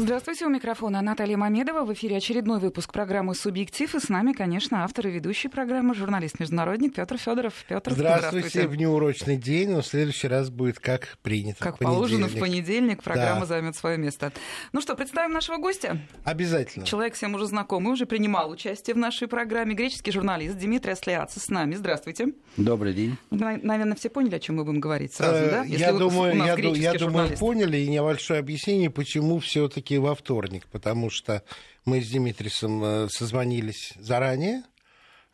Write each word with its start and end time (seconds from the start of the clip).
Здравствуйте, 0.00 0.46
у 0.46 0.48
микрофона 0.48 1.02
Наталья 1.02 1.36
Мамедова. 1.36 1.84
В 1.84 1.92
эфире 1.92 2.18
очередной 2.18 2.60
выпуск 2.60 2.92
программы 2.92 3.34
«Субъектив». 3.34 3.92
И 3.92 3.98
с 3.98 4.08
нами, 4.08 4.32
конечно, 4.32 4.84
автор 4.84 5.08
и 5.08 5.10
ведущий 5.10 5.48
программы, 5.48 5.92
журналист-международник 5.92 6.94
Петр 6.94 7.18
Федоров. 7.18 7.52
Петр, 7.68 7.94
здравствуйте. 7.94 8.48
здравствуйте. 8.48 8.68
В 8.68 8.76
неурочный 8.76 9.36
день, 9.36 9.70
но 9.70 9.80
в 9.80 9.86
следующий 9.88 10.28
раз 10.28 10.50
будет 10.50 10.78
как 10.78 11.18
принято. 11.22 11.64
Как 11.64 11.78
положено, 11.78 12.28
в 12.28 12.38
понедельник 12.38 13.02
программа 13.02 13.40
да. 13.40 13.46
займет 13.46 13.74
свое 13.74 13.98
место. 13.98 14.30
Ну 14.72 14.80
что, 14.80 14.94
представим 14.94 15.32
нашего 15.32 15.56
гостя? 15.56 15.98
Обязательно. 16.22 16.86
Человек 16.86 17.14
всем 17.14 17.34
уже 17.34 17.46
знакомый, 17.46 17.92
уже 17.92 18.06
принимал 18.06 18.50
участие 18.50 18.94
в 18.94 18.98
нашей 18.98 19.26
программе. 19.26 19.74
Греческий 19.74 20.12
журналист 20.12 20.58
Дмитрий 20.58 20.92
Аслиадзе 20.92 21.40
с 21.40 21.48
нами. 21.48 21.74
Здравствуйте. 21.74 22.34
Добрый 22.56 22.94
день. 22.94 23.16
Наверное, 23.30 23.96
все 23.96 24.10
поняли, 24.10 24.36
о 24.36 24.38
чем 24.38 24.58
мы 24.58 24.64
будем 24.64 24.78
говорить 24.78 25.12
сразу, 25.12 25.34
э, 25.34 25.50
да? 25.50 25.64
Если 25.64 25.80
я 25.80 25.92
думаю, 25.92 26.36
я, 26.36 26.54
я 26.54 26.94
думаю, 26.94 27.36
поняли. 27.36 27.78
И 27.78 27.88
небольшое 27.88 28.38
объяснение, 28.38 28.90
почему 28.90 29.40
все-таки 29.40 29.87
все-таки 29.88 29.98
во 29.98 30.14
вторник, 30.14 30.66
потому 30.70 31.10
что 31.10 31.42
мы 31.84 32.00
с 32.00 32.08
Димитрисом 32.08 32.84
э, 32.84 33.08
созвонились 33.08 33.94
заранее, 33.98 34.62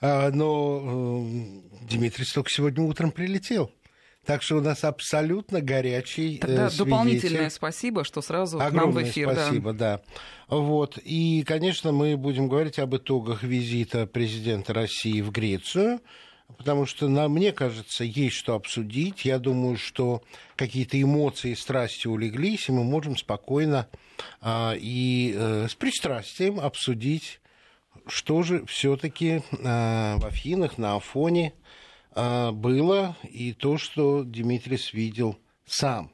а, 0.01 0.31
но 0.31 0.81
э, 0.81 1.87
Димитрис 1.89 2.33
только 2.33 2.51
сегодня 2.51 2.85
утром 2.85 3.11
прилетел. 3.11 3.71
Так 4.25 4.43
что 4.43 4.57
у 4.57 4.61
нас 4.61 4.85
абсолютно 4.85 5.61
горячий 5.61 6.39
Тогда 6.39 6.71
свидетель. 6.71 6.91
дополнительное 6.91 7.51
спасибо, 7.51 8.05
что 8.05 8.23
сразу 8.23 8.59
Огромное 8.59 8.81
к 8.81 8.85
нам 8.85 8.93
в 9.05 9.09
эфир. 9.11 9.33
спасибо, 9.33 9.73
да. 9.75 10.01
да. 10.49 10.57
Вот. 10.57 10.99
И, 11.05 11.45
конечно, 11.47 11.93
мы 11.93 12.17
будем 12.17 12.49
говорить 12.49 12.79
об 12.79 12.97
итогах 12.97 13.43
визита 13.43 14.07
президента 14.07 14.73
России 14.73 15.21
в 15.21 15.31
Грецию 15.31 16.01
потому 16.57 16.87
что, 16.87 17.09
на, 17.09 17.29
мне 17.29 17.53
кажется, 17.53 18.05
есть 18.05 18.37
что 18.37 18.55
обсудить. 18.55 19.25
Я 19.25 19.39
думаю, 19.39 19.77
что 19.77 20.23
какие-то 20.57 21.01
эмоции 21.01 21.53
и 21.53 21.57
страсти 21.57 22.07
улеглись, 22.07 22.69
и 22.69 22.73
мы 22.73 22.85
можем 22.85 23.17
спокойно 23.17 23.89
а, 24.41 24.75
и 24.79 25.35
а, 25.37 25.67
с 25.69 25.75
пристрастием 25.75 26.61
обсудить, 26.61 27.41
что 28.07 28.43
же 28.43 28.65
все-таки 28.67 29.43
а, 29.65 30.19
в 30.19 30.27
Афинах, 30.27 30.79
на 30.79 30.97
Афоне 30.97 31.55
а, 32.13 32.53
было, 32.53 33.17
и 33.23 33.53
то, 33.53 33.79
что 33.79 34.23
Димитрис 34.25 34.93
видел 34.93 35.39
сам. 35.67 36.11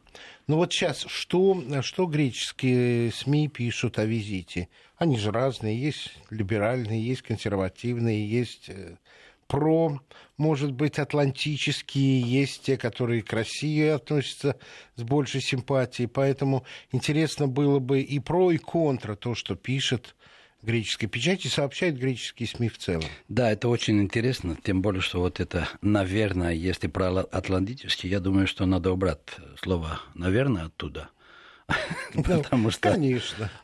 Ну 0.47 0.57
вот 0.57 0.73
сейчас, 0.73 1.05
что, 1.07 1.63
что 1.83 2.07
греческие 2.07 3.13
СМИ 3.13 3.49
пишут 3.49 3.99
о 3.99 4.05
визите? 4.05 4.69
Они 4.97 5.17
же 5.17 5.31
разные, 5.31 5.81
есть 5.81 6.13
либеральные, 6.29 7.03
есть 7.03 7.23
консервативные, 7.23 8.29
есть 8.29 8.69
э, 8.69 8.97
про, 9.51 10.01
может 10.37 10.71
быть, 10.71 11.01
атлантические, 11.01 12.21
есть 12.21 12.63
те, 12.63 12.77
которые 12.79 13.23
к 13.23 13.33
России 13.33 13.85
относятся 13.89 14.57
с 14.95 15.03
большей 15.03 15.41
симпатией. 15.41 16.09
Поэтому 16.09 16.65
интересно 16.93 17.49
было 17.49 17.81
бы 17.81 18.01
и 18.01 18.21
про, 18.21 18.53
и 18.53 18.59
контра 18.59 19.17
то, 19.17 19.35
что 19.35 19.57
пишет 19.57 20.15
греческой 20.63 21.09
печати, 21.09 21.49
сообщают 21.49 21.97
греческие 21.97 22.47
СМИ 22.47 22.69
в 22.69 22.79
целом. 22.79 23.03
Да, 23.29 23.51
это 23.51 23.69
очень 23.69 24.01
интересно, 24.01 24.57
тем 24.63 24.83
более, 24.83 25.01
что 25.01 25.19
вот 25.19 25.41
это, 25.41 25.69
наверное, 25.83 26.53
если 26.53 26.87
про 26.87 27.09
атлантический, 27.09 28.09
я 28.09 28.21
думаю, 28.21 28.47
что 28.47 28.67
надо 28.67 28.93
убрать 28.93 29.21
слово 29.61 30.01
«наверное» 30.15 30.67
оттуда. 30.67 31.09
Потому 32.15 32.71
что 32.71 32.97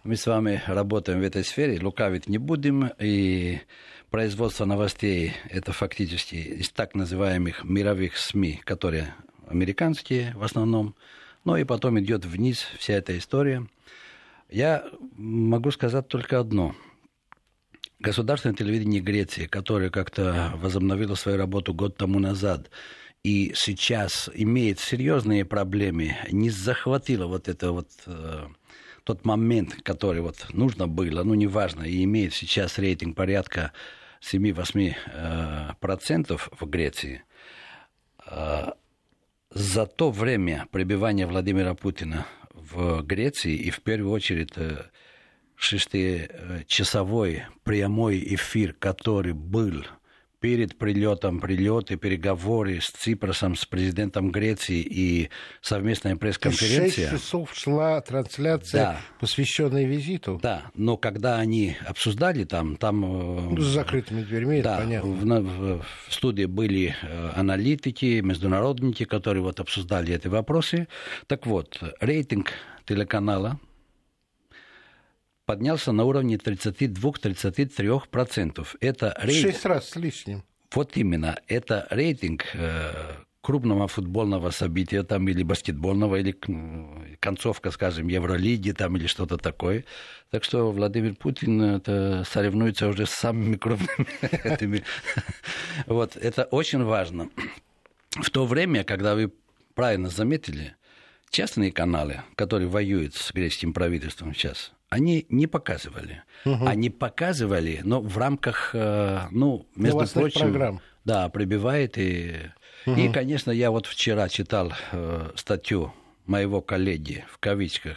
мы 0.05 0.17
с 0.17 0.27
вами 0.27 0.63
работаем 0.67 1.21
в 1.21 1.23
этой 1.23 1.45
сфере, 1.45 1.79
лукавить 1.81 2.29
не 2.29 2.39
будем, 2.39 2.91
и 2.99 3.61
производство 4.11 4.65
новостей– 4.65 5.33
это 5.51 5.73
фактически 5.73 6.37
из 6.37 6.71
так 6.71 6.95
называемых 6.95 7.65
мировых 7.65 8.17
СМИ, 8.17 8.61
которые 8.65 9.15
американские 9.47 10.33
в 10.35 10.43
основном, 10.43 10.95
ну 11.45 11.57
и 11.57 11.65
потом 11.65 11.99
идет 12.01 12.25
вниз 12.25 12.67
вся 12.79 12.95
эта 12.95 13.17
история. 13.17 13.67
Я 14.51 14.85
могу 15.17 15.71
сказать 15.71 16.09
только 16.09 16.39
одно. 16.39 16.75
Государственное 17.99 18.55
телевидение 18.57 19.01
Греции, 19.01 19.47
которое 19.47 19.91
как-то 19.91 20.53
возобновило 20.57 21.15
свою 21.15 21.39
работу 21.39 21.73
год 21.73 21.97
тому 21.97 22.19
назад, 22.19 22.71
и 23.25 23.53
сейчас 23.57 24.31
имеет 24.35 24.79
серьезные 24.79 25.45
проблемы, 25.45 26.17
не 26.31 26.51
захватило 26.51 27.27
вот 27.27 27.49
это 27.49 27.73
вот 27.73 27.89
э, 28.07 28.47
тот 29.07 29.25
момент, 29.25 29.83
который 29.85 30.21
вот 30.21 30.49
нужно 30.53 30.89
было, 30.89 31.23
ну 31.23 31.35
неважно, 31.35 31.85
и 31.85 32.03
имеет 32.03 32.35
сейчас 32.35 32.77
рейтинг 32.77 33.17
порядка 33.17 33.71
7-8% 34.21 34.97
э, 35.13 36.37
в 36.59 36.67
Греции, 36.69 37.23
э, 38.27 38.73
за 39.51 39.87
то 39.87 40.11
время 40.11 40.67
пребывания 40.73 41.29
Владимира 41.29 41.75
Путина 41.75 42.27
в 42.53 43.03
Греции 43.03 43.55
и 43.55 43.71
в 43.71 43.81
первую 43.83 44.11
очередь 44.11 44.55
э, 44.57 44.87
шестичасовой 45.55 47.45
прямой 47.63 48.19
эфир, 48.35 48.73
который 48.73 49.35
был 49.35 49.85
перед 50.41 50.77
прилетом, 50.77 51.41
прилеты, 51.41 51.97
переговоры 51.97 52.81
с 52.81 52.87
Ципросом, 52.87 53.57
с 53.57 53.65
президентом 53.65 54.31
Греции 54.31 54.81
и 54.81 55.31
совместная 55.61 56.17
пресс-конференция. 56.17 57.11
Шесть 57.11 57.23
часов 57.23 57.55
шла 57.55 58.01
трансляция, 58.01 58.81
да. 58.81 59.01
посвященная 59.21 59.85
визиту. 59.85 60.39
Да, 60.43 60.71
но 60.75 60.97
когда 60.97 61.39
они 61.39 61.77
обсуждали 61.87 62.45
там, 62.45 62.77
там... 62.77 63.05
Э, 63.05 63.41
ну, 63.51 63.61
с 63.61 63.67
закрытыми 63.67 64.23
дверьми, 64.23 64.63
да, 64.63 64.75
это 64.75 64.85
понятно. 64.85 65.41
В, 65.41 65.83
в, 66.09 66.15
студии 66.15 66.45
были 66.45 66.95
э, 67.03 67.31
аналитики, 67.35 68.21
международники, 68.21 69.05
которые 69.05 69.43
вот 69.43 69.61
обсуждали 69.61 70.15
эти 70.15 70.29
вопросы. 70.29 70.89
Так 71.27 71.47
вот, 71.47 71.81
рейтинг 72.01 72.53
телеканала 72.85 73.59
поднялся 75.47 75.93
на 75.93 76.05
уровне 76.05 76.37
32-33%. 76.37 78.67
Это 78.81 79.17
рейтинг... 79.19 79.53
Шесть 79.53 79.65
раз 79.65 79.89
с 79.91 79.97
лишним. 79.97 80.43
Вот 80.75 80.97
именно. 80.97 81.39
Это 81.47 81.87
рейтинг 81.91 82.45
э, 82.55 83.13
крупного 83.41 83.87
футбольного 83.87 84.51
события 84.51 85.05
там, 85.05 85.29
или 85.29 85.45
баскетбольного, 85.45 86.17
или 86.17 86.37
концовка, 87.21 87.71
скажем, 87.71 88.09
Евролиги 88.09 88.73
там, 88.73 88.97
или 88.97 89.07
что-то 89.07 89.39
такое. 89.39 89.85
Так 90.31 90.43
что 90.43 90.73
Владимир 90.73 91.15
Путин 91.15 91.63
это 91.63 92.25
соревнуется 92.29 92.89
уже 92.89 93.07
с 93.07 93.11
самыми 93.11 93.55
крупными 93.57 94.09
этими. 94.45 94.83
Вот, 95.87 96.17
это 96.17 96.43
очень 96.45 96.83
важно. 96.83 97.31
В 98.11 98.31
то 98.31 98.47
время, 98.47 98.83
когда 98.83 99.15
вы 99.15 99.33
правильно 99.75 100.09
заметили, 100.09 100.75
частные 101.31 101.71
каналы, 101.71 102.23
которые 102.35 102.69
воюют 102.69 103.15
с 103.15 103.33
греческим 103.33 103.73
правительством 103.73 104.35
сейчас, 104.35 104.73
они 104.89 105.27
не 105.29 105.47
показывали. 105.47 106.23
Угу. 106.45 106.67
Они 106.67 106.91
показывали, 106.91 107.81
но 107.83 108.01
в 108.01 108.17
рамках, 108.19 108.71
э, 108.73 109.23
ну, 109.31 109.67
между 109.75 110.07
прочим, 110.07 110.41
программ. 110.41 110.81
да, 111.05 111.29
прибивает 111.29 111.99
и 111.99 112.51
угу. 112.87 112.97
и, 112.97 113.09
конечно, 113.09 113.51
я 113.51 113.71
вот 113.71 113.87
вчера 113.87 114.29
читал 114.29 114.73
э, 114.93 115.31
статью 115.35 115.93
моего 116.27 116.61
коллеги 116.61 117.25
в 117.31 117.39
кавичках. 117.39 117.97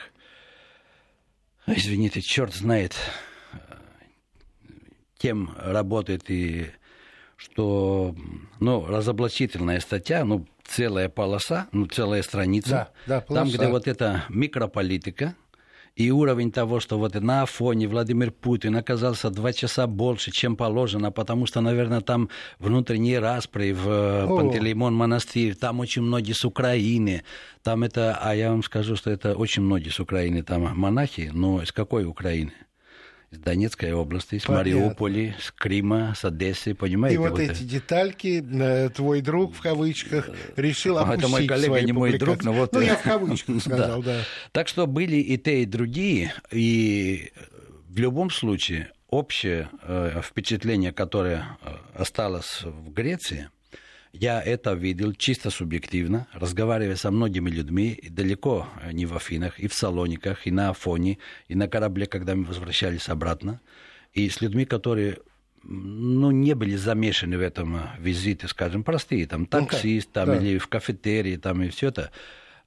Извините, 1.68 2.22
черт 2.22 2.54
знает, 2.56 2.96
э, 3.54 3.58
кем 5.18 5.54
работает 5.58 6.30
и 6.30 6.72
что, 7.36 8.16
ну, 8.60 8.86
разоблачительная 8.86 9.80
статья, 9.80 10.26
ну, 10.26 10.46
целая 10.66 11.08
полоса, 11.08 11.68
ну, 11.72 11.86
целая 11.86 12.22
страница, 12.24 12.70
да, 12.70 12.90
да, 13.06 13.22
полоса. 13.22 13.46
там, 13.46 13.54
где 13.54 13.68
вот 13.68 13.88
эта 13.88 14.26
микрополитика, 14.28 15.36
и 16.00 16.12
уровень 16.12 16.50
того, 16.52 16.80
что 16.80 16.98
вот 16.98 17.14
на 17.16 17.46
фоне 17.46 17.88
Владимир 17.90 18.32
Путин 18.32 18.78
оказался 18.78 19.30
два 19.30 19.52
часа 19.52 19.86
больше, 19.86 20.32
чем 20.32 20.56
положено, 20.56 21.12
потому 21.12 21.46
что, 21.46 21.60
наверное, 21.60 22.00
там 22.00 22.30
внутренние 22.58 23.20
распри 23.20 23.74
в 23.74 23.90
э, 23.90 24.24
О. 24.24 24.38
Пантелеймон 24.38 24.96
монастырь, 24.96 25.56
там 25.56 25.82
очень 25.82 26.02
многие 26.02 26.32
с 26.32 26.46
Украины, 26.46 27.24
там 27.64 27.84
это, 27.84 28.18
а 28.22 28.34
я 28.34 28.52
вам 28.52 28.64
скажу, 28.64 28.96
что 28.96 29.12
это 29.12 29.36
очень 29.36 29.62
многие 29.62 29.90
с 29.90 30.00
Украины 30.00 30.42
там 30.42 30.72
монахи, 30.80 31.32
но 31.34 31.62
из 31.62 31.74
какой 31.74 32.06
Украины? 32.06 32.54
Из 33.32 33.40
Донецкой 33.40 33.94
области, 33.94 34.40
с 34.40 34.48
Мариуполя, 34.48 35.36
с 35.40 35.52
Крыма, 35.52 36.14
с 36.18 36.26
Одессы, 36.26 36.74
понимаете? 36.74 37.16
И 37.16 37.18
вот, 37.18 37.32
вот 37.32 37.40
эти 37.40 37.64
детальки 37.64 38.44
э, 38.44 38.90
твой 38.90 39.22
друг, 39.22 39.56
в 39.56 39.62
кавычках, 39.62 40.30
решил 40.56 40.98
опустить 40.98 41.20
Это 41.20 41.28
мой 41.30 41.48
коллега, 41.48 41.82
не 41.82 41.92
мой 41.92 42.18
друг, 42.18 42.44
но 42.44 42.54
вот... 42.54 42.74
Ну, 42.74 42.82
я 42.82 42.96
в 42.98 43.04
кавычках 43.04 43.62
сказал, 43.62 44.02
да. 44.02 44.22
Так 44.52 44.68
что 44.68 44.88
были 44.88 45.18
и 45.18 45.38
те, 45.38 45.62
и 45.62 45.66
другие, 45.66 46.34
и 46.52 47.32
в 47.88 48.00
любом 48.00 48.32
случае 48.32 48.92
общее 49.10 49.70
э, 49.84 50.22
впечатление, 50.24 50.92
которое 50.92 51.58
э, 51.62 51.76
осталось 51.96 52.62
в 52.64 52.92
Греции– 52.92 53.50
я 54.14 54.42
это 54.42 54.74
видел 54.74 55.14
чисто 55.14 55.50
субъективно, 55.50 56.28
разговаривая 56.34 56.96
со 56.96 57.12
многими 57.12 57.50
людьми, 57.50 58.00
далеко 58.10 58.68
э, 58.82 58.92
не 58.92 59.06
в 59.06 59.16
Афинах, 59.16 59.60
и 59.60 59.68
в 59.68 59.74
Салониках, 59.74 60.48
и 60.48 60.52
на 60.52 60.70
Афоне, 60.70 61.20
и 61.48 61.56
на 61.56 61.68
корабле, 61.68 62.06
когда 62.06 62.36
мы 62.36 62.44
возвращались 62.44 63.10
обратно, 63.10 63.62
и 64.14 64.30
с 64.30 64.42
людьми, 64.42 64.66
которые 64.66 65.18
ну, 65.64 66.32
не 66.32 66.54
были 66.56 66.76
замешаны 66.76 67.38
в 67.38 67.42
этом 67.42 67.76
э, 67.76 67.80
визите, 68.00 68.48
скажем, 68.48 68.84
простые, 68.84 69.28
там, 69.28 69.46
таксист, 69.46 70.12
там, 70.12 70.28
да. 70.28 70.38
или 70.38 70.58
в 70.58 70.68
кафетерии, 70.68 71.38
там, 71.38 71.62
и 71.64 71.70
все 71.70 71.90
это. 71.90 72.12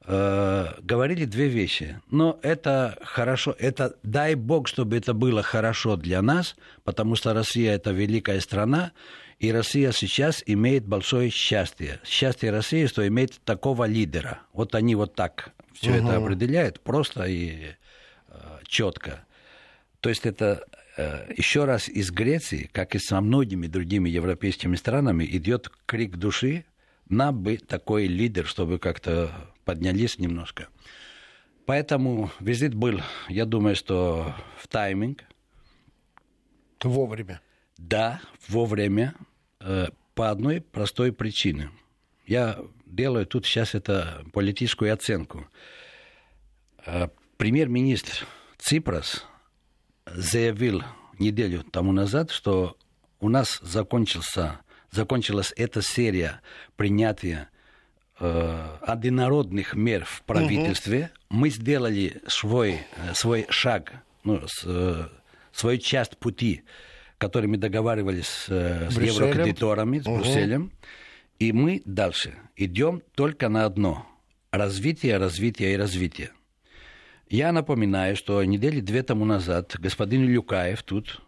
э, 0.04 0.66
говорили 0.80 1.24
две 1.24 1.48
вещи. 1.48 2.00
Но 2.10 2.38
это 2.42 2.98
хорошо, 3.02 3.54
это 3.58 3.96
дай 4.02 4.34
бог, 4.34 4.68
чтобы 4.68 4.96
это 4.96 5.14
было 5.14 5.42
хорошо 5.42 5.96
для 5.96 6.22
нас, 6.22 6.56
потому 6.84 7.16
что 7.16 7.34
Россия 7.34 7.74
это 7.74 7.90
великая 7.92 8.40
страна, 8.40 8.92
и 9.42 9.50
Россия 9.50 9.90
сейчас 9.90 10.44
имеет 10.46 10.86
большое 10.86 11.28
счастье. 11.28 11.98
Счастье 12.04 12.52
России, 12.52 12.86
что 12.86 13.06
имеет 13.08 13.40
такого 13.44 13.88
лидера. 13.88 14.42
Вот 14.52 14.76
они 14.76 14.94
вот 14.94 15.16
так 15.16 15.52
все 15.72 15.90
угу. 15.90 16.06
это 16.06 16.16
определяют, 16.16 16.80
просто 16.80 17.24
и 17.24 17.72
э, 18.28 18.58
четко. 18.68 19.24
То 19.98 20.10
есть 20.10 20.26
это 20.26 20.64
э, 20.96 21.32
еще 21.36 21.64
раз 21.64 21.88
из 21.88 22.12
Греции, 22.12 22.70
как 22.70 22.94
и 22.94 23.00
со 23.00 23.20
многими 23.20 23.66
другими 23.66 24.08
европейскими 24.08 24.76
странами, 24.76 25.24
идет 25.24 25.72
крик 25.86 26.18
души, 26.18 26.64
нам 27.08 27.42
бы 27.42 27.56
такой 27.56 28.06
лидер, 28.06 28.46
чтобы 28.46 28.78
как-то 28.78 29.32
поднялись 29.64 30.20
немножко. 30.20 30.68
Поэтому 31.66 32.30
визит 32.38 32.74
был, 32.74 33.00
я 33.28 33.44
думаю, 33.44 33.74
что 33.74 34.36
в 34.56 34.68
тайминг. 34.68 35.24
Вовремя. 36.80 37.40
Да, 37.76 38.20
вовремя. 38.46 39.14
Э, 39.64 39.88
по 40.14 40.31
одной 40.31 40.61
простой 40.61 41.11
причине. 41.11 41.70
Я 42.26 42.59
делаю 42.85 43.26
тут 43.26 43.47
сейчас 43.47 43.75
это 43.75 44.25
политическую 44.32 44.93
оценку. 44.93 45.47
Э, 46.85 47.09
премьер-министр 47.38 48.26
Ципрас 48.59 49.25
заявил 50.05 50.82
неделю 51.19 51.62
тому 51.62 51.93
назад, 51.93 52.31
что 52.31 52.76
у 53.20 53.29
нас 53.29 53.59
закончился, 53.62 54.61
закончилась 54.91 55.55
эта 55.56 55.81
серия 55.81 56.41
принятия 56.76 57.49
э, 58.19 58.76
однородных 58.82 59.75
мер 59.75 60.05
в 60.05 60.23
правительстве. 60.23 61.11
Угу. 61.31 61.38
Мы 61.38 61.50
сделали 61.50 62.20
свой, 62.26 62.81
свой 63.14 63.47
шаг, 63.49 63.93
ну, 64.25 64.43
с, 64.47 65.11
свою 65.53 65.79
часть 65.79 66.19
пути 66.19 66.64
которыми 67.22 67.56
договаривались 67.56 68.46
э, 68.48 68.90
с 68.90 68.96
Брюсселем. 68.96 69.28
еврокредиторами, 69.28 70.00
с 70.00 70.06
угу. 70.06 70.16
Брюсселем. 70.19 70.72
И 71.38 71.52
мы 71.52 71.80
дальше 71.84 72.34
идем 72.56 73.00
только 73.14 73.48
на 73.48 73.64
одно– 73.64 74.04
развитие, 74.50 75.19
развитие 75.19 75.74
и 75.74 75.76
развитие. 75.76 76.30
Я 77.30 77.52
напоминаю, 77.52 78.16
что 78.16 78.42
недели 78.42 78.80
две 78.80 79.04
тому 79.04 79.24
назад 79.24 79.76
господин 79.78 80.26
Люкаев 80.26 80.82
тут 80.82 81.22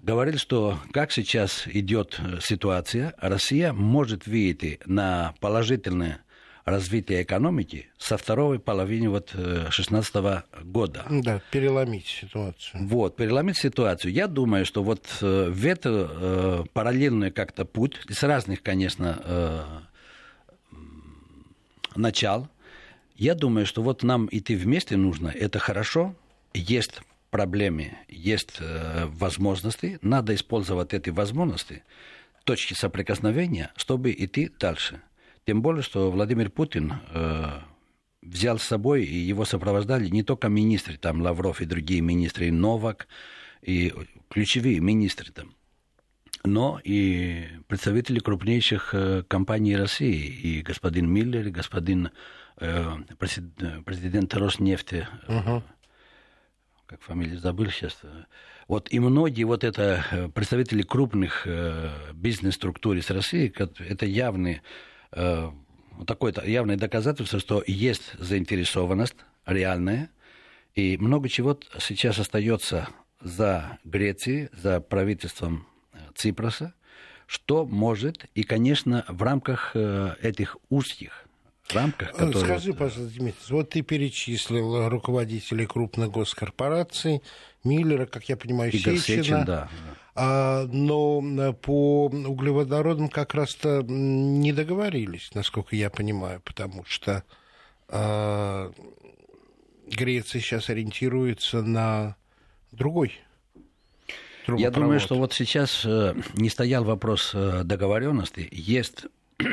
говорил, 0.00 0.38
что 0.38 0.78
как 0.92 1.12
сейчас 1.12 1.68
идет 1.68 2.18
э, 2.18 2.40
ситуация, 2.40 3.14
Россия 3.18 3.72
может 3.72 4.26
выйти 4.26 4.80
на 4.86 5.34
положительное 5.38 6.18
развития 6.64 7.22
экономики 7.22 7.88
со 7.98 8.16
второй 8.16 8.58
половины 8.58 9.08
вот 9.08 9.30
2016 9.34 10.14
э, 10.16 10.42
года. 10.62 11.04
Да, 11.10 11.40
переломить 11.50 12.06
ситуацию. 12.06 12.86
Вот, 12.86 13.16
переломить 13.16 13.56
ситуацию. 13.56 14.12
Я 14.12 14.28
думаю, 14.28 14.64
что 14.64 14.82
вот 14.82 15.06
э, 15.20 15.50
в 15.50 15.66
это 15.66 16.08
э, 16.10 16.64
параллельный 16.72 17.30
как-то 17.30 17.64
путь, 17.64 18.00
с 18.08 18.22
разных, 18.22 18.62
конечно, 18.62 19.82
начал, 21.94 22.48
я 23.16 23.34
думаю, 23.34 23.66
что 23.66 23.82
вот 23.82 24.02
нам 24.02 24.28
идти 24.30 24.54
вместе 24.54 24.96
нужно, 24.96 25.28
это 25.28 25.58
хорошо, 25.58 26.14
есть 26.54 27.00
проблемы, 27.30 27.92
есть 28.08 28.60
возможности, 29.04 29.98
надо 30.02 30.34
использовать 30.34 30.94
эти 30.94 31.10
возможности, 31.10 31.82
точки 32.44 32.74
соприкосновения, 32.74 33.70
чтобы 33.76 34.12
идти 34.12 34.50
дальше. 34.58 35.00
Тем 35.44 35.62
более, 35.62 35.82
что 35.82 36.10
Владимир 36.10 36.50
Путин 36.50 36.94
э, 37.10 37.60
взял 38.22 38.58
с 38.58 38.62
собой, 38.62 39.04
и 39.04 39.14
его 39.14 39.44
сопровождали 39.44 40.08
не 40.08 40.22
только 40.22 40.48
министры, 40.48 40.96
там 40.96 41.20
Лавров 41.20 41.60
и 41.60 41.66
другие 41.66 42.00
министры, 42.00 42.46
и 42.46 42.50
Новак, 42.50 43.08
и 43.60 43.92
ключевые 44.28 44.80
министры 44.80 45.32
там, 45.32 45.52
но 46.44 46.80
и 46.82 47.48
представители 47.66 48.20
крупнейших 48.20 48.94
э, 48.94 49.24
компаний 49.26 49.76
России, 49.76 50.26
и 50.26 50.62
господин 50.62 51.10
Миллер, 51.10 51.48
и 51.48 51.50
господин 51.50 52.10
э, 52.58 52.92
президент, 53.18 53.84
президент 53.84 54.34
Роснефти, 54.34 55.08
uh-huh. 55.26 55.62
как 56.86 57.02
фамилию 57.02 57.40
забыл 57.40 57.68
сейчас, 57.70 58.00
вот 58.68 58.92
и 58.92 59.00
многие 59.00 59.44
вот 59.44 59.64
это 59.64 60.04
э, 60.10 60.28
представители 60.28 60.82
крупных 60.82 61.42
э, 61.46 61.90
бизнес-структур 62.14 62.96
из 62.96 63.10
России, 63.10 63.52
это 63.88 64.06
явные 64.06 64.62
такое 66.06 66.34
явное 66.44 66.76
доказательство, 66.76 67.38
что 67.38 67.62
есть 67.66 68.12
заинтересованность 68.18 69.16
реальная, 69.46 70.10
и 70.74 70.96
много 70.96 71.28
чего 71.28 71.58
сейчас 71.78 72.18
остается 72.18 72.88
за 73.20 73.78
Грецией, 73.84 74.48
за 74.52 74.80
правительством 74.80 75.66
э, 75.92 75.98
Ципроса, 76.14 76.74
что 77.26 77.64
может, 77.64 78.26
и, 78.34 78.42
конечно, 78.42 79.04
в 79.08 79.22
рамках 79.22 79.72
э, 79.74 80.14
этих 80.22 80.56
узких 80.70 81.26
рамках, 81.72 82.10
э, 82.10 82.12
которые... 82.12 82.44
Скажи, 82.44 82.72
пожалуйста, 82.72 83.18
Дмитрий, 83.18 83.54
вот 83.54 83.70
ты 83.70 83.82
перечислил 83.82 84.88
руководителей 84.88 85.66
крупных 85.66 86.10
госкорпораций, 86.10 87.22
Миллера, 87.64 88.06
как 88.06 88.28
я 88.28 88.36
понимаю, 88.36 88.72
Игорь 88.72 88.96
Сечина. 88.96 89.22
Сечин, 89.22 89.44
да. 89.44 89.68
А, 90.14 90.66
но 90.66 91.22
э, 91.22 91.52
по 91.54 92.06
углеводородам 92.06 93.08
как 93.08 93.34
раз-то 93.34 93.82
не 93.82 94.52
договорились, 94.52 95.30
насколько 95.34 95.74
я 95.74 95.88
понимаю, 95.88 96.42
потому 96.44 96.84
что 96.84 97.24
а, 97.88 98.70
Греция 99.86 100.42
сейчас 100.42 100.68
ориентируется 100.68 101.62
на 101.62 102.16
другой 102.72 103.20
я 104.48 104.70
думаю, 104.70 104.98
что 104.98 105.14
вот 105.14 105.32
сейчас 105.32 105.82
э, 105.84 106.14
не 106.34 106.48
стоял 106.48 106.82
вопрос 106.82 107.30
э, 107.32 107.62
договоренности, 107.64 108.48
есть 108.50 109.06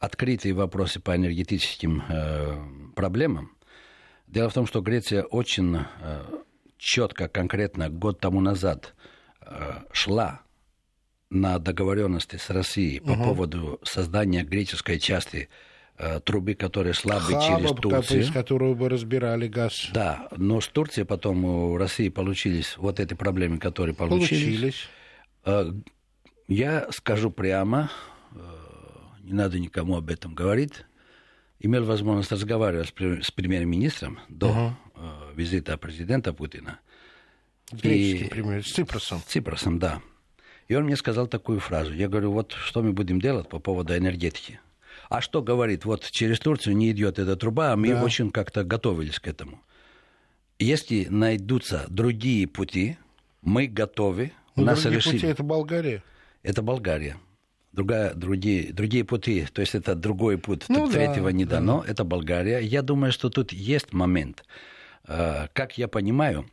открытые 0.00 0.52
вопросы 0.54 0.98
по 0.98 1.14
энергетическим 1.14 2.92
проблемам. 2.96 3.52
Дело 4.26 4.50
в 4.50 4.54
том, 4.54 4.66
что 4.66 4.80
Греция 4.80 5.22
очень 5.22 5.78
четко, 6.78 7.28
конкретно 7.28 7.88
год 7.88 8.20
тому 8.20 8.40
назад 8.40 8.94
э, 9.40 9.80
шла 9.92 10.42
на 11.30 11.58
договоренности 11.58 12.36
с 12.36 12.50
Россией 12.50 13.00
по 13.00 13.12
угу. 13.12 13.24
поводу 13.24 13.80
создания 13.82 14.44
греческой 14.44 14.98
части 14.98 15.48
э, 15.98 16.20
трубы, 16.20 16.54
которая 16.54 16.92
шла 16.92 17.18
бы 17.20 17.32
через 17.32 17.70
Турцию. 17.72 18.20
из 18.20 18.30
которого 18.30 18.74
бы 18.74 18.88
разбирали 18.88 19.48
газ. 19.48 19.88
Да, 19.92 20.28
но 20.36 20.60
с 20.60 20.68
Турцией 20.68 21.04
потом 21.04 21.44
у 21.44 21.76
России 21.76 22.08
получились 22.08 22.76
вот 22.76 23.00
эти 23.00 23.14
проблемы, 23.14 23.58
которые 23.58 23.94
получились. 23.94 24.28
Получились. 24.28 24.88
Э, 25.44 25.72
я 26.48 26.88
скажу 26.92 27.30
прямо, 27.30 27.90
не 29.26 29.32
надо 29.32 29.58
никому 29.58 29.96
об 29.96 30.08
этом 30.10 30.34
говорить, 30.34 30.84
имел 31.58 31.84
возможность 31.84 32.30
разговаривать 32.30 32.88
с 32.88 33.30
премьер-министром 33.32 34.20
до 34.28 34.50
угу. 34.50 34.76
Визита 35.36 35.76
президента 35.76 36.32
Путина. 36.32 36.80
Греческим 37.72 38.28
премьер, 38.28 38.66
с 38.66 38.72
Ципросом. 38.72 39.20
С 39.20 39.32
Ципросом, 39.32 39.78
да. 39.78 40.00
И 40.68 40.74
он 40.74 40.84
мне 40.84 40.96
сказал 40.96 41.26
такую 41.26 41.60
фразу. 41.60 41.92
Я 41.92 42.08
говорю, 42.08 42.32
вот 42.32 42.52
что 42.52 42.82
мы 42.82 42.92
будем 42.92 43.20
делать 43.20 43.48
по 43.48 43.58
поводу 43.58 43.96
энергетики. 43.96 44.60
А 45.08 45.20
что 45.20 45.42
говорит, 45.42 45.84
вот 45.84 46.08
через 46.10 46.40
Турцию 46.40 46.76
не 46.76 46.90
идет 46.90 47.18
эта 47.18 47.36
труба, 47.36 47.72
а 47.72 47.76
мы 47.76 47.90
да. 47.90 48.02
очень 48.02 48.30
как-то 48.30 48.64
готовились 48.64 49.20
к 49.20 49.28
этому. 49.28 49.60
Если 50.58 51.06
найдутся 51.10 51.84
другие 51.88 52.46
пути, 52.48 52.96
мы 53.42 53.66
готовы. 53.66 54.32
У 54.56 54.62
нас 54.62 54.82
другие 54.82 54.98
решили... 54.98 55.14
пути 55.16 55.26
это 55.26 55.42
Болгария. 55.42 56.02
Это 56.42 56.62
Болгария 56.62 57.16
другая, 57.76 58.14
другие, 58.14 58.72
другие 58.72 59.04
пути, 59.04 59.46
то 59.52 59.60
есть 59.60 59.74
это 59.74 59.94
другой 59.94 60.38
путь, 60.38 60.64
ну, 60.68 60.86
тут 60.86 60.92
да, 60.92 60.94
третьего 60.94 61.28
не 61.28 61.44
да. 61.44 61.56
дано, 61.56 61.84
это 61.86 62.04
Болгария. 62.04 62.58
Я 62.58 62.82
думаю, 62.82 63.12
что 63.12 63.28
тут 63.28 63.52
есть 63.52 63.92
момент. 63.92 64.44
Э, 65.06 65.48
как 65.52 65.78
я 65.78 65.88
понимаю, 65.88 66.46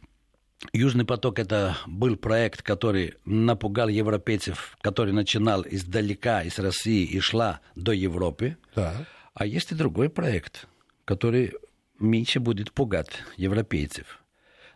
Южный 0.72 1.04
поток 1.04 1.40
это 1.40 1.76
был 1.88 2.16
проект, 2.16 2.62
который 2.62 3.16
напугал 3.26 3.90
европейцев, 3.90 4.78
который 4.82 5.12
начинал 5.12 5.66
издалека, 5.70 6.42
из 6.44 6.58
России 6.58 7.04
и 7.04 7.20
шла 7.20 7.60
до 7.76 7.92
Европы. 7.92 8.56
Да. 8.74 9.06
А 9.34 9.46
есть 9.46 9.74
и 9.74 9.76
другой 9.76 10.10
проект, 10.10 10.68
который 11.04 11.54
меньше 12.00 12.40
будет 12.40 12.72
пугать 12.72 13.24
европейцев. 13.36 14.24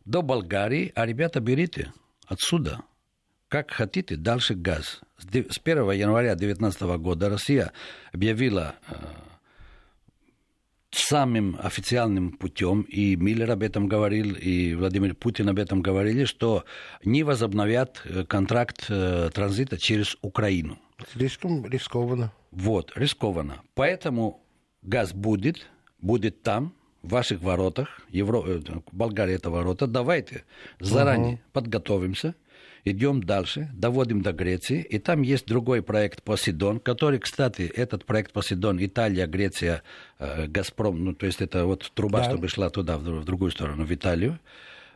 До 0.03 0.21
Болгарии, 0.21 0.91
а 0.93 1.05
ребята 1.05 1.39
берите 1.39 1.93
отсюда– 2.27 2.81
как 3.49 3.71
хотите, 3.71 4.17
дальше 4.17 4.55
газ. 4.55 4.99
С 5.17 5.25
1 5.25 5.91
января 5.91 6.35
2019 6.35 6.81
года 6.99 7.29
Россия 7.29 7.71
объявила 8.11 8.75
э, 8.89 8.95
самым 10.99 11.57
официальным 11.61 12.31
путем, 12.31 12.81
и 12.81 13.15
Миллер 13.15 13.51
об 13.51 13.63
этом 13.63 13.87
говорил, 13.87 14.35
и 14.35 14.73
Владимир 14.73 15.15
Путин 15.15 15.49
об 15.49 15.59
этом 15.59 15.81
говорили, 15.81 16.25
что 16.25 16.63
не 17.03 17.23
возобновят 17.23 18.01
э, 18.05 18.23
контракт 18.25 18.85
э, 18.89 19.29
транзита 19.33 19.77
через 19.77 20.17
Украину. 20.21 20.77
Слишком 21.13 21.65
рискованно. 21.65 22.31
Вот, 22.51 22.91
рискованно. 22.95 23.61
Поэтому 23.75 24.41
газ 24.81 25.13
будет, 25.13 25.67
будет 26.01 26.41
там, 26.41 26.73
в 27.03 27.09
ваших 27.09 27.41
воротах, 27.41 28.01
Евро... 28.09 28.43
Э, 28.45 28.59
Болгария 28.91 29.35
это 29.35 29.49
ворота, 29.49 29.87
давайте 29.87 30.43
заранее 30.79 31.35
угу. 31.35 31.41
подготовимся, 31.53 32.35
идем 32.91 33.21
дальше, 33.23 33.69
доводим 33.73 34.21
до 34.21 34.33
Греции, 34.33 34.81
и 34.81 34.99
там 34.99 35.21
есть 35.21 35.45
другой 35.47 35.81
проект 35.81 36.23
Посейдон, 36.23 36.79
который, 36.79 37.19
кстати, 37.19 37.61
этот 37.61 38.05
проект 38.05 38.31
Посейдон, 38.31 38.83
Италия, 38.83 39.27
Греция, 39.27 39.83
э, 40.19 40.47
Газпром, 40.47 41.03
ну, 41.03 41.13
то 41.13 41.25
есть 41.25 41.41
это 41.41 41.65
вот 41.65 41.91
труба, 41.93 42.19
да. 42.19 42.25
чтобы 42.25 42.47
шла 42.47 42.69
туда, 42.69 42.97
в 42.97 43.25
другую 43.25 43.51
сторону, 43.51 43.85
в 43.85 43.93
Италию, 43.93 44.39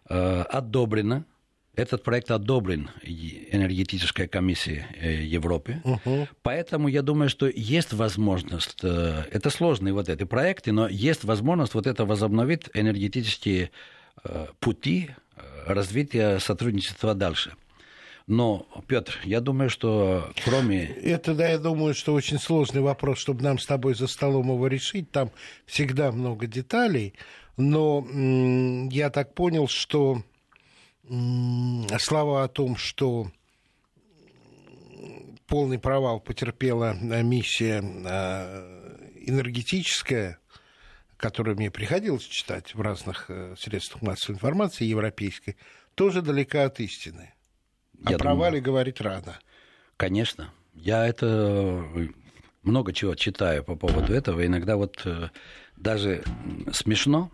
э, 0.10 0.41
одобрено, 0.50 1.25
этот 1.74 2.03
проект 2.03 2.31
одобрен 2.31 2.89
энергетической 3.03 4.27
комиссией 4.27 4.83
э, 5.00 5.24
Европы. 5.24 5.81
Угу. 5.83 6.27
Поэтому 6.43 6.89
я 6.89 7.01
думаю, 7.01 7.29
что 7.29 7.48
есть 7.48 7.93
возможность, 7.93 8.83
это 8.83 9.50
сложные 9.50 9.93
вот 9.93 10.10
эти 10.10 10.25
проекты, 10.25 10.71
но 10.74 10.88
есть 10.88 11.24
возможность 11.24 11.74
вот 11.74 11.88
это 11.88 12.05
возобновить 12.05 12.69
энергетические 12.74 13.71
пути 14.60 15.12
развития 15.65 16.39
сотрудничества 16.39 17.13
дальше. 17.15 17.53
Но, 18.27 18.67
Петр, 18.87 19.19
я 19.23 19.41
думаю, 19.41 19.69
что 19.69 20.31
кроме... 20.45 20.85
Это, 20.85 21.33
да, 21.33 21.49
я 21.49 21.57
думаю, 21.57 21.93
что 21.93 22.13
очень 22.13 22.39
сложный 22.39 22.81
вопрос, 22.81 23.19
чтобы 23.19 23.43
нам 23.43 23.59
с 23.59 23.65
тобой 23.65 23.95
за 23.95 24.07
столом 24.07 24.47
его 24.47 24.67
решить. 24.67 25.11
Там 25.11 25.31
всегда 25.65 26.11
много 26.11 26.47
деталей. 26.47 27.13
Но 27.57 28.05
я 28.89 29.09
так 29.09 29.33
понял, 29.33 29.67
что 29.67 30.23
слова 31.99 32.43
о 32.43 32.47
том, 32.47 32.77
что 32.77 33.27
полный 35.51 35.79
провал 35.79 36.21
потерпела 36.21 36.95
э, 36.95 37.23
миссия 37.23 37.83
э, 37.83 39.11
энергетическая, 39.25 40.39
которую 41.17 41.57
мне 41.57 41.69
приходилось 41.69 42.23
читать 42.23 42.73
в 42.73 42.79
разных 42.79 43.25
э, 43.27 43.55
средствах 43.59 44.01
массовой 44.01 44.35
информации 44.35 44.85
европейской, 44.85 45.57
тоже 45.93 46.21
далека 46.21 46.63
от 46.63 46.79
истины. 46.79 47.33
Я 48.08 48.15
О 48.15 48.20
провале 48.20 48.60
думаю, 48.60 48.63
говорить 48.63 49.01
рано. 49.01 49.39
Конечно. 49.98 50.51
Я 50.74 51.05
это 51.05 51.86
много 52.63 52.93
чего 52.93 53.15
читаю 53.15 53.63
по 53.63 53.75
поводу 53.75 54.13
этого. 54.13 54.46
Иногда 54.46 54.75
вот 54.75 55.05
даже 55.75 56.24
смешно, 56.72 57.31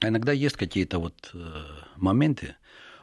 а 0.00 0.08
иногда 0.08 0.32
есть 0.32 0.56
какие-то 0.56 0.98
вот 0.98 1.30
э, 1.32 1.62
моменты, 1.96 2.56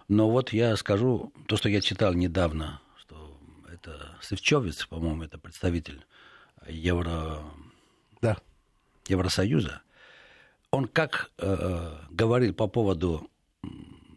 но 0.08 0.30
вот 0.30 0.54
я 0.54 0.76
скажу 0.78 1.34
то, 1.48 1.58
что 1.58 1.68
я 1.70 1.82
читал 1.82 2.14
недавно, 2.14 2.82
что 2.98 3.38
это 3.72 4.16
Севчевец, 4.22 4.86
по-моему, 4.86 5.24
это 5.24 5.38
представитель 5.38 6.06
Евро... 6.68 7.44
да. 8.22 8.38
Евросоюза. 9.08 9.82
Он 10.72 10.88
как 10.88 11.32
э, 11.38 11.98
говорил 12.10 12.54
по 12.54 12.68
поводу 12.68 13.30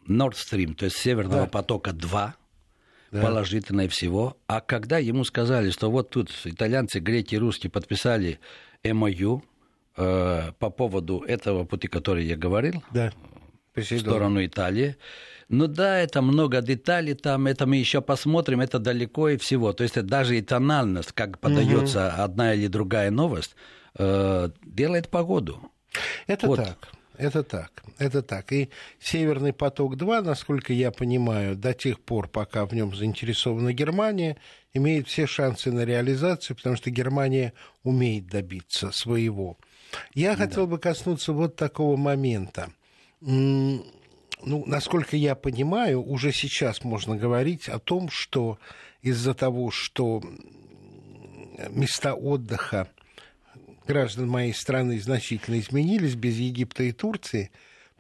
Nord 0.09 0.33
Stream, 0.33 0.75
то 0.75 0.87
есть 0.87 0.97
Северного 0.97 1.43
да. 1.43 1.47
потока 1.47 1.93
2, 1.93 2.35
да. 3.13 3.23
положительное 3.23 3.89
всего. 3.89 4.37
А 4.47 4.61
когда 4.61 4.99
ему 4.99 5.25
сказали, 5.25 5.71
что 5.71 5.91
вот 5.91 6.11
тут 6.11 6.31
итальянцы, 6.45 7.01
греки, 7.01 7.37
русские 7.37 7.71
подписали 7.71 8.41
МОЮ, 8.85 9.43
Э, 9.99 10.53
по 10.59 10.69
поводу 10.69 11.21
этого 11.27 11.65
пути, 11.65 11.89
который 11.89 12.27
я 12.27 12.37
говорил, 12.37 12.83
да. 12.93 13.13
в 13.75 13.83
сторону 13.83 14.45
Италии. 14.45 14.97
Ну 15.49 15.69
да, 15.69 15.99
это 15.99 16.21
много 16.21 16.61
деталей 16.61 17.15
там, 17.15 17.47
это 17.47 17.67
мы 17.67 17.77
еще 17.77 18.03
посмотрим, 18.03 18.61
это 18.61 18.79
далеко 18.79 19.31
и 19.31 19.37
всего. 19.39 19.73
То 19.73 19.85
есть 19.85 19.99
даже 20.03 20.37
и 20.37 20.43
тональность, 20.43 21.13
как 21.13 21.39
подается 21.39 22.09
угу. 22.09 22.23
одна 22.23 22.53
или 22.53 22.67
другая 22.67 23.11
новость, 23.11 23.57
э, 23.99 24.51
делает 24.65 25.09
погоду. 25.09 25.61
Это 26.27 26.47
вот. 26.47 26.57
так. 26.57 26.89
Это 27.19 27.43
так, 27.43 27.83
это 27.99 28.23
так. 28.23 28.53
И 28.53 28.69
Северный 29.01 29.53
поток-2, 29.53 30.23
насколько 30.23 30.73
я 30.73 30.91
понимаю, 30.91 31.57
до 31.57 31.73
тех 31.73 32.01
пор, 32.01 32.29
пока 32.29 32.67
в 32.67 32.75
нем 32.75 32.95
заинтересована 32.95 33.73
Германия, 33.73 34.37
имеет 34.75 35.09
все 35.09 35.27
шансы 35.27 35.73
на 35.73 35.85
реализацию, 35.85 36.57
потому 36.57 36.77
что 36.77 36.91
Германия 36.91 37.53
умеет 37.83 38.27
добиться 38.27 38.91
своего. 38.93 39.57
Я 40.15 40.37
да. 40.37 40.47
хотел 40.47 40.67
бы 40.67 40.79
коснуться 40.79 41.33
вот 41.33 41.57
такого 41.57 41.97
момента. 41.97 42.71
Ну, 43.21 43.83
насколько 44.67 45.17
я 45.17 45.35
понимаю, 45.35 46.03
уже 46.03 46.33
сейчас 46.33 46.85
можно 46.85 47.17
говорить 47.17 47.69
о 47.69 47.79
том, 47.79 48.11
что 48.11 48.59
из-за 49.01 49.35
того, 49.35 49.71
что 49.71 50.23
места 51.71 52.15
отдыха 52.15 52.89
граждан 53.87 54.29
моей 54.29 54.53
страны 54.53 54.99
значительно 55.01 55.59
изменились 55.59 56.15
без 56.15 56.37
Египта 56.37 56.83
и 56.83 56.93
Турции, 56.93 57.51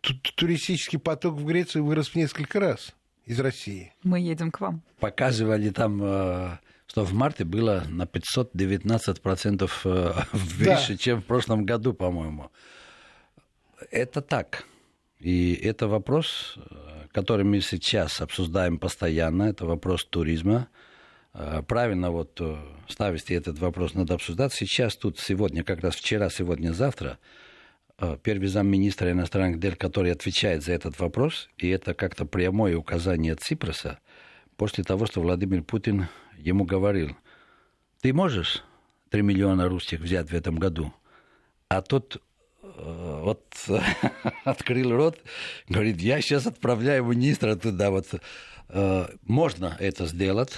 туристический 0.00 0.98
поток 0.98 1.36
в 1.36 1.44
Грецию 1.44 1.84
вырос 1.84 2.08
в 2.08 2.16
несколько 2.16 2.60
раз 2.60 2.94
из 3.24 3.40
России. 3.40 3.92
Мы 4.02 4.20
едем 4.20 4.50
к 4.50 4.60
вам. 4.60 4.82
Показывали 5.00 5.70
там 5.70 6.00
э, 6.02 6.58
что 6.86 7.04
в 7.04 7.12
марте 7.12 7.44
было 7.44 7.84
на 7.88 8.04
519% 8.04 9.70
э, 9.84 10.12
выше, 10.32 10.92
да. 10.92 10.96
чем 10.96 11.20
в 11.20 11.24
прошлом 11.24 11.66
году, 11.66 11.92
по-моему. 11.92 12.50
Это 13.90 14.22
так. 14.22 14.64
И 15.18 15.54
это 15.54 15.88
вопрос, 15.88 16.54
э, 16.56 17.06
который 17.12 17.44
мы 17.44 17.60
сейчас 17.60 18.20
обсуждаем 18.20 18.78
постоянно, 18.78 19.44
это 19.44 19.66
вопрос 19.66 20.04
туризма. 20.04 20.68
Э, 21.38 21.62
правильно 21.66 22.10
вот 22.10 22.40
ставить 22.88 23.30
этот 23.30 23.58
вопрос 23.58 23.94
надо 23.94 24.14
обсуждать. 24.14 24.52
Сейчас 24.54 24.96
тут 24.96 25.18
сегодня, 25.18 25.62
как 25.62 25.80
раз 25.80 25.94
вчера, 25.96 26.30
сегодня, 26.30 26.72
завтра, 26.72 27.18
первый 28.22 28.48
замминистра 28.48 29.10
иностранных 29.10 29.58
дел, 29.58 29.74
который 29.76 30.12
отвечает 30.12 30.62
за 30.62 30.72
этот 30.72 30.98
вопрос, 30.98 31.48
и 31.56 31.68
это 31.68 31.94
как-то 31.94 32.26
прямое 32.26 32.76
указание 32.76 33.34
Ципроса, 33.34 33.98
после 34.56 34.84
того, 34.84 35.06
что 35.06 35.20
Владимир 35.20 35.62
Путин 35.62 36.08
ему 36.36 36.64
говорил, 36.64 37.16
ты 38.00 38.12
можешь 38.12 38.62
3 39.10 39.22
миллиона 39.22 39.68
русских 39.68 40.00
взять 40.00 40.30
в 40.30 40.34
этом 40.34 40.56
году? 40.56 40.92
А 41.68 41.82
тот 41.82 42.22
э, 42.62 43.20
вот 43.24 43.44
открыл 44.44 44.92
рот, 44.92 45.18
говорит, 45.68 46.00
я 46.00 46.20
сейчас 46.20 46.46
отправляю 46.46 47.04
министра 47.04 47.56
туда, 47.56 47.90
вот 47.90 48.06
э, 48.68 49.06
можно 49.22 49.76
это 49.80 50.06
сделать, 50.06 50.52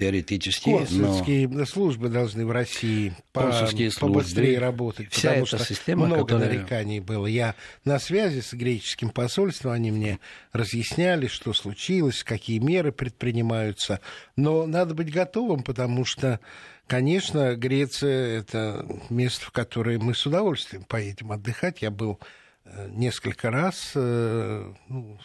теоретически. 0.00 0.70
Консульские 0.70 1.48
но... 1.48 1.66
службы 1.66 2.08
должны 2.08 2.46
в 2.46 2.50
России 2.50 3.14
по, 3.32 3.52
побыстрее 4.00 4.58
работать, 4.58 5.08
вся 5.10 5.28
потому 5.28 5.46
эта 5.46 5.56
что 5.58 5.66
система, 5.66 6.06
много 6.06 6.24
которая... 6.24 6.48
нареканий 6.48 7.00
было. 7.00 7.26
Я 7.26 7.54
на 7.84 7.98
связи 7.98 8.40
с 8.40 8.54
греческим 8.54 9.10
посольством, 9.10 9.72
они 9.72 9.90
мне 9.90 10.18
разъясняли, 10.52 11.26
что 11.26 11.52
случилось, 11.52 12.24
какие 12.24 12.58
меры 12.58 12.92
предпринимаются. 12.92 14.00
Но 14.36 14.66
надо 14.66 14.94
быть 14.94 15.12
готовым, 15.12 15.62
потому 15.62 16.04
что 16.04 16.40
Конечно, 16.86 17.54
Греция– 17.54 18.38
это 18.40 18.84
место, 19.10 19.46
в 19.46 19.52
которое 19.52 20.00
мы 20.00 20.12
с 20.12 20.26
удовольствием 20.26 20.82
поедем 20.82 21.30
отдыхать. 21.30 21.82
Я 21.82 21.92
был 21.92 22.18
э, 22.64 22.88
несколько 22.90 23.52
раз, 23.52 23.92
э, 23.94 24.72
ну, 24.88 25.20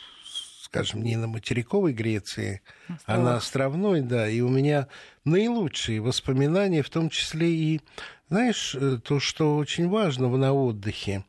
скажем, 0.75 1.03
не 1.03 1.15
на 1.15 1.27
материковой 1.27 1.93
Греции, 1.93 2.61
Островах. 2.87 3.03
а 3.05 3.17
на 3.17 3.35
островной, 3.37 4.01
да. 4.01 4.27
И 4.27 4.41
у 4.41 4.49
меня 4.49 4.87
наилучшие 5.23 6.01
воспоминания, 6.01 6.81
в 6.81 6.89
том 6.89 7.09
числе 7.09 7.49
и, 7.49 7.81
знаешь, 8.29 8.75
э, 8.75 8.99
то, 9.03 9.19
что 9.19 9.57
очень 9.57 9.87
важно 9.87 10.29
на 10.29 10.53
отдыхе. 10.53 11.23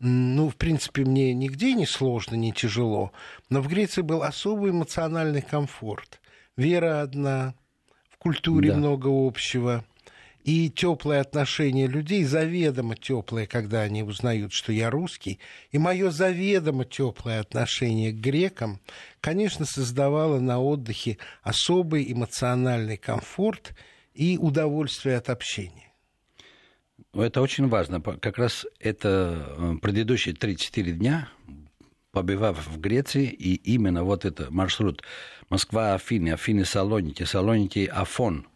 Ну, 0.00 0.50
в 0.50 0.56
принципе, 0.56 1.04
мне 1.04 1.32
нигде 1.34 1.74
не 1.74 1.86
сложно, 1.86 2.34
не 2.34 2.52
тяжело, 2.52 3.12
но 3.48 3.62
в 3.62 3.68
Греции 3.68 4.02
был 4.02 4.22
особый 4.22 4.70
эмоциональный 4.70 5.42
комфорт. 5.42 6.20
Вера 6.56 7.00
одна, 7.00 7.54
в 8.10 8.18
культуре 8.18 8.70
да. 8.70 8.76
много 8.76 9.08
общего 9.08 9.84
и 10.44 10.68
теплое 10.68 11.22
отношение 11.22 11.86
людей, 11.86 12.22
заведомо 12.24 12.94
теплое, 12.96 13.46
когда 13.46 13.80
они 13.80 14.02
узнают, 14.02 14.52
что 14.52 14.72
я 14.72 14.90
русский, 14.90 15.40
и 15.70 15.78
мое 15.78 16.10
заведомо 16.10 16.84
теплое 16.84 17.40
отношение 17.40 18.12
к 18.12 18.16
грекам, 18.16 18.78
конечно, 19.20 19.64
создавало 19.64 20.38
на 20.40 20.60
отдыхе 20.60 21.16
особый 21.42 22.12
эмоциональный 22.12 22.98
комфорт 22.98 23.74
и 24.12 24.36
удовольствие 24.38 25.16
от 25.16 25.30
общения. 25.30 25.92
Это 27.14 27.40
очень 27.40 27.68
важно. 27.68 28.00
Как 28.00 28.36
раз 28.36 28.66
это 28.78 29.46
э, 29.56 29.74
предыдущие 29.80 30.34
3-4 30.34 30.90
дня, 30.92 31.28
побывав 32.12 32.66
в 32.66 32.78
Греции, 32.78 33.26
и 33.26 33.54
именно 33.54 34.04
вот 34.04 34.26
этот 34.26 34.50
маршрут 34.50 35.02
Москва-Афины, 35.48 36.30
Афины-Салоники, 36.30 37.22
Салоники-Афон– 37.22 38.46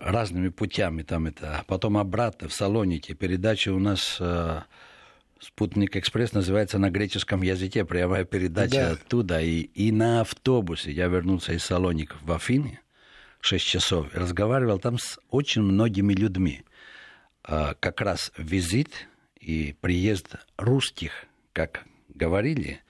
разными 0.00 0.48
путями 0.48 1.02
там 1.02 1.26
это. 1.26 1.64
Потом 1.66 1.98
обратно 1.98 2.48
в 2.48 2.52
Салонике. 2.52 3.14
Передача 3.14 3.72
у 3.72 3.78
нас 3.78 4.16
э, 4.20 4.60
Спутник 5.40 5.96
Экспресс 5.96 6.32
называется 6.34 6.78
на 6.78 6.90
греческом 6.90 7.42
языке, 7.42 7.84
прямая 7.86 8.24
передача 8.24 8.74
да. 8.76 8.90
оттуда. 8.92 9.40
И, 9.40 9.60
и 9.60 9.90
на 9.90 10.20
автобусе 10.20 10.92
я 10.92 11.06
вернулся 11.06 11.54
из 11.54 11.64
Салоника 11.64 12.16
в 12.20 12.30
Афины, 12.30 12.80
6 13.40 13.64
часов, 13.64 14.06
разговаривал 14.12 14.78
там 14.78 14.98
с 14.98 15.18
очень 15.30 15.62
многими 15.62 16.12
людьми. 16.12 16.62
а, 17.42 17.74
как 17.80 18.02
раз 18.02 18.32
визит 18.36 19.08
и 19.40 19.74
приезд 19.80 20.36
русских, 20.58 21.24
как 21.54 21.84
говорили, 22.08 22.82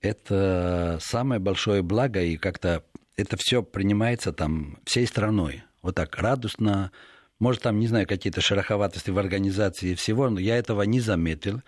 это 0.00 0.98
самое 1.00 1.40
большое 1.40 1.82
благо, 1.82 2.22
и 2.22 2.36
как-то 2.36 2.84
это 3.16 3.36
все 3.36 3.64
принимается 3.64 4.32
там 4.32 4.78
всей 4.84 5.06
страной. 5.06 5.64
Вот 5.82 5.94
так 5.94 6.16
радостно. 6.16 6.92
Может, 7.38 7.62
там, 7.62 7.78
не 7.78 7.86
знаю, 7.86 8.06
какие-то 8.06 8.40
шероховатости 8.40 9.10
в 9.10 9.18
организации 9.18 9.90
и 9.90 9.94
всего, 9.94 10.28
но 10.28 10.40
я 10.40 10.56
этого 10.56 10.82
не 10.82 11.00
заметил. 11.00 11.62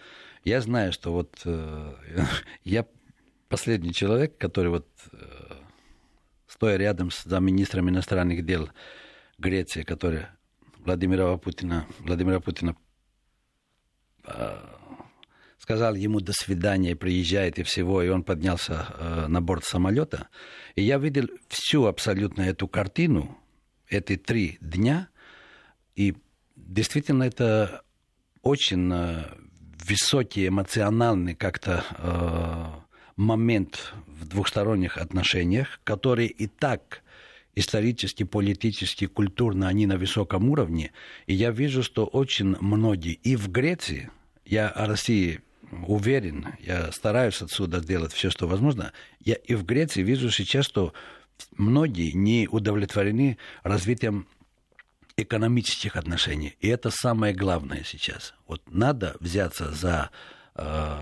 Я 0.44 0.60
знаю, 0.60 0.92
что 0.92 1.12
вот 1.12 1.40
э, 1.44 1.94
я 2.64 2.86
последний 3.48 3.92
человек, 3.92 4.36
который 4.38 4.70
вот 4.70 4.88
э, 5.12 5.16
стоя 6.46 6.76
рядом 6.76 7.10
с 7.10 7.24
замминистром 7.24 7.88
иностранных 7.88 8.44
дел 8.44 8.70
Греции, 9.38 9.82
который 9.82 10.26
Владимира 10.78 11.36
Путина, 11.36 11.86
Владимира 12.00 12.40
Путина 12.40 12.76
э, 14.24 14.58
сказал 15.58 15.94
ему 15.94 16.20
до 16.20 16.32
свидания, 16.32 16.96
приезжает 16.96 17.58
и 17.58 17.62
всего, 17.62 18.02
и 18.02 18.08
он 18.08 18.22
поднялся 18.22 18.86
э, 18.98 19.26
на 19.28 19.40
борт 19.40 19.64
самолета. 19.64 20.28
И 20.74 20.82
я 20.82 20.98
видел 20.98 21.28
всю 21.48 21.84
абсолютно 21.84 22.42
эту 22.42 22.66
картину, 22.66 23.38
эти 23.90 24.16
три 24.16 24.58
дня, 24.60 25.08
и 25.96 26.14
действительно 26.56 27.24
это 27.24 27.82
очень 28.42 28.90
э, 28.92 29.24
высокий 29.84 30.48
эмоциональный 30.48 31.34
как-то 31.34 31.84
э, 31.98 32.80
момент 33.16 33.92
в 34.06 34.26
двухсторонних 34.26 34.96
отношениях, 34.96 35.80
которые 35.84 36.28
и 36.28 36.46
так 36.46 37.02
исторически, 37.54 38.22
политически, 38.22 39.06
культурно 39.06 39.68
они 39.68 39.86
на 39.86 39.98
высоком 39.98 40.48
уровне. 40.48 40.92
И 41.26 41.34
я 41.34 41.50
вижу, 41.50 41.82
что 41.82 42.06
очень 42.06 42.56
многие 42.60 43.12
и 43.12 43.36
в 43.36 43.50
Греции, 43.50 44.10
я 44.46 44.68
о 44.68 44.86
России 44.86 45.40
уверен, 45.86 46.54
я 46.60 46.90
стараюсь 46.92 47.42
отсюда 47.42 47.80
сделать 47.80 48.12
все, 48.12 48.30
что 48.30 48.46
возможно, 48.46 48.92
я 49.20 49.34
и 49.34 49.54
в 49.54 49.64
Греции 49.64 50.02
вижу 50.02 50.30
сейчас, 50.30 50.64
что 50.64 50.92
многие 51.56 52.12
не 52.12 52.48
удовлетворены 52.50 53.38
развитием 53.62 54.26
экономических 55.16 55.96
отношений. 55.96 56.56
И 56.60 56.68
это 56.68 56.90
самое 56.90 57.34
главное 57.34 57.82
сейчас. 57.84 58.34
Вот 58.46 58.62
надо 58.66 59.16
взяться 59.20 59.70
за 59.70 60.10
э, 60.54 60.96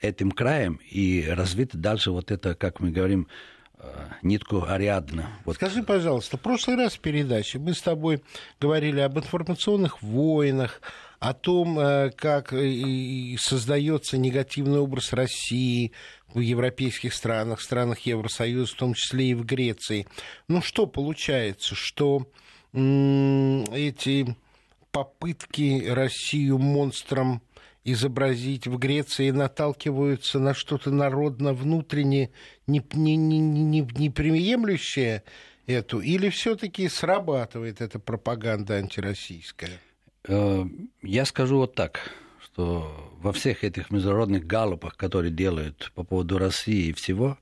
этим 0.00 0.30
краем 0.30 0.80
и 0.90 1.26
развить 1.28 1.70
дальше 1.72 2.10
вот 2.10 2.30
это, 2.30 2.54
как 2.54 2.80
мы 2.80 2.90
говорим, 2.90 3.28
э, 3.78 3.84
нитку 4.22 4.64
Ариадна. 4.66 5.30
Вот. 5.44 5.56
Скажи, 5.56 5.82
пожалуйста, 5.82 6.36
в 6.36 6.40
прошлый 6.40 6.76
раз 6.76 6.94
в 6.94 7.00
передаче 7.00 7.58
мы 7.58 7.74
с 7.74 7.80
тобой 7.80 8.22
говорили 8.60 9.00
об 9.00 9.18
информационных 9.18 10.02
войнах, 10.02 10.80
о 11.22 11.34
том, 11.34 11.78
э, 11.78 12.10
как 12.10 12.52
создается 13.38 14.18
негативный 14.18 14.80
образ 14.80 15.12
России 15.12 15.92
в 16.34 16.40
европейских 16.40 17.14
странах, 17.14 17.60
странах 17.60 18.00
Евросоюза, 18.00 18.72
в 18.72 18.76
том 18.76 18.94
числе 18.94 19.26
и 19.26 19.34
в 19.34 19.44
Греции. 19.44 20.08
Ну 20.48 20.60
что 20.62 20.88
получается, 20.88 21.76
что 21.76 22.26
эти 22.72 24.36
попытки 24.90 25.86
Россию 25.86 26.58
монстром 26.58 27.40
изобразить 27.84 28.66
в 28.66 28.76
Греции 28.78 29.30
наталкиваются 29.30 30.40
на 30.40 30.54
что-то 30.54 30.90
народно-внутренне 30.90 32.30
неприемлющее 32.66 33.16
не, 33.16 33.38
не, 33.38 33.80
не 33.80 35.72
эту, 35.72 36.00
или 36.00 36.30
все-таки 36.30 36.88
срабатывает 36.88 37.80
эта 37.80 38.00
пропаганда 38.00 38.74
антироссийская? 38.74 39.78
Э, 40.28 40.64
я 41.02 41.24
скажу 41.24 41.58
вот 41.58 41.74
так, 41.74 42.10
что 42.42 43.12
во 43.18 43.32
всех 43.32 43.64
этих 43.64 43.90
международных 43.90 44.46
галопах, 44.46 44.96
которые 44.96 45.32
делают 45.32 45.90
по 45.94 46.04
поводу 46.04 46.38
России 46.38 46.88
и 46.88 46.92
всего, 46.92 47.38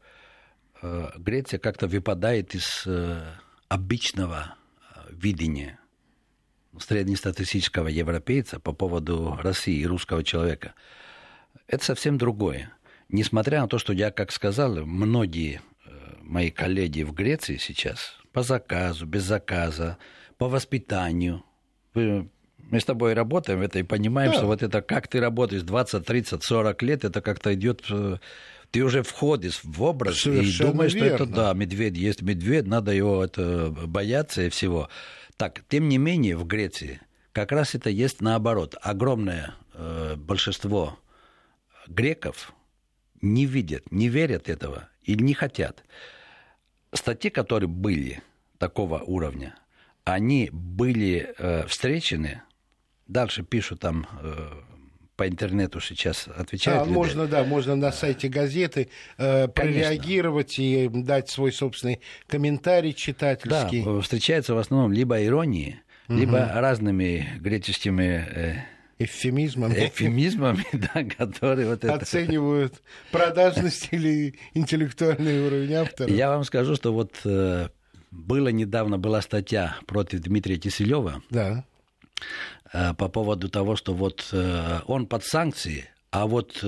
э, 0.82 1.10
Греция 1.16 1.58
как-то 1.58 1.88
выпадает 1.88 2.54
из 2.54 2.84
э, 2.86 3.20
обычного 3.68 4.54
видения 5.10 5.78
среднестатистического 6.78 7.88
европейца 7.88 8.60
по 8.60 8.72
поводу 8.72 9.36
России 9.42 9.80
и 9.80 9.86
русского 9.86 10.24
человека, 10.24 10.74
это 11.66 11.84
совсем 11.84 12.16
другое. 12.16 12.72
Несмотря 13.08 13.60
на 13.60 13.68
то, 13.68 13.78
что 13.78 13.92
я, 13.92 14.10
как 14.12 14.30
сказал, 14.30 14.86
многие 14.86 15.60
мои 16.22 16.50
коллеги 16.50 17.02
в 17.02 17.12
Греции 17.12 17.56
сейчас 17.56 18.16
по 18.32 18.42
заказу, 18.42 19.04
без 19.04 19.24
заказа, 19.24 19.98
по 20.38 20.48
воспитанию. 20.48 21.42
Мы 22.70 22.80
с 22.80 22.84
тобой 22.84 23.14
работаем 23.14 23.62
это 23.62 23.78
и 23.78 23.82
понимаем, 23.82 24.32
да. 24.32 24.38
что 24.38 24.46
вот 24.46 24.62
это 24.62 24.82
как 24.82 25.08
ты 25.08 25.20
работаешь 25.20 25.62
20, 25.62 26.04
30, 26.04 26.42
40 26.42 26.82
лет, 26.82 27.04
это 27.04 27.20
как-то 27.20 27.54
идет 27.54 27.84
э, 27.90 28.18
ты 28.70 28.82
уже 28.82 29.02
входишь 29.02 29.60
в 29.64 29.82
образ 29.82 30.20
Совершенно 30.20 30.68
и 30.68 30.72
думаешь, 30.72 30.94
верно. 30.94 31.16
что 31.16 31.24
это 31.24 31.32
да, 31.32 31.54
медведь 31.54 31.96
есть 31.96 32.22
медведь, 32.22 32.66
надо 32.66 32.92
его 32.92 33.24
это 33.24 33.70
бояться 33.70 34.42
и 34.42 34.48
всего. 34.48 34.88
Так, 35.36 35.62
тем 35.68 35.88
не 35.88 35.98
менее, 35.98 36.36
в 36.36 36.46
Греции 36.46 37.00
как 37.32 37.52
раз 37.52 37.74
это 37.74 37.90
есть 37.90 38.20
наоборот. 38.20 38.76
Огромное 38.80 39.54
э, 39.74 40.14
большинство 40.16 40.98
греков 41.88 42.52
не 43.22 43.46
видят, 43.46 43.90
не 43.90 44.08
верят 44.08 44.48
этого 44.48 44.88
и 45.02 45.14
не 45.14 45.34
хотят. 45.34 45.84
Статьи, 46.92 47.30
которые 47.30 47.68
были 47.68 48.22
такого 48.58 48.98
уровня, 48.98 49.54
они 50.04 50.50
были 50.52 51.34
э, 51.38 51.66
встречены, 51.66 52.42
дальше 53.10 53.42
пишут 53.42 53.80
там 53.80 54.06
э, 54.22 54.48
по 55.16 55.28
интернету 55.28 55.80
сейчас 55.80 56.28
отвечают. 56.34 56.82
А, 56.82 56.84
можно, 56.86 57.26
да, 57.26 57.44
можно 57.44 57.76
на 57.76 57.92
сайте 57.92 58.28
газеты 58.28 58.88
э, 59.18 59.48
прореагировать 59.48 60.58
и 60.58 60.88
дать 60.88 61.28
свой 61.28 61.52
собственный 61.52 62.00
комментарий 62.26 62.94
читательский. 62.94 63.84
Да, 63.84 64.00
встречается 64.00 64.54
в 64.54 64.58
основном 64.58 64.92
либо 64.92 65.22
иронии, 65.22 65.80
угу. 66.08 66.18
либо 66.18 66.50
разными 66.54 67.28
греческими... 67.38 68.26
Э, 68.34 68.54
эвфемизмами. 68.98 69.74
Эвфемизмами, 69.74 70.64
да, 70.72 71.04
которые 71.04 71.68
вот 71.68 71.84
это... 71.84 71.94
Оценивают 71.94 72.80
продажность 73.10 73.88
или 73.90 74.36
интеллектуальный 74.54 75.46
уровень 75.46 75.74
автора. 75.74 76.10
Я 76.10 76.30
вам 76.30 76.44
скажу, 76.44 76.76
что 76.76 76.94
вот 76.94 77.12
э, 77.24 77.68
было 78.10 78.48
недавно 78.48 78.98
была 78.98 79.20
статья 79.20 79.76
против 79.86 80.20
Дмитрия 80.20 80.56
Киселева. 80.56 81.22
Да. 81.28 81.64
Э, 82.72 82.94
по 82.94 83.08
поводу 83.08 83.48
того, 83.48 83.76
что 83.76 83.94
вот 83.94 84.28
э, 84.32 84.80
он 84.86 85.06
под 85.06 85.24
санкции, 85.24 85.90
а 86.10 86.26
вот 86.26 86.64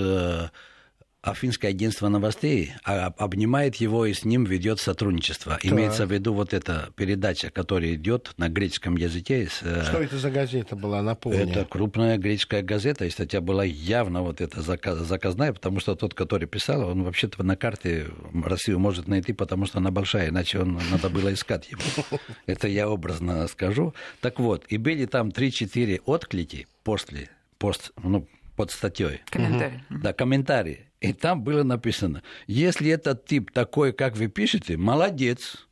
э, 1.23 1.29
Афинское 1.29 1.71
агентство 1.71 2.09
новостей 2.09 2.73
а, 2.83 3.07
обнимает 3.17 3.75
его 3.75 4.05
и 4.05 4.13
с 4.13 4.25
ним 4.25 4.43
ведет 4.45 4.79
сотрудничество. 4.79 5.59
Да. 5.61 5.69
Имеется 5.69 6.05
в 6.05 6.11
виду 6.11 6.33
вот 6.33 6.53
эта 6.53 6.89
передача, 6.95 7.49
которая 7.49 7.95
идет 7.95 8.33
на 8.37 8.49
греческом 8.49 8.97
языке. 8.97 9.47
Что 9.47 10.01
это 10.01 10.17
за 10.17 10.31
газета 10.31 10.75
была, 10.75 11.01
напомню? 11.01 11.49
Это 11.49 11.65
крупная 11.65 12.17
греческая 12.17 12.61
газета, 12.61 13.05
и 13.05 13.09
статья 13.09 13.41
была 13.41 13.63
явно 13.63 14.21
вот 14.21 14.41
эта 14.41 14.61
заказная, 14.61 15.53
потому 15.53 15.79
что 15.79 15.95
тот, 15.95 16.13
который 16.13 16.47
писал, 16.47 16.87
он 16.87 17.03
вообще-то 17.03 17.43
на 17.43 17.55
карте 17.55 18.07
Россию 18.33 18.79
может 18.79 19.07
найти, 19.07 19.33
потому 19.33 19.65
что 19.65 19.79
она 19.79 19.91
большая, 19.91 20.29
иначе 20.29 20.59
он, 20.59 20.79
надо 20.91 21.09
было 21.09 21.33
искать 21.33 21.69
его. 21.71 21.81
Это 22.45 22.67
я 22.67 22.89
образно 22.89 23.47
скажу. 23.47 23.93
Так 24.21 24.39
вот, 24.39 24.65
и 24.67 24.77
были 24.77 25.05
там 25.05 25.29
3-4 25.29 26.01
отклики 26.05 26.67
после, 26.83 27.29
пост, 27.57 27.91
ну, 28.01 28.27
под 28.55 28.71
статьей. 28.71 29.21
Комментарий. 29.29 29.83
Да, 29.89 30.13
комментарии. 30.13 30.87
И 31.03 31.11
там 31.11 31.43
было 31.43 31.63
написано, 31.63 32.23
если 32.47 32.89
этот 32.89 33.25
тип 33.25 33.51
такой, 33.51 33.91
как 33.91 34.15
вы 34.15 34.27
пишете, 34.27 34.77
молодец. 34.77 35.67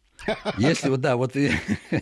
Если 0.57 0.89
вот, 0.89 0.99
да, 0.99 1.15
вот 1.15 1.35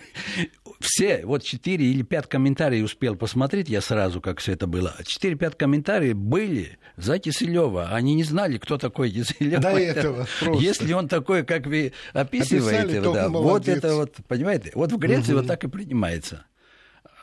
все, 0.79 1.25
вот 1.25 1.43
4 1.43 1.85
или 1.85 2.01
5 2.01 2.27
комментариев 2.27 2.85
успел 2.85 3.15
посмотреть 3.15 3.69
я 3.69 3.81
сразу, 3.81 4.19
как 4.19 4.39
все 4.39 4.53
это 4.53 4.65
было. 4.65 4.95
4-5 5.01 5.55
комментариев 5.55 6.15
были 6.17 6.79
за 6.97 7.19
Киселева. 7.19 7.89
Они 7.91 8.15
не 8.15 8.23
знали, 8.23 8.57
кто 8.57 8.79
такой 8.79 9.11
Киселев. 9.11 9.61
До 9.61 9.69
этого 9.77 10.27
просто. 10.39 10.63
Если 10.63 10.91
он 10.91 11.07
такой, 11.07 11.45
как 11.45 11.67
вы 11.67 11.93
описываете, 12.13 13.01
да, 13.01 13.29
вот 13.29 13.67
это 13.67 13.93
вот, 13.93 14.15
понимаете, 14.27 14.71
вот 14.73 14.91
в 14.91 14.97
Греции 14.97 15.33
угу. 15.33 15.41
вот 15.41 15.47
так 15.47 15.63
и 15.63 15.67
принимается. 15.67 16.45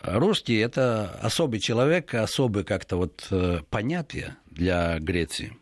Русский– 0.03 0.57
это 0.59 1.19
особый 1.21 1.59
человек, 1.59 2.15
особый 2.15 2.63
как-то 2.63 2.97
вот 2.97 3.27
э, 3.33 3.59
понятие 3.69 4.37
для 4.47 5.01
Греции. 5.01 5.57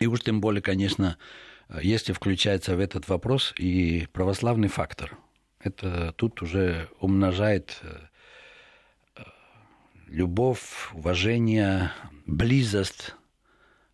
И 0.00 0.06
уж 0.06 0.20
тем 0.20 0.40
более, 0.40 0.62
конечно, 0.62 1.18
если 1.82 2.14
включается 2.14 2.74
в 2.74 2.80
этот 2.80 3.06
вопрос 3.08 3.52
и 3.58 4.08
православный 4.14 4.68
фактор, 4.68 5.18
это 5.62 6.14
тут 6.16 6.40
уже 6.40 6.88
умножает 7.00 7.78
э, 7.82 9.22
любовь, 10.06 10.88
уважение, 10.94 11.92
близость 12.24 13.14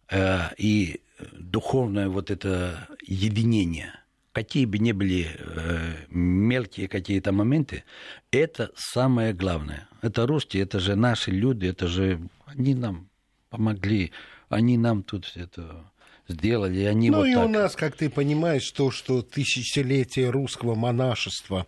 э, 0.08 0.54
и 0.56 1.00
духовное 1.32 2.08
вот 2.08 2.30
это 2.30 2.86
единение, 3.02 3.92
какие 4.30 4.64
бы 4.64 4.78
ни 4.78 4.92
были 4.92 5.26
э, 5.36 5.96
мелкие 6.08 6.86
какие-то 6.86 7.32
моменты, 7.32 7.82
это 8.30 8.70
самое 8.76 9.32
главное. 9.32 9.88
Это 10.02 10.24
русские, 10.24 10.62
это 10.62 10.78
же 10.78 10.94
наши 10.94 11.32
люди, 11.32 11.66
это 11.66 11.88
же 11.88 12.20
они 12.44 12.76
нам 12.76 13.10
помогли, 13.50 14.12
они 14.48 14.78
нам 14.78 15.02
тут 15.02 15.32
это 15.34 15.90
сделали, 16.28 16.84
они 16.84 17.10
ну 17.10 17.18
вот 17.18 17.26
и 17.26 17.34
так. 17.34 17.44
у 17.44 17.48
нас, 17.48 17.76
как 17.76 17.96
ты 17.96 18.10
понимаешь, 18.10 18.70
то, 18.70 18.90
что 18.90 19.22
тысячелетие 19.22 20.30
русского 20.30 20.74
монашества 20.74 21.66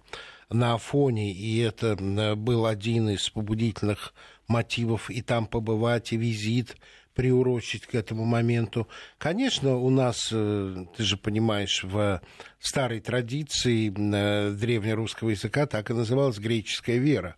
на 0.50 0.74
Афоне, 0.74 1.32
и 1.32 1.58
это 1.58 1.96
был 2.36 2.66
один 2.66 3.10
из 3.10 3.28
побудительных 3.30 4.14
мотивов 4.46 5.10
и 5.10 5.22
там 5.22 5.46
побывать, 5.46 6.12
и 6.12 6.16
визит 6.16 6.76
приурочить 7.14 7.84
к 7.84 7.96
этому 7.96 8.24
моменту. 8.24 8.86
Конечно, 9.18 9.76
у 9.76 9.90
нас, 9.90 10.28
э, 10.30 10.84
ты 10.96 11.02
же 11.02 11.16
понимаешь, 11.16 11.82
в 11.82 12.22
старой 12.60 13.00
традиции 13.00 13.90
э, 13.90 14.52
древнерусского 14.52 15.30
языка 15.30 15.66
так 15.66 15.90
и 15.90 15.94
называлась 15.94 16.38
греческая 16.38 16.98
вера. 16.98 17.34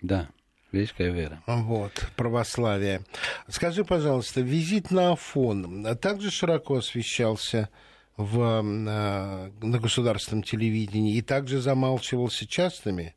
Да. 0.00 0.30
Греческая 0.70 1.10
вера. 1.10 1.42
Вот, 1.46 1.92
православие. 2.16 3.00
Скажи, 3.48 3.84
пожалуйста, 3.84 4.42
визит 4.42 4.90
на 4.90 5.12
Афон 5.12 5.86
также 5.96 6.30
широко 6.30 6.76
освещался 6.76 7.70
в, 8.18 8.60
на, 8.60 9.50
на 9.62 9.78
государственном 9.78 10.42
телевидении 10.42 11.16
и 11.16 11.22
также 11.22 11.60
замалчивался 11.60 12.46
частными 12.46 13.14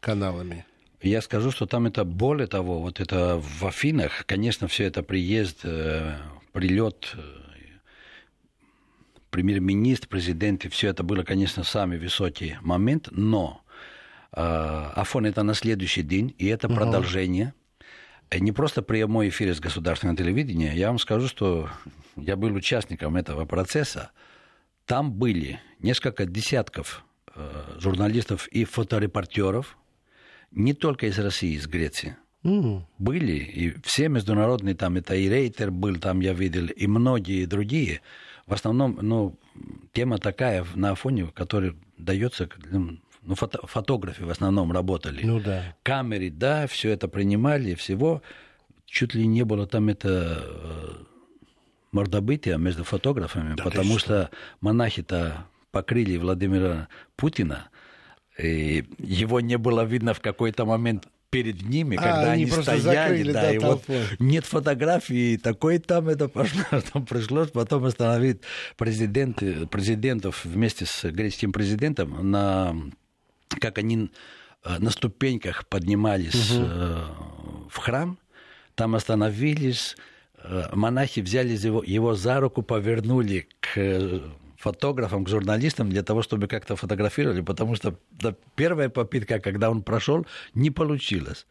каналами? 0.00 0.64
Я 1.02 1.20
скажу, 1.20 1.50
что 1.50 1.66
там 1.66 1.86
это 1.86 2.04
более 2.04 2.46
того, 2.46 2.80
вот 2.80 3.00
это 3.00 3.38
в 3.38 3.66
Афинах, 3.66 4.24
конечно, 4.24 4.68
все 4.68 4.84
это 4.84 5.02
приезд, 5.02 5.60
э, 5.64 6.16
прилет, 6.52 7.12
э, 7.14 7.20
премьер-министр, 9.28 10.08
президент, 10.08 10.64
и 10.64 10.68
все 10.68 10.88
это 10.88 11.02
было, 11.02 11.24
конечно, 11.24 11.64
самый 11.64 11.98
высокий 11.98 12.56
момент, 12.62 13.08
но 13.10 13.60
э, 13.63 13.63
Афон 14.34 15.26
это 15.26 15.42
на 15.42 15.54
следующий 15.54 16.02
день, 16.02 16.34
и 16.38 16.46
это 16.46 16.66
угу. 16.66 16.76
продолжение. 16.76 17.54
Не 18.32 18.52
просто 18.52 18.82
прямой 18.82 19.28
эфир 19.28 19.54
с 19.54 19.60
государственного 19.60 20.16
телевидения. 20.16 20.72
Я 20.74 20.88
вам 20.88 20.98
скажу, 20.98 21.28
что 21.28 21.68
я 22.16 22.36
был 22.36 22.54
участником 22.54 23.16
этого 23.16 23.44
процесса. 23.44 24.10
Там 24.86 25.12
были 25.12 25.60
несколько 25.78 26.26
десятков 26.26 27.04
журналистов 27.78 28.48
и 28.48 28.64
фоторепортеров, 28.64 29.76
не 30.50 30.72
только 30.72 31.06
из 31.06 31.18
России, 31.18 31.54
из 31.54 31.66
Греции. 31.66 32.16
Mm. 32.44 32.82
Были, 32.98 33.32
и 33.32 33.74
все 33.82 34.08
международные, 34.08 34.74
там 34.74 34.96
это 34.96 35.14
и 35.14 35.28
Рейтер 35.28 35.70
был, 35.70 35.96
там 35.96 36.20
я 36.20 36.32
видел, 36.32 36.66
и 36.66 36.86
многие 36.86 37.46
другие. 37.46 38.02
В 38.46 38.52
основном, 38.52 38.98
ну, 39.00 39.38
тема 39.92 40.18
такая 40.18 40.64
на 40.74 40.94
фоне, 40.94 41.26
которая 41.34 41.74
дается, 41.96 42.48
ну, 43.24 43.34
фото, 43.34 43.66
фотографы 43.66 44.24
в 44.24 44.30
основном 44.30 44.72
работали. 44.72 45.24
Ну 45.24 45.40
да. 45.40 45.76
Камеры, 45.82 46.30
да, 46.30 46.66
все 46.66 46.90
это 46.90 47.08
принимали, 47.08 47.74
всего. 47.74 48.22
Чуть 48.86 49.14
ли 49.14 49.26
не 49.26 49.44
было 49.44 49.66
там 49.66 49.88
это 49.88 50.44
э, 50.44 50.90
мордобытия 51.92 52.58
между 52.58 52.84
фотографами, 52.84 53.54
да 53.56 53.64
потому 53.64 53.98
что 53.98 54.30
монахи-то 54.60 55.46
покрыли 55.70 56.16
Владимира 56.16 56.88
Путина– 57.16 57.68
и 58.38 58.84
его 58.98 59.40
не 59.40 59.58
было 59.58 59.84
видно 59.84 60.14
в 60.14 60.20
какой-то 60.20 60.64
момент 60.64 61.06
перед 61.30 61.62
ними, 61.62 61.96
а, 61.96 62.02
когда 62.02 62.32
они, 62.32 62.44
они 62.44 62.52
стояли, 62.52 62.80
закрыли, 62.80 63.32
да, 63.32 63.42
да, 63.42 63.52
и 63.52 63.58
вот 63.58 63.84
нет 64.20 64.44
фотографии, 64.44 65.36
такой 65.36 65.78
там 65.78 66.08
это 66.08 66.28
пошло, 66.28 66.62
там 66.92 67.06
пришлось 67.06 67.50
потом 67.50 67.84
остановить 67.84 68.40
президент, 68.76 69.42
президентов 69.68 70.44
вместе 70.44 70.86
с 70.86 71.04
греческим 71.10 71.52
президентом 71.52 72.30
на 72.30 72.76
как 73.60 73.78
они 73.78 74.10
э, 74.64 74.78
на 74.78 74.90
ступеньках 74.90 75.66
поднимались 75.66 76.52
угу. 76.52 77.68
в 77.70 77.76
храм, 77.78 78.18
там 78.74 78.94
остановились, 78.94 79.96
э, 80.42 80.68
монахи 80.72 81.20
взяли 81.20 81.56
его, 81.56 81.82
его 81.82 82.14
за 82.14 82.40
руку, 82.40 82.62
повернули 82.62 83.48
к 83.60 84.22
фотографам, 84.64 85.24
к 85.24 85.28
журналистам 85.28 85.90
для 85.90 86.02
того, 86.02 86.22
чтобы 86.22 86.46
как-то 86.46 86.76
фотографировали, 86.76 87.42
потому 87.42 87.76
что 87.76 87.94
первая 88.56 88.88
попытка, 88.88 89.38
когда 89.38 89.70
он 89.70 89.82
прошел, 89.82 90.26
не 90.54 90.70
получилось. 90.70 91.46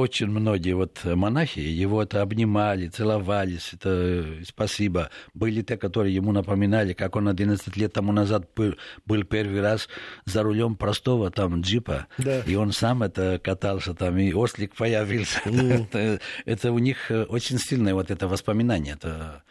Очень 0.00 0.28
многие 0.28 0.72
вот 0.72 1.04
монахи 1.04 1.58
его 1.58 2.02
это 2.02 2.22
обнимали, 2.22 2.88
целовались, 2.88 3.74
это 3.74 3.90
э, 3.90 4.42
спасибо. 4.46 5.10
Были 5.34 5.60
те, 5.60 5.76
которые 5.76 6.14
ему 6.14 6.32
напоминали, 6.32 6.94
как 6.94 7.16
он 7.16 7.28
11 7.28 7.76
лет 7.76 7.92
тому 7.92 8.10
назад 8.10 8.48
был, 8.56 8.76
был 9.04 9.24
первый 9.24 9.60
раз 9.60 9.90
за 10.24 10.42
рулем 10.42 10.76
простого 10.76 11.30
там 11.30 11.60
джипа, 11.60 12.06
да. 12.16 12.40
и 12.46 12.54
он 12.54 12.72
сам 12.72 13.02
это 13.02 13.38
катался 13.44 13.92
там, 13.92 14.16
и 14.16 14.32
ослик 14.32 14.74
появился. 14.74 15.40
Mm. 15.50 15.88
это, 15.90 16.20
это 16.46 16.72
у 16.72 16.78
них 16.78 17.10
э, 17.10 17.24
очень 17.24 17.58
сильное 17.58 17.92
вот 17.92 18.10
это 18.10 18.28
воспоминание. 18.28 18.94
Это, 18.94 19.42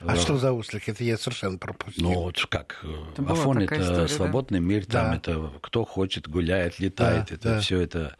а 0.00 0.14
э, 0.14 0.18
что 0.18 0.36
за 0.36 0.52
ослик? 0.52 0.88
Это 0.88 1.02
я 1.02 1.16
совершенно 1.16 1.58
пропустил. 1.58 2.04
Ну, 2.04 2.14
вот 2.22 2.46
как, 2.48 2.84
это 3.12 3.22
Афон 3.32 3.58
это 3.58 3.80
история, 3.80 4.08
свободный 4.08 4.60
да? 4.60 4.64
мир, 4.64 4.86
там 4.86 5.10
да. 5.10 5.16
это 5.16 5.52
кто 5.62 5.84
хочет, 5.84 6.28
гуляет, 6.28 6.78
летает, 6.78 7.26
да, 7.28 7.34
это 7.34 7.48
да. 7.48 7.60
все 7.60 7.80
это. 7.80 8.16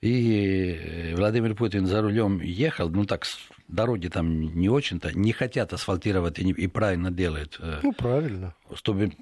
И 0.00 1.12
Владимир 1.16 1.54
Путин 1.54 1.86
за 1.86 2.00
рулем 2.02 2.40
ехал, 2.40 2.88
ну 2.88 3.04
так, 3.04 3.24
дороги 3.66 4.08
там 4.08 4.40
не 4.54 4.68
очень-то, 4.68 5.16
не 5.16 5.32
хотят 5.32 5.72
асфальтировать 5.72 6.38
и, 6.38 6.44
не, 6.44 6.52
и 6.52 6.68
правильно 6.68 7.10
делают. 7.10 7.58
Э, 7.60 7.80
ну, 7.82 7.92
правильно. 7.92 8.54
Чтобы 8.74 9.12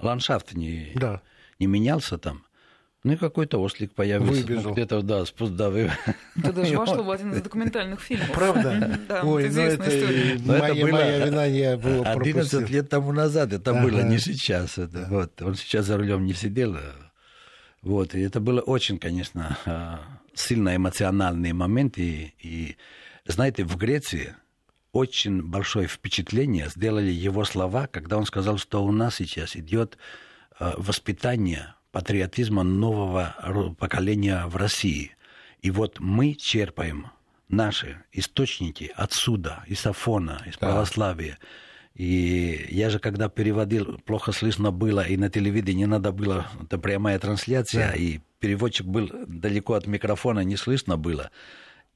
ландшафт 0.00 0.54
не, 0.54 0.92
да. 0.94 1.20
не 1.58 1.66
менялся 1.66 2.16
там. 2.16 2.44
Ну 3.02 3.12
и 3.12 3.16
какой-то 3.16 3.60
ослик 3.60 3.92
появился. 3.92 4.46
Выбежал. 4.46 4.72
Где-то, 4.72 5.02
да, 5.02 5.26
спуск, 5.26 5.52
да, 5.52 5.68
вы... 5.68 5.90
Это 6.38 6.52
даже 6.54 6.78
вошло 6.78 7.02
в 7.02 7.10
один 7.10 7.34
из 7.34 7.42
документальных 7.42 8.00
фильмов. 8.00 8.32
Правда? 8.32 8.98
Да, 9.08 9.22
Ой, 9.24 9.50
ну 9.50 9.60
это 9.60 10.40
моя, 10.46 10.86
моя 10.86 11.26
вина, 11.26 11.44
я 11.44 11.76
был 11.76 12.02
11 12.02 12.70
лет 12.70 12.88
тому 12.88 13.12
назад 13.12 13.52
это 13.52 13.74
было, 13.74 14.00
не 14.00 14.18
сейчас. 14.18 14.78
Это, 14.78 15.06
вот. 15.10 15.42
Он 15.42 15.54
сейчас 15.54 15.84
за 15.84 15.98
рулем 15.98 16.24
не 16.24 16.32
сидел. 16.32 16.78
Вот. 17.84 18.14
И 18.14 18.20
это 18.20 18.40
было 18.40 18.60
очень, 18.60 18.98
конечно, 18.98 19.58
а, 19.66 20.00
сильно 20.34 20.74
эмоциональный 20.74 21.52
момент. 21.52 21.98
И, 21.98 22.34
и 22.40 22.76
знаете, 23.26 23.64
в 23.64 23.76
Греции 23.76 24.34
очень 24.92 25.42
большое 25.42 25.86
впечатление 25.86 26.68
сделали 26.68 27.10
его 27.10 27.44
слова, 27.44 27.86
когда 27.86 28.16
он 28.16 28.26
сказал, 28.26 28.58
что 28.58 28.84
у 28.84 28.90
нас 28.90 29.16
сейчас 29.16 29.56
идет 29.56 29.98
а, 30.58 30.74
воспитание 30.78 31.74
патриотизма 31.92 32.62
нового 32.62 33.76
поколения 33.78 34.46
в 34.46 34.56
России. 34.56 35.12
И 35.62 35.70
вот 35.70 36.00
мы 36.00 36.34
черпаем 36.34 37.10
наши 37.48 38.02
источники 38.12 38.92
отсюда, 38.96 39.62
из 39.66 39.86
Афона, 39.86 40.42
из 40.46 40.54
да. 40.58 40.68
православия. 40.68 41.38
И 41.94 42.66
я 42.70 42.90
же, 42.90 42.98
когда 42.98 43.28
переводил, 43.28 44.00
плохо 44.04 44.32
слышно 44.32 44.72
было, 44.72 45.06
и 45.06 45.16
на 45.16 45.30
телевидении 45.30 45.84
надо 45.84 46.10
было, 46.10 46.46
это 46.60 46.76
прямая 46.76 47.18
трансляция, 47.20 47.92
да. 47.92 47.96
и 47.96 48.18
переводчик 48.40 48.86
был 48.86 49.10
далеко 49.28 49.74
от 49.74 49.86
микрофона, 49.86 50.40
не 50.40 50.56
слышно 50.56 50.96
было. 50.96 51.30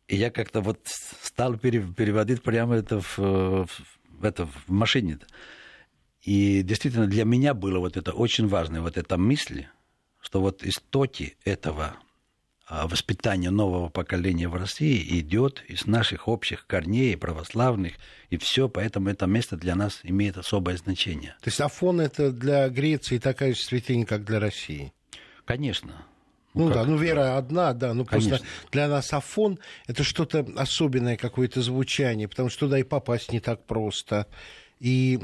И 0.06 0.16
я 0.16 0.30
как-то 0.30 0.60
вот 0.60 0.80
стал 0.86 1.58
переводить 1.58 2.42
прямо 2.42 2.76
это 2.76 3.00
в, 3.00 3.18
в, 3.18 4.24
это, 4.24 4.46
в 4.46 4.68
машине. 4.68 5.18
И 6.22 6.62
действительно 6.62 7.06
для 7.06 7.24
меня 7.24 7.52
было 7.52 7.80
вот 7.80 7.96
это 7.96 8.12
очень 8.12 8.46
важно, 8.46 8.82
вот 8.82 8.96
эта 8.96 9.18
мысль, 9.18 9.66
что 10.20 10.40
вот 10.40 10.62
истоки 10.62 11.36
этого 11.44 11.96
а, 12.70 12.86
воспитания 12.86 13.50
нового 13.50 13.88
поколения 13.88 14.46
в 14.46 14.54
России 14.54 15.18
идет 15.20 15.64
из 15.68 15.86
наших 15.86 16.28
общих 16.28 16.66
корней, 16.66 17.16
православных, 17.16 17.94
и 18.28 18.36
все, 18.36 18.68
поэтому 18.68 19.08
это 19.08 19.26
место 19.26 19.56
для 19.56 19.74
нас 19.74 20.00
имеет 20.02 20.36
особое 20.36 20.76
значение. 20.76 21.34
То 21.40 21.48
есть 21.48 21.62
Афон 21.62 21.98
это 21.98 22.30
для 22.30 22.68
Греции 22.68 23.16
такая 23.16 23.54
же 23.54 23.60
святыня, 23.60 24.04
как 24.04 24.24
для 24.24 24.38
России? 24.38 24.92
Конечно. 25.46 26.04
Ну, 26.52 26.68
ну 26.68 26.74
да, 26.74 26.84
ну 26.84 26.98
вера 26.98 27.38
одна, 27.38 27.72
да, 27.72 27.94
ну 27.94 28.04
Конечно. 28.04 28.30
просто 28.30 28.46
для 28.70 28.88
нас 28.88 29.14
Афон 29.14 29.58
это 29.86 30.02
что-то 30.02 30.46
особенное, 30.56 31.16
какое-то 31.16 31.62
звучание, 31.62 32.28
потому 32.28 32.50
что 32.50 32.66
туда 32.66 32.78
и 32.78 32.82
попасть 32.82 33.32
не 33.32 33.40
так 33.40 33.64
просто. 33.64 34.26
И 34.78 35.18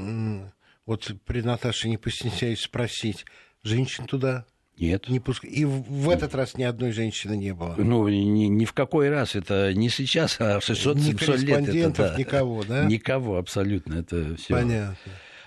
вот 0.87 1.11
при 1.25 1.41
Наташе 1.41 1.89
не 1.89 1.97
постесняюсь 1.97 2.61
спросить, 2.61 3.25
женщин 3.61 4.05
туда 4.05 4.45
нет. 4.77 5.07
Не 5.09 5.19
пуск... 5.19 5.43
И 5.43 5.65
в 5.65 6.09
этот 6.09 6.35
раз 6.35 6.57
ни 6.57 6.63
одной 6.63 6.91
женщины 6.91 7.35
не 7.35 7.53
было. 7.53 7.75
Ну, 7.77 8.07
ни, 8.07 8.45
ни 8.45 8.65
в 8.65 8.73
какой 8.73 9.09
раз. 9.09 9.35
Это 9.35 9.73
не 9.73 9.89
сейчас, 9.89 10.37
а 10.39 10.59
600-700 10.59 11.37
лет. 11.37 11.69
Это, 11.69 12.09
да. 12.09 12.15
никого, 12.17 12.63
да? 12.63 12.85
Никого 12.85 13.37
абсолютно. 13.37 13.95
Это 13.95 14.35
все. 14.35 14.53
Понятно. 14.53 14.97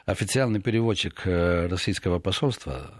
Официальный 0.07 0.61
переводчик 0.61 1.23
э, 1.27 1.67
российского 1.67 2.19
посольства 2.19 2.91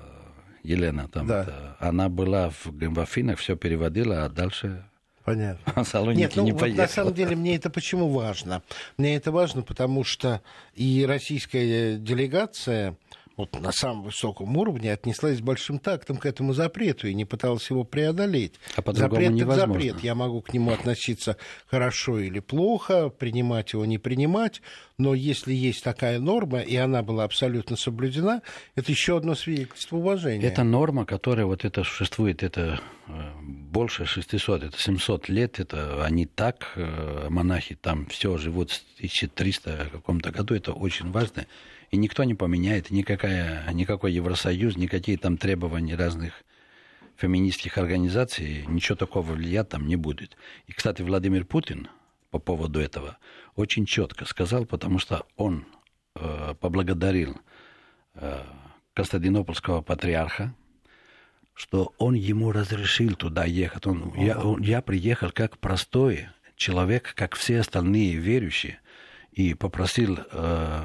Елена, 0.63 1.09
там, 1.09 1.27
да. 1.27 1.43
это, 1.43 1.77
она 1.79 2.11
была 2.11 2.51
в, 2.51 2.67
в 2.67 3.01
Афинах, 3.01 3.39
все 3.39 3.57
переводила, 3.57 4.25
а 4.25 4.29
дальше 4.29 4.85
Понятно. 5.29 5.85
Салоники 5.85 6.21
Нет, 6.21 6.37
ну, 6.37 6.45
не 6.45 6.53
вот 6.53 6.69
на 6.75 6.89
самом 6.89 7.13
деле 7.13 7.37
мне 7.37 7.57
это 7.57 7.69
почему 7.69 8.09
важно? 8.09 8.63
Мне 8.97 9.17
это 9.17 9.31
важно, 9.31 9.61
потому 9.61 10.03
что 10.03 10.41
и 10.75 11.05
российская 11.07 11.99
делегация 11.99 12.97
вот 13.39 13.59
на 13.61 13.71
самом 13.71 14.03
высоком 14.03 14.57
уровне 14.57 14.93
отнеслась 14.93 15.39
с 15.39 15.41
большим 15.41 15.79
тактом 15.79 16.17
к 16.17 16.27
этому 16.27 16.53
запрету 16.53 17.07
и 17.07 17.15
не 17.15 17.25
пыталась 17.25 17.71
его 17.71 17.85
преодолеть. 17.85 18.55
А 18.75 18.83
запрет 18.93 19.31
невозможно. 19.31 19.75
запрет. 19.75 20.01
Я 20.01 20.17
могу 20.17 20.43
к 20.43 20.53
нему 20.53 20.73
относиться 20.73 21.37
хорошо 21.67 22.19
или 22.19 22.41
плохо, 22.41 23.11
принимать 23.11 23.73
его, 23.73 23.85
не 23.85 23.99
принимать, 23.99 24.61
но 24.99 25.15
если 25.15 25.55
есть 25.55 25.85
такая 25.85 26.19
норма, 26.19 26.61
и 26.61 26.75
она 26.75 27.05
была 27.05 27.23
абсолютно 27.23 27.77
соблюдена, 27.77 28.43
это 28.75 28.91
еще 28.91 29.17
одно 29.17 29.37
свидетельство 29.37 29.99
уважения. 29.99 30.45
Это 30.45 30.65
норма, 30.65 31.07
которая 31.07 31.47
вот 31.47 31.65
это 31.65 31.85
существует, 31.85 32.43
это 32.43 32.81
э, 33.07 33.13
больше 33.41 34.05
600, 34.05 34.65
это 34.65 34.77
700 34.77 35.29
лет, 35.29 35.61
это 35.61 36.05
они 36.05 36.27
так, 36.27 36.73
э, 36.75 37.29
монахи 37.29 37.77
там 37.77 38.07
все 38.07 38.37
живут 38.37 38.73
с 38.73 38.83
1300 38.97 39.91
каком-то 39.93 40.33
году, 40.33 40.57
это 40.57 40.73
очень 40.73 41.13
важно 41.13 41.47
и 41.91 41.97
никто 41.97 42.25
не 42.25 42.35
поменяет, 42.35 42.91
никакая, 42.91 43.71
никакой 43.73 44.13
Евросоюз, 44.13 44.77
никакие 44.77 45.19
там 45.19 45.39
требования 45.39 45.95
разных 45.95 46.45
феминистских 47.17 47.79
организаций, 47.79 48.65
ничего 48.67 48.97
такого 48.97 49.33
влиять 49.33 49.71
там 49.71 49.87
не 49.87 49.97
будет. 49.97 50.37
И, 50.67 50.73
кстати, 50.73 51.03
Владимир 51.03 51.45
Путин 51.45 51.89
по 52.31 52.39
поводу 52.39 52.81
этого 52.81 53.19
очень 53.57 53.87
четко 53.87 54.25
сказал, 54.25 54.67
потому 54.67 54.99
что 54.99 55.27
он 55.37 55.67
э, 56.15 56.55
поблагодарил 56.61 57.37
э, 58.15 58.45
Константинопольского 58.95 59.81
патриарха, 59.81 60.55
что 61.55 61.93
он 61.99 62.15
ему 62.15 62.53
разрешил 62.53 63.17
туда 63.17 63.45
ехать. 63.45 63.87
Он, 63.87 64.13
я, 64.15 64.39
он, 64.39 64.63
я 64.63 64.81
приехал 64.81 65.33
как 65.33 65.59
простой 65.59 66.29
человек, 66.55 67.15
как 67.17 67.35
все 67.35 67.61
остальные 67.61 68.15
верующие, 68.15 68.79
и 69.33 69.55
попросил 69.55 70.19
э, 70.31 70.85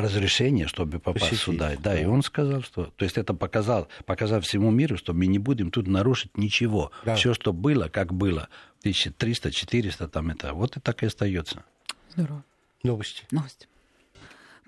разрешение, 0.00 0.66
чтобы 0.66 0.98
попасть 0.98 1.30
Посетить, 1.30 1.40
сюда. 1.40 1.70
Да, 1.70 1.92
да, 1.92 2.00
и 2.00 2.04
он 2.04 2.22
сказал, 2.22 2.62
что... 2.62 2.86
То 2.96 3.04
есть 3.04 3.18
это 3.18 3.34
показал, 3.34 3.88
показал 4.06 4.40
всему 4.40 4.70
миру, 4.70 4.96
что 4.96 5.12
мы 5.12 5.26
не 5.26 5.38
будем 5.38 5.70
тут 5.70 5.86
нарушить 5.86 6.36
ничего. 6.36 6.90
Да. 7.04 7.14
Все, 7.14 7.34
что 7.34 7.52
было, 7.52 7.88
как 7.88 8.12
было, 8.12 8.48
1300, 8.80 9.50
400, 9.50 10.08
там 10.08 10.30
это, 10.30 10.52
вот 10.52 10.76
и 10.76 10.80
так 10.80 11.02
и 11.02 11.06
остается. 11.06 11.64
Здорово. 12.14 12.44
Новости. 12.82 13.24
Новости. 13.30 13.66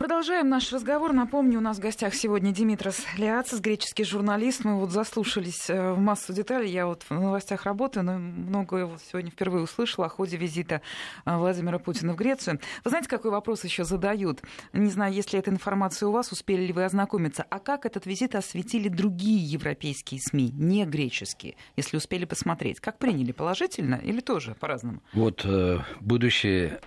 Продолжаем 0.01 0.49
наш 0.49 0.73
разговор. 0.73 1.13
Напомню, 1.13 1.59
у 1.59 1.61
нас 1.61 1.77
в 1.77 1.81
гостях 1.81 2.15
сегодня 2.15 2.53
Димитрос 2.53 3.05
Лиацис, 3.19 3.61
греческий 3.61 4.05
журналист. 4.05 4.65
Мы 4.65 4.81
вот 4.81 4.93
заслушались 4.93 5.69
э, 5.69 5.93
в 5.93 5.99
массу 5.99 6.33
деталей. 6.33 6.71
Я 6.71 6.87
вот 6.87 7.03
в 7.03 7.11
новостях 7.11 7.65
работаю, 7.65 8.07
но 8.07 8.15
многое 8.15 8.87
вот 8.87 9.03
сегодня 9.03 9.31
впервые 9.31 9.63
услышала 9.63 10.07
о 10.07 10.09
ходе 10.09 10.39
визита 10.39 10.81
э, 11.27 11.37
Владимира 11.37 11.79
Путина 11.79 12.15
в 12.15 12.17
Грецию. 12.17 12.61
Вы 12.83 12.89
знаете, 12.89 13.11
какой 13.11 13.31
вопрос 13.31 13.63
еще 13.65 13.85
задают? 13.85 14.41
Не 14.73 14.89
знаю, 14.89 15.13
есть 15.13 15.35
ли 15.35 15.39
эта 15.39 15.51
информация 15.51 16.09
у 16.09 16.13
вас, 16.13 16.33
успели 16.33 16.63
ли 16.63 16.73
вы 16.73 16.85
ознакомиться. 16.85 17.45
А 17.51 17.59
как 17.59 17.85
этот 17.85 18.07
визит 18.07 18.35
осветили 18.35 18.89
другие 18.89 19.45
европейские 19.45 20.23
СМИ, 20.23 20.51
не 20.55 20.87
греческие, 20.87 21.57
если 21.77 21.99
успели 21.99 22.25
посмотреть? 22.25 22.81
Как 22.81 22.97
приняли, 22.97 23.33
положительно 23.33 23.97
или 23.97 24.21
тоже 24.21 24.55
по-разному? 24.59 25.03
Вот 25.13 25.45
э, 25.45 25.81
будущее 26.01 26.81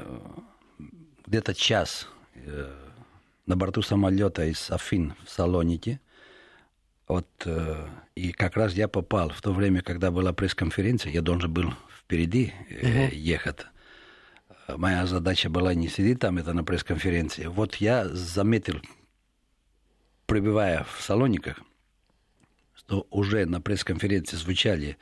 где-то 1.28 1.54
час 1.54 2.08
на 3.45 3.56
борту 3.56 3.82
самолета 3.82 4.45
из 4.45 4.71
Афин 4.71 5.13
в 5.25 5.29
Салоники. 5.29 5.99
Вот, 7.08 7.27
э, 7.45 7.88
и 8.15 8.32
как 8.32 8.56
раз 8.56 8.73
я 8.73 8.88
попал 8.88 9.29
в 9.29 9.41
то 9.41 9.51
время, 9.51 9.82
когда 9.82 10.12
была 10.12 10.34
пресс-конференция, 10.34 11.12
я 11.12 11.21
должен 11.21 11.51
был 11.51 11.73
впереди 11.99 12.53
э, 12.69 13.08
угу. 13.08 13.15
ехать. 13.15 13.65
Моя 14.67 15.06
задача 15.06 15.49
была 15.49 15.73
не 15.73 15.89
сидеть 15.89 16.19
там, 16.19 16.38
это 16.38 16.53
на 16.53 16.63
пресс-конференции. 16.63 17.47
Вот 17.47 17.75
я 17.75 18.08
заметил, 18.08 18.82
пребывая 20.25 20.86
в 20.86 21.01
Салониках, 21.01 21.60
что 22.73 23.06
уже 23.10 23.45
на 23.45 23.60
пресс-конференции 23.60 24.38
звучали 24.38 24.97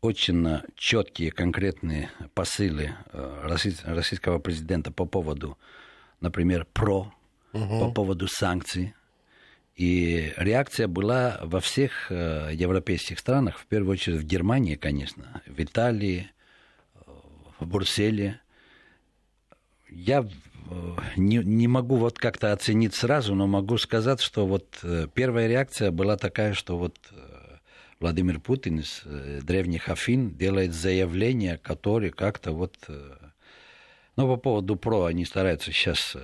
очень 0.00 0.62
четкие, 0.74 1.30
конкретные 1.30 2.10
посылы 2.34 2.94
э, 3.12 3.56
российского 3.84 4.38
президента 4.38 4.90
по 4.90 5.04
поводу, 5.04 5.58
например, 6.20 6.66
про 6.72 7.12
угу. 7.52 7.80
по 7.80 7.90
поводу 7.90 8.28
санкций. 8.28 8.94
И 9.74 10.32
реакция 10.36 10.86
была 10.86 11.38
во 11.42 11.60
всех 11.60 12.10
э, 12.10 12.50
европейских 12.52 13.18
странах, 13.18 13.58
в 13.58 13.66
первую 13.66 13.92
очередь 13.92 14.20
в 14.20 14.26
Германии, 14.26 14.74
конечно, 14.74 15.42
в 15.46 15.58
Италии, 15.62 16.30
в 17.58 17.66
Брюсселе. 17.66 18.40
Я 19.88 20.20
э, 20.20 20.96
не, 21.16 21.38
не 21.38 21.68
могу 21.68 21.96
вот 21.96 22.18
как-то 22.18 22.52
оценить 22.52 22.94
сразу, 22.94 23.34
но 23.34 23.46
могу 23.46 23.78
сказать, 23.78 24.20
что 24.20 24.46
вот 24.46 24.78
э, 24.82 25.06
первая 25.12 25.48
реакция 25.48 25.90
была 25.90 26.18
такая, 26.18 26.52
что 26.52 26.76
вот 26.76 26.98
Владимир 27.98 28.40
Путин 28.40 28.80
из 28.80 29.02
древних 29.42 29.88
Афин 29.88 30.36
делает 30.36 30.74
заявление, 30.74 31.56
которое 31.56 32.10
как-то 32.10 32.52
вот... 32.52 32.76
Ну, 34.16 34.26
по 34.28 34.36
поводу 34.36 34.76
ПРО 34.76 35.04
они 35.06 35.24
стараются 35.24 35.72
сейчас 35.72 36.16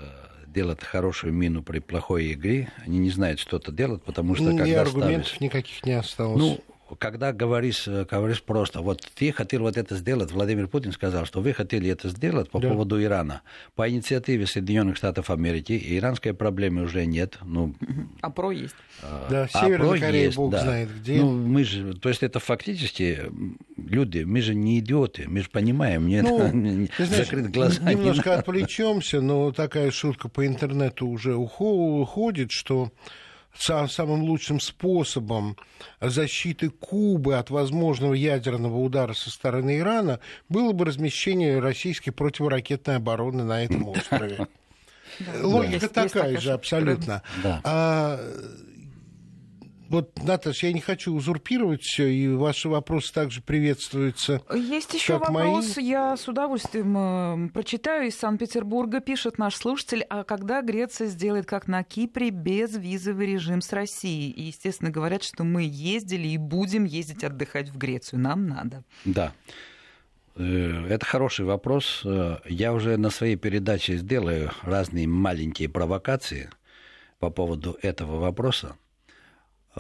делать 0.52 0.82
хорошую 0.82 1.32
мину 1.32 1.62
при 1.62 1.78
плохой 1.78 2.32
игре, 2.32 2.70
они 2.84 2.98
не 2.98 3.11
знают, 3.11 3.40
что 3.40 3.58
это 3.58 3.72
делать, 3.72 4.02
потому 4.02 4.34
что 4.34 4.44
ну, 4.44 4.58
когда 4.58 4.80
аргументов 4.82 5.28
ставишь... 5.28 5.40
никаких 5.40 5.84
не 5.84 5.92
осталось. 5.92 6.38
Ну, 6.38 6.61
когда 6.96 7.33
говоришь, 7.33 7.87
э, 7.87 8.05
говоришь 8.11 8.42
просто, 8.42 8.81
вот 8.81 9.01
ты 9.14 9.33
хотел 9.33 9.62
вот 9.62 9.77
это 9.77 9.96
сделать, 9.96 10.33
Владимир 10.33 10.68
Путин 10.68 10.92
сказал, 10.92 11.27
что 11.27 11.40
вы 11.40 11.53
хотели 11.53 11.90
это 11.90 12.09
сделать 12.09 12.51
по 12.51 12.61
да. 12.61 12.68
поводу 12.68 13.03
Ирана. 13.03 13.42
По 13.74 13.88
инициативе 13.88 14.46
Соединенных 14.46 14.96
Штатов 14.96 15.31
Америки 15.31 15.81
иранской 15.98 16.35
проблемы 16.35 16.83
уже 16.83 17.05
нет. 17.07 17.38
Ну, 17.42 17.74
а 18.20 18.31
про 18.31 18.53
есть. 18.53 18.74
А, 19.03 19.27
да, 19.31 19.48
а 19.53 19.64
Северная 19.64 19.90
про 19.90 19.98
Корея, 19.98 20.24
есть, 20.24 20.37
бог 20.37 20.51
да. 20.53 20.62
знает 20.62 20.88
где. 20.98 21.16
Ну, 21.20 21.33
мы 21.33 21.64
же, 21.64 21.94
то 21.94 22.09
есть 22.09 22.22
это 22.22 22.40
фактически 22.40 23.24
люди, 23.77 24.20
мы 24.20 24.40
же 24.40 24.55
не 24.55 24.79
идиоты, 24.79 25.24
мы 25.29 25.40
же 25.40 25.51
понимаем, 25.51 26.07
нет, 26.07 26.24
ну, 26.24 26.88
закрыть 26.98 27.51
глаза. 27.51 27.83
Немножко 27.83 28.31
не 28.31 28.37
отвлечемся, 28.37 29.20
но 29.20 29.53
такая 29.53 29.90
шутка 29.90 30.29
по 30.29 30.46
интернету 30.46 31.07
уже 31.07 31.35
уходит, 31.35 32.51
что 32.51 32.90
самым 33.62 34.23
лучшим 34.23 34.61
способом 34.61 35.57
защиты 36.01 36.71
Кубы 36.71 37.37
от 37.37 37.51
возможного 37.51 38.14
ядерного 38.14 38.79
удара 38.79 39.14
со 39.14 39.31
стороны 39.31 39.79
Ирана 39.79 40.21
было 40.49 40.73
бы 40.73 40.85
размещение 40.85 41.59
российской 41.59 42.11
противоракетной 42.11 42.97
обороны 42.97 43.44
на 43.44 43.64
этом 43.64 43.88
острове. 43.88 44.47
Логика 45.42 45.88
такая 45.88 46.38
же 46.38 46.53
абсолютно. 46.53 47.23
Вот, 49.88 50.22
Наташа, 50.22 50.66
я 50.66 50.72
не 50.74 50.81
хочу 50.81 51.14
узурпировать 51.14 51.83
все, 51.83 52.09
и 52.09 52.29
ваши 52.29 52.68
вопросы 52.68 53.12
также 53.12 53.40
приветствуются. 53.40 54.42
Есть 54.55 54.92
еще 54.92 55.16
вопрос, 55.16 55.77
мои. 55.77 55.87
я 55.87 56.14
с 56.14 56.29
удовольствием 56.29 56.96
э, 56.96 57.48
прочитаю. 57.51 58.09
Из 58.09 58.18
Санкт-Петербурга 58.18 59.01
пишет 59.01 59.38
наш 59.38 59.57
слушатель, 59.57 60.05
а 60.11 60.24
когда 60.24 60.61
Греция 60.61 61.07
сделает, 61.07 61.46
как 61.46 61.68
на 61.68 61.83
Кипре, 61.85 62.29
без 62.29 62.77
визовый 62.77 63.29
режим 63.29 63.62
с 63.62 63.72
Россией? 63.72 64.31
И, 64.31 64.42
естественно, 64.42 64.90
говорят, 64.90 65.22
что 65.22 65.44
мы 65.44 65.62
ездили 65.62 66.29
и 66.29 66.37
будем 66.37 66.85
ездить 66.85 67.24
отдыхать 67.24 67.70
в 67.70 67.79
Грецию. 67.79 68.20
Нам 68.20 68.46
надо. 68.46 68.85
Да. 69.07 69.33
Э, 70.37 70.87
это 70.90 71.07
хороший 71.07 71.46
вопрос. 71.46 72.03
Э, 72.05 72.40
я 72.44 72.74
уже 72.74 72.98
на 72.98 73.09
своей 73.09 73.37
передаче 73.37 73.96
сделаю 73.96 74.51
разные 74.62 75.09
маленькие 75.09 75.70
провокации 75.70 76.51
по 77.18 77.31
поводу 77.31 77.79
этого 77.81 78.20
вопроса. 78.20 78.77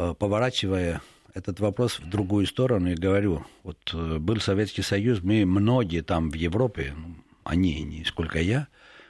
Э, 0.00 0.14
поворачивая 0.16 1.02
этот 1.34 1.58
вопрос 1.58 1.98
в 1.98 2.08
другую 2.08 2.46
сторону 2.46 2.92
и 2.92 2.94
говорю, 2.94 3.44
вот 3.64 3.78
э, 3.92 4.18
был 4.18 4.40
Советский 4.40 4.82
Союз, 4.82 5.22
мы 5.24 5.44
многие 5.44 6.02
там 6.02 6.30
в 6.30 6.34
Европе, 6.34 6.94
ну, 6.96 7.16
они, 7.42 7.82
не 7.82 8.04
сколько 8.04 8.38
я, 8.38 8.68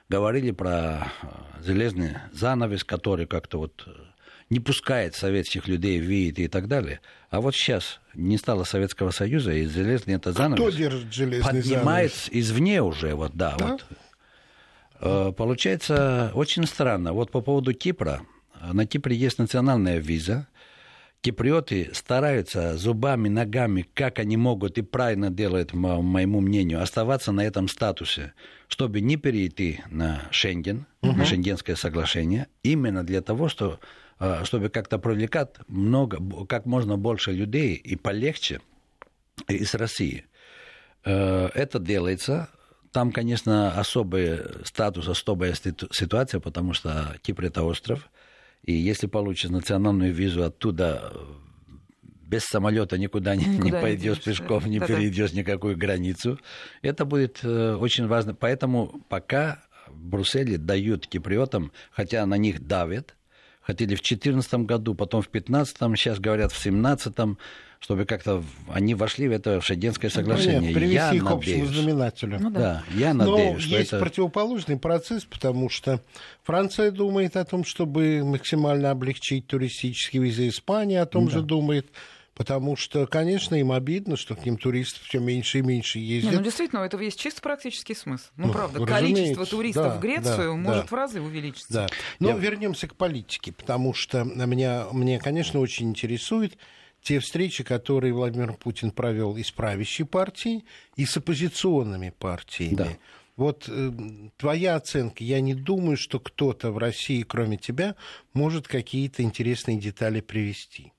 говорили 0.08 0.50
про 0.50 1.12
э, 1.22 1.26
железный 1.62 2.16
занавес, 2.32 2.84
который 2.84 3.26
как-то 3.26 3.58
вот 3.58 3.86
не 4.48 4.60
пускает 4.60 5.14
советских 5.14 5.68
людей 5.68 6.00
в 6.00 6.04
вид 6.04 6.38
и 6.38 6.48
так 6.48 6.68
далее. 6.68 7.00
А 7.28 7.42
вот 7.42 7.54
сейчас 7.54 8.00
не 8.14 8.38
стало 8.38 8.64
Советского 8.64 9.10
Союза, 9.10 9.52
и 9.52 9.66
железный 9.66 10.14
это 10.14 10.32
занавес 10.32 10.58
Кто 10.58 10.70
держит 10.70 11.12
железный 11.12 11.52
поднимает 11.52 12.14
занавес? 12.14 12.28
извне 12.32 12.80
уже, 12.80 13.14
вот, 13.14 13.32
да, 13.34 13.56
да? 13.58 13.78
вот. 15.00 15.36
Получается 15.36 16.32
очень 16.34 16.66
странно. 16.66 17.12
Вот 17.12 17.30
по 17.30 17.42
поводу 17.42 17.74
Кипра. 17.74 18.22
На 18.72 18.86
Кипре 18.86 19.14
есть 19.14 19.38
национальная 19.38 19.98
виза, 19.98 20.48
киприоты 21.20 21.90
стараются 21.92 22.76
зубами, 22.76 23.28
ногами, 23.28 23.86
как 23.94 24.18
они 24.18 24.36
могут 24.36 24.78
и 24.78 24.82
правильно 24.82 25.30
делают, 25.30 25.70
по 25.72 25.76
моему 25.76 26.40
мнению, 26.40 26.82
оставаться 26.82 27.32
на 27.32 27.42
этом 27.44 27.68
статусе, 27.68 28.34
чтобы 28.68 29.00
не 29.00 29.16
перейти 29.16 29.80
на 29.90 30.22
Шенген, 30.30 30.86
угу. 31.02 31.12
на 31.12 31.24
Шенгенское 31.24 31.76
соглашение, 31.76 32.48
именно 32.62 33.04
для 33.04 33.22
того, 33.22 33.48
что, 33.48 33.80
а, 34.18 34.44
чтобы 34.44 34.68
как-то 34.68 34.98
привлекать 34.98 35.56
много, 35.66 36.18
как 36.46 36.66
можно 36.66 36.96
больше 36.96 37.32
людей 37.32 37.74
и 37.74 37.96
полегче 37.96 38.60
из 39.48 39.74
России. 39.74 40.24
Э, 41.04 41.48
это 41.54 41.78
делается 41.78 42.48
там, 42.92 43.12
конечно, 43.12 43.78
особый 43.78 44.40
статус, 44.64 45.08
особая 45.08 45.54
ситуация, 45.54 46.40
потому 46.40 46.72
что 46.72 47.14
Кипр 47.22 47.44
это 47.44 47.62
остров. 47.62 48.10
И 48.64 48.72
если 48.72 49.06
получишь 49.06 49.50
национальную 49.50 50.12
визу 50.12 50.44
оттуда, 50.44 51.12
без 52.28 52.44
самолета 52.44 52.98
никуда, 52.98 53.34
никуда 53.34 53.64
не 53.64 53.72
пойдешь 53.72 54.22
пешком, 54.22 54.66
не 54.66 54.80
перейдешь 54.80 55.32
никакую 55.32 55.76
границу. 55.76 56.38
Это 56.82 57.04
будет 57.04 57.40
э, 57.42 57.74
очень 57.74 58.06
важно. 58.06 58.34
Поэтому 58.34 59.02
пока 59.08 59.62
в 59.86 60.04
Брюсселе 60.04 60.58
дают 60.58 61.06
киприотам, 61.06 61.72
хотя 61.90 62.26
на 62.26 62.36
них 62.36 62.66
давят, 62.66 63.16
хотели 63.68 63.94
в 63.94 64.00
2014 64.00 64.54
году, 64.64 64.94
потом 64.94 65.20
в 65.20 65.30
2015, 65.30 65.76
сейчас 65.98 66.18
говорят 66.18 66.52
в 66.52 66.62
2017, 66.62 67.36
чтобы 67.80 68.06
как-то 68.06 68.42
они 68.70 68.94
вошли 68.94 69.28
в 69.28 69.32
это 69.32 69.60
Шенгенское 69.60 70.10
соглашение. 70.10 70.60
Ну, 70.60 70.66
нет, 70.68 70.74
привести 70.74 70.94
я 70.94 71.12
их 71.12 71.24
к 71.24 71.30
общему 71.30 71.66
знаменателю. 71.66 72.38
Ну, 72.40 72.50
да. 72.50 72.60
да, 72.60 72.82
я 72.94 73.12
надеюсь, 73.12 73.52
Но 73.52 73.60
что 73.60 73.76
есть 73.76 73.92
это... 73.92 74.00
противоположный 74.00 74.78
процесс, 74.78 75.26
потому 75.26 75.68
что 75.68 76.00
Франция 76.44 76.90
думает 76.90 77.36
о 77.36 77.44
том, 77.44 77.64
чтобы 77.64 78.24
максимально 78.24 78.90
облегчить 78.90 79.46
туристические 79.46 80.22
визы, 80.22 80.48
Испания 80.48 81.02
о 81.02 81.06
том 81.06 81.26
да. 81.26 81.32
же 81.32 81.42
думает. 81.42 81.88
Потому 82.38 82.76
что, 82.76 83.08
конечно, 83.08 83.56
им 83.56 83.72
обидно, 83.72 84.16
что 84.16 84.36
к 84.36 84.46
ним 84.46 84.58
туристов 84.58 85.02
все 85.02 85.18
меньше 85.18 85.58
и 85.58 85.62
меньше 85.62 85.98
ездят. 85.98 86.30
Не, 86.30 86.36
ну, 86.38 86.44
действительно, 86.44 86.82
у 86.82 86.84
этого 86.84 87.00
есть 87.00 87.18
чисто 87.18 87.42
практический 87.42 87.96
смысл. 87.96 88.26
Ну, 88.36 88.46
ну 88.46 88.52
правда, 88.52 88.86
количество 88.86 89.44
туристов 89.44 89.84
да, 89.84 89.96
в 89.96 90.00
Грецию 90.00 90.52
да, 90.52 90.54
может 90.54 90.84
да. 90.84 90.88
в 90.88 90.92
разы 90.92 91.20
увеличиться. 91.20 91.72
Да. 91.72 91.86
Но 92.20 92.28
Я... 92.28 92.36
вернемся 92.36 92.86
к 92.86 92.94
политике, 92.94 93.50
потому 93.50 93.92
что 93.92 94.22
меня, 94.22 94.86
мне, 94.92 95.18
конечно, 95.18 95.58
очень 95.58 95.88
интересует 95.88 96.56
те 97.02 97.18
встречи, 97.18 97.64
которые 97.64 98.14
Владимир 98.14 98.52
Путин 98.52 98.92
провел 98.92 99.36
и 99.36 99.42
с 99.42 99.50
правящей 99.50 100.06
партией, 100.06 100.64
и 100.94 101.06
с 101.06 101.16
оппозиционными 101.16 102.14
партиями. 102.16 102.74
Да. 102.76 102.88
Вот 103.34 103.68
э, 103.68 103.92
твоя 104.36 104.76
оценка, 104.76 105.24
я 105.24 105.40
не 105.40 105.54
думаю, 105.54 105.96
что 105.96 106.20
кто-то 106.20 106.70
в 106.70 106.78
России, 106.78 107.22
кроме 107.22 107.56
тебя, 107.56 107.96
может 108.32 108.68
какие-то 108.68 109.24
интересные 109.24 109.76
детали 109.76 110.20
привести. 110.20 110.92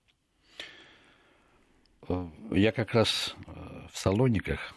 Я 2.52 2.72
как 2.72 2.94
раз 2.94 3.36
э, 3.46 3.52
в 3.92 3.98
Салониках 3.98 4.74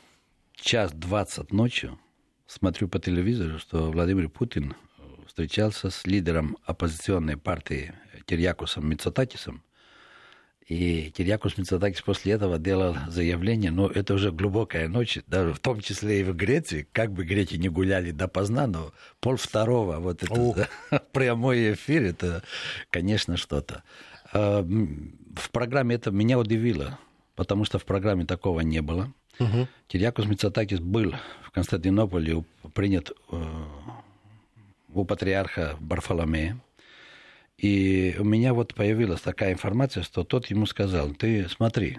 час 0.55 0.92
двадцать 0.92 1.51
ночью 1.51 1.99
смотрю 2.47 2.88
по 2.88 2.99
телевизору, 2.99 3.59
что 3.59 3.90
Владимир 3.90 4.29
Путин 4.29 4.75
э, 4.99 5.03
встречался 5.27 5.88
с 5.88 6.07
лидером 6.07 6.59
оппозиционной 6.66 7.38
партии 7.38 7.95
Кирьякусом 8.27 8.87
Мицотакисом. 8.87 9.62
И 10.68 11.11
Кирьякус 11.16 11.57
Мицотакис 11.57 12.03
после 12.03 12.35
этого 12.35 12.59
делал 12.59 12.97
заявление, 13.09 13.71
но 13.71 13.88
это 13.88 14.12
уже 14.12 14.31
глубокая 14.31 14.88
ночь, 14.88 15.18
даже 15.27 15.55
в 15.55 15.59
том 15.59 15.81
числе 15.81 16.21
и 16.21 16.25
в 16.25 16.37
Греции, 16.37 16.87
как 16.92 17.12
бы 17.12 17.25
греки 17.25 17.57
не 17.57 17.71
гуляли 17.71 18.11
допоздна, 18.11 18.66
но 18.66 18.92
пол 19.21 19.37
второго, 19.37 20.01
вот 20.01 20.23
это 20.23 20.68
прямой 21.12 21.73
эфир, 21.73 22.03
это, 22.03 22.42
конечно, 22.90 23.37
что-то. 23.37 23.83
В 24.33 25.51
программе 25.51 25.97
это 25.97 26.11
меня 26.11 26.38
удивило 26.38 26.99
потому 27.37 27.64
что 27.64 27.79
в 27.79 27.85
программе 27.85 28.25
такого 28.25 28.61
не 28.61 28.83
было. 28.83 29.12
Угу. 29.38 29.68
Кирьякос 29.88 30.27
Мицатакис 30.27 30.81
был 30.81 31.14
в 31.42 31.51
Константинополе 31.51 32.45
принят 32.75 33.12
э, 33.31 33.45
у 34.92 35.05
патриарха 35.05 35.77
Барфоломея. 35.81 36.59
И 37.59 38.16
у 38.18 38.25
меня 38.25 38.55
вот 38.55 38.75
появилась 38.75 39.21
такая 39.21 39.53
информация, 39.53 40.03
что 40.03 40.25
тот 40.25 40.47
ему 40.47 40.66
сказал, 40.66 41.11
ты 41.11 41.49
смотри, 41.49 41.99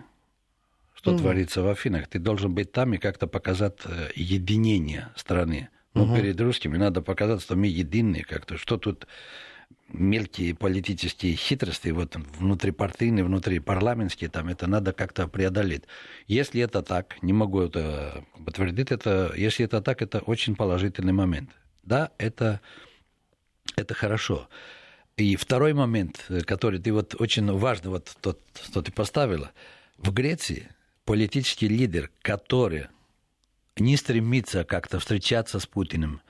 что 0.94 1.12
угу. 1.12 1.20
творится 1.20 1.62
в 1.62 1.68
Афинах, 1.68 2.08
ты 2.08 2.20
должен 2.20 2.54
быть 2.54 2.72
там 2.72 2.94
и 2.94 2.98
как-то 2.98 3.28
показать 3.28 3.78
э, 3.86 4.10
единение 4.16 5.10
страны. 5.16 5.70
Но 5.94 6.04
угу. 6.04 6.16
перед 6.16 6.40
русскими 6.42 6.78
надо 6.78 7.02
показать, 7.02 7.42
что 7.42 7.56
мы 7.56 7.68
единые 7.68 8.24
как-то, 8.24 8.58
что 8.58 8.78
тут 8.78 9.08
мелкие 9.90 10.56
политические 10.56 11.36
хитрости, 11.36 11.90
вот 11.90 12.16
внутрипартийные, 12.16 13.24
внутрипарламентские, 13.24 14.30
там 14.30 14.48
это 14.48 14.68
надо 14.68 14.94
как-то 14.94 15.28
преодолеть. 15.28 15.84
Если 16.28 16.62
это 16.62 16.82
так, 16.82 17.22
не 17.22 17.34
могу 17.34 17.62
это 17.62 18.24
подтвердить, 18.46 18.92
это, 18.92 19.34
если 19.36 19.66
это 19.66 19.82
так, 19.82 20.02
это 20.02 20.20
очень 20.20 20.56
положительный 20.56 21.14
момент. 21.14 21.50
Да, 21.84 22.12
это, 22.18 22.62
это 23.76 23.94
хорошо. 23.94 24.50
И 25.16 25.36
второй 25.36 25.74
момент, 25.74 26.26
который 26.48 26.80
ты 26.80 26.92
вот 26.92 27.16
очень 27.20 27.52
важный, 27.52 27.92
вот 27.92 28.16
тот, 28.22 28.40
что 28.64 28.82
ты 28.82 28.92
поставила, 28.92 29.52
в 29.98 30.12
Греции 30.12 30.70
политический 31.06 31.68
лидер, 31.68 32.10
который 32.22 32.88
не 33.78 33.96
стремится 33.98 34.64
как-то 34.64 35.00
встречаться 35.00 35.60
с 35.60 35.68
Путиным, 35.68 36.22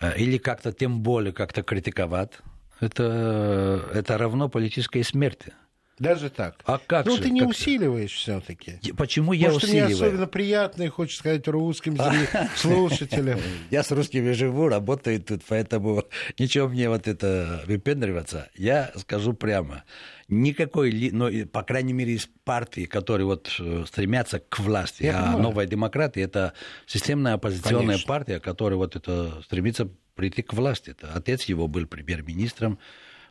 э, 0.00 0.16
или 0.18 0.38
как-то 0.38 0.72
тем 0.72 1.00
более 1.02 1.32
как-то 1.32 1.62
критиковать, 1.62 2.40
это, 2.82 3.88
это 3.94 4.18
равно 4.18 4.48
политической 4.48 5.04
смерти. 5.04 5.52
Даже 5.98 6.30
так. 6.30 6.56
А 6.64 6.78
как 6.78 7.06
Ну, 7.06 7.16
же? 7.16 7.22
ты 7.22 7.30
не 7.30 7.40
как 7.40 7.50
усиливаешь 7.50 8.12
все-таки. 8.14 8.78
Почему 8.96 9.32
я 9.32 9.48
Может, 9.50 9.64
усиливаю? 9.64 9.88
Может, 9.90 10.02
особенно 10.02 10.26
приятно, 10.26 10.82
и 10.84 10.88
хочешь 10.88 11.18
сказать 11.18 11.46
русским 11.48 11.96
слушателям. 12.56 13.38
Я 13.70 13.82
с 13.82 13.90
русскими 13.90 14.32
живу, 14.32 14.68
работаю 14.68 15.20
тут, 15.22 15.42
поэтому 15.46 16.04
ничего 16.38 16.68
мне 16.68 16.88
вот 16.88 17.06
это 17.06 17.62
выпендриваться. 17.66 18.48
Я 18.56 18.90
скажу 18.96 19.32
прямо. 19.32 19.84
Никакой, 20.28 21.10
ну, 21.12 21.46
по 21.46 21.62
крайней 21.62 21.92
мере, 21.92 22.14
из 22.14 22.28
партий, 22.44 22.86
которые 22.86 23.26
вот 23.26 23.54
э, 23.60 23.84
стремятся 23.86 24.38
к 24.38 24.60
власти, 24.60 25.02
я 25.02 25.18
а 25.18 25.22
понимаю. 25.24 25.42
новая 25.42 25.66
демократия 25.66 26.22
это 26.22 26.54
системная 26.86 27.34
оппозиционная 27.34 27.86
Конечно. 27.96 28.06
партия, 28.08 28.40
которая 28.40 28.78
вот 28.78 28.96
это 28.96 29.42
стремится 29.42 29.88
прийти 30.14 30.42
к 30.42 30.54
власти. 30.54 30.90
Это 30.90 31.12
отец 31.14 31.44
его 31.44 31.68
был 31.68 31.86
премьер-министром, 31.86 32.78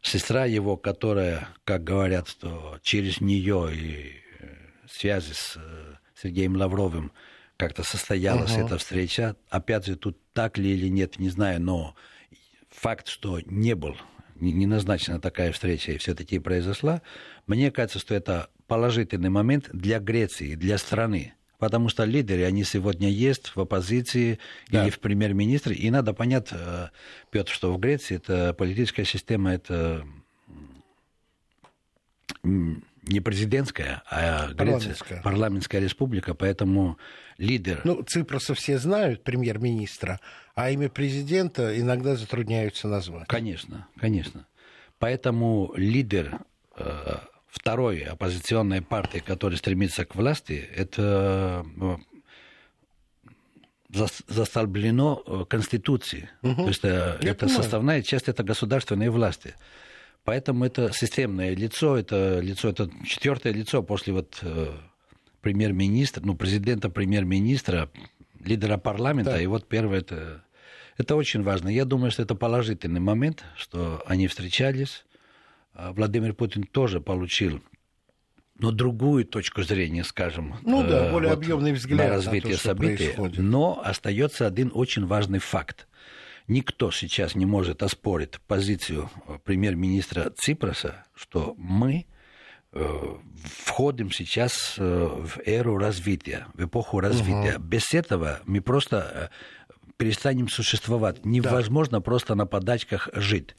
сестра 0.02 0.46
его, 0.46 0.78
которая, 0.78 1.50
как 1.64 1.84
говорят, 1.84 2.28
что 2.28 2.80
через 2.82 3.22
нее 3.22 3.70
и 3.74 4.14
э, 4.40 4.56
связи 4.90 5.34
с 5.34 5.58
э, 5.58 5.96
Сергеем 6.22 6.56
Лавровым 6.56 7.12
как-то 7.58 7.84
состоялась 7.84 8.52
uh-huh. 8.52 8.66
эта 8.66 8.78
встреча. 8.78 9.36
Опять 9.50 9.86
же, 9.86 9.96
тут 9.96 10.18
так 10.34 10.58
ли 10.58 10.74
или 10.74 10.88
нет, 10.88 11.20
не 11.20 11.30
знаю, 11.30 11.62
но 11.62 11.96
факт, 12.70 13.08
что 13.08 13.40
не 13.42 13.76
был, 13.76 13.96
не 14.36 14.66
назначена 14.66 15.20
такая 15.20 15.52
встреча 15.52 15.92
и 15.92 15.98
все-таки 15.98 16.40
произошла, 16.40 17.02
мне 17.46 17.72
кажется, 17.72 18.00
что 18.00 18.16
это 18.16 18.50
положительный 18.68 19.30
момент 19.30 19.70
для 19.72 20.00
Греции, 20.00 20.56
для 20.56 20.78
страны 20.78 21.34
потому 21.62 21.90
что 21.90 22.06
лидеры, 22.06 22.44
они 22.44 22.64
сегодня 22.64 23.08
есть 23.08 23.56
в 23.56 23.62
оппозиции 23.62 24.40
да. 24.70 24.82
или 24.82 24.90
в 24.90 25.00
премьер-министре, 25.00 25.76
и 25.76 25.92
надо 25.92 26.12
понять, 26.12 26.48
э, 26.50 26.88
Петр, 27.30 27.52
что 27.52 27.72
в 27.72 27.80
Греции 27.80 28.16
это 28.16 28.56
политическая 28.56 29.06
система, 29.06 29.54
это 29.54 30.04
не 32.44 33.20
президентская, 33.24 34.02
а 34.10 34.52
Греция, 34.54 35.22
парламентская 35.22 35.80
республика, 35.80 36.34
поэтому 36.34 36.98
лидер... 37.38 37.82
Ну, 37.84 38.02
Ципроса 38.02 38.56
все 38.56 38.80
знают, 38.80 39.24
премьер-министра, 39.24 40.20
а 40.56 40.72
имя 40.72 40.90
президента 40.90 41.80
иногда 41.80 42.16
затрудняются 42.16 42.88
назвать. 42.88 43.28
Конечно, 43.28 43.88
конечно. 44.00 44.48
Поэтому 44.98 45.74
лидер 45.76 46.40
э, 46.76 47.18
второй 47.52 48.00
оппозиционной 48.00 48.82
партии, 48.82 49.20
которая 49.20 49.58
стремится 49.58 50.06
к 50.06 50.16
власти, 50.16 50.68
это 50.76 51.66
ну, 51.76 52.00
застолблено 53.90 55.22
э, 55.26 55.46
Конституцией. 55.50 56.30
Угу. 56.42 56.56
То 56.56 56.68
есть 56.68 56.86
э, 56.86 57.18
это, 57.20 57.28
это 57.28 57.48
составная 57.50 58.02
часть 58.02 58.30
это 58.30 58.44
государственной 58.44 59.10
власти. 59.10 59.54
Поэтому 60.24 60.66
это 60.66 60.94
системное 60.94 61.54
лицо, 61.56 61.98
это 61.98 62.40
лицо, 62.40 62.70
это 62.70 62.90
четвертое 63.06 63.52
лицо 63.52 63.84
после 63.84 64.14
вот 64.14 64.40
э, 64.44 64.74
премьер-министра, 65.42 66.22
ну, 66.24 66.36
президента, 66.36 66.90
премьер-министра, 66.90 67.90
лидера 68.40 68.78
парламента, 68.78 69.32
да. 69.32 69.42
и 69.42 69.46
вот 69.46 69.68
первое 69.68 70.00
это... 70.00 70.44
Это 70.98 71.16
очень 71.16 71.42
важно. 71.42 71.70
Я 71.70 71.86
думаю, 71.86 72.12
что 72.12 72.22
это 72.22 72.36
положительный 72.36 73.00
момент, 73.00 73.44
что 73.56 74.04
они 74.06 74.28
встречались, 74.28 75.04
Владимир 75.74 76.34
Путин 76.34 76.64
тоже 76.64 77.02
получил 77.02 77.62
но 78.62 78.72
другую 78.72 79.26
точку 79.26 79.64
зрения, 79.64 80.04
скажем, 80.04 80.56
ну, 80.62 80.84
да, 80.88 81.08
э, 81.08 81.12
более 81.12 81.30
вот, 81.32 81.40
объемный 81.40 81.74
взгляд 81.74 82.10
на 82.10 82.10
развитие 82.10 82.54
на 82.54 82.58
то, 82.58 82.64
событий. 82.64 83.06
Происходит. 83.06 83.40
Но 83.40 83.82
остается 83.84 84.46
один 84.46 84.72
очень 84.74 85.08
важный 85.08 85.40
факт. 85.40 85.88
Никто 86.48 86.92
сейчас 86.92 87.34
не 87.34 87.48
может 87.48 87.82
оспорить 87.82 88.40
позицию 88.42 89.10
премьер-министра 89.46 90.32
Ципроса, 90.38 91.06
что 91.16 91.56
мы 91.58 92.06
э, 92.72 93.16
входим 93.64 94.12
сейчас 94.12 94.76
э, 94.78 94.84
в 94.84 95.40
эру 95.46 95.78
развития, 95.78 96.46
в 96.54 96.64
эпоху 96.64 97.00
развития. 97.00 97.56
Угу. 97.56 97.64
Без 97.64 97.94
этого 97.94 98.42
мы 98.46 98.62
просто 98.62 99.32
перестанем 99.98 100.50
существовать. 100.50 101.26
Невозможно 101.26 101.98
да. 101.98 102.02
просто 102.02 102.36
на 102.36 102.46
подачках 102.46 103.10
жить 103.14 103.56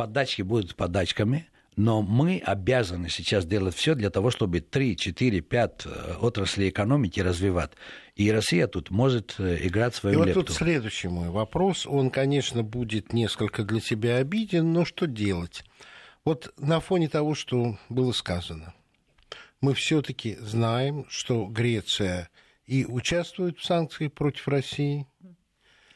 подачки 0.00 0.42
будут 0.42 0.74
подачками, 0.76 1.46
Но 1.76 2.02
мы 2.02 2.42
обязаны 2.44 3.08
сейчас 3.08 3.46
делать 3.46 3.74
все 3.74 3.94
для 3.94 4.10
того, 4.10 4.30
чтобы 4.30 4.60
3, 4.60 4.96
4, 4.96 5.40
5 5.40 5.86
отраслей 6.20 6.68
экономики 6.68 7.20
развивать. 7.20 7.70
И 8.16 8.30
Россия 8.32 8.66
тут 8.66 8.90
может 8.90 9.36
э, 9.38 9.66
играть 9.66 9.94
свою 9.94 10.14
и 10.14 10.18
вот 10.18 10.26
лепту. 10.26 10.42
тут 10.44 10.56
следующий 10.56 11.08
мой 11.08 11.28
вопрос. 11.30 11.86
Он, 11.86 12.10
конечно, 12.10 12.62
будет 12.62 13.12
несколько 13.12 13.62
для 13.62 13.80
себя 13.80 14.16
обиден, 14.16 14.72
но 14.72 14.84
что 14.84 15.06
делать? 15.06 15.64
Вот 16.24 16.52
на 16.58 16.80
фоне 16.80 17.08
того, 17.08 17.34
что 17.34 17.78
было 17.88 18.12
сказано, 18.12 18.74
мы 19.62 19.72
все-таки 19.74 20.36
знаем, 20.40 21.06
что 21.08 21.46
Греция 21.46 22.28
и 22.66 22.84
участвует 22.84 23.58
в 23.58 23.64
санкциях 23.64 24.12
против 24.12 24.48
России. 24.48 25.06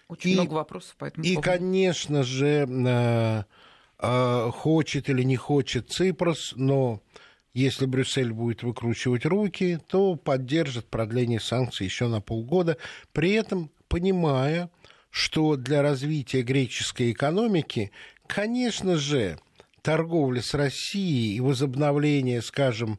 Очень 0.08 0.30
и, 0.30 0.34
много 0.34 0.54
вопросов 0.54 0.96
по 0.96 1.06
этому 1.06 1.24
И, 1.26 1.34
поводу. 1.34 1.50
конечно 1.50 2.22
же, 2.22 3.44
хочет 3.98 5.08
или 5.08 5.22
не 5.22 5.36
хочет 5.36 5.90
Ципрос, 5.90 6.52
но 6.56 7.00
если 7.54 7.86
Брюссель 7.86 8.32
будет 8.32 8.64
выкручивать 8.64 9.24
руки, 9.24 9.78
то 9.88 10.16
поддержит 10.16 10.86
продление 10.86 11.40
санкций 11.40 11.86
еще 11.86 12.08
на 12.08 12.20
полгода, 12.20 12.76
при 13.12 13.32
этом 13.32 13.70
понимая, 13.88 14.70
что 15.10 15.54
для 15.54 15.80
развития 15.80 16.42
греческой 16.42 17.12
экономики, 17.12 17.92
конечно 18.26 18.96
же, 18.96 19.38
торговля 19.82 20.42
с 20.42 20.52
Россией 20.54 21.36
и 21.36 21.40
возобновление, 21.40 22.42
скажем, 22.42 22.98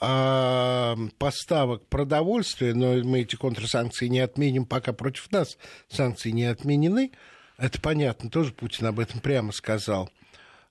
а, 0.00 0.96
поставок 1.18 1.86
продовольствия, 1.86 2.74
но 2.74 2.94
мы 3.04 3.20
эти 3.20 3.36
контрсанкции 3.36 4.08
не 4.08 4.18
отменим, 4.18 4.66
пока 4.66 4.92
против 4.92 5.30
нас 5.30 5.56
санкции 5.88 6.30
не 6.30 6.46
отменены, 6.46 7.12
это 7.56 7.80
понятно, 7.80 8.28
тоже 8.28 8.52
Путин 8.52 8.86
об 8.86 8.98
этом 8.98 9.20
прямо 9.20 9.52
сказал. 9.52 10.10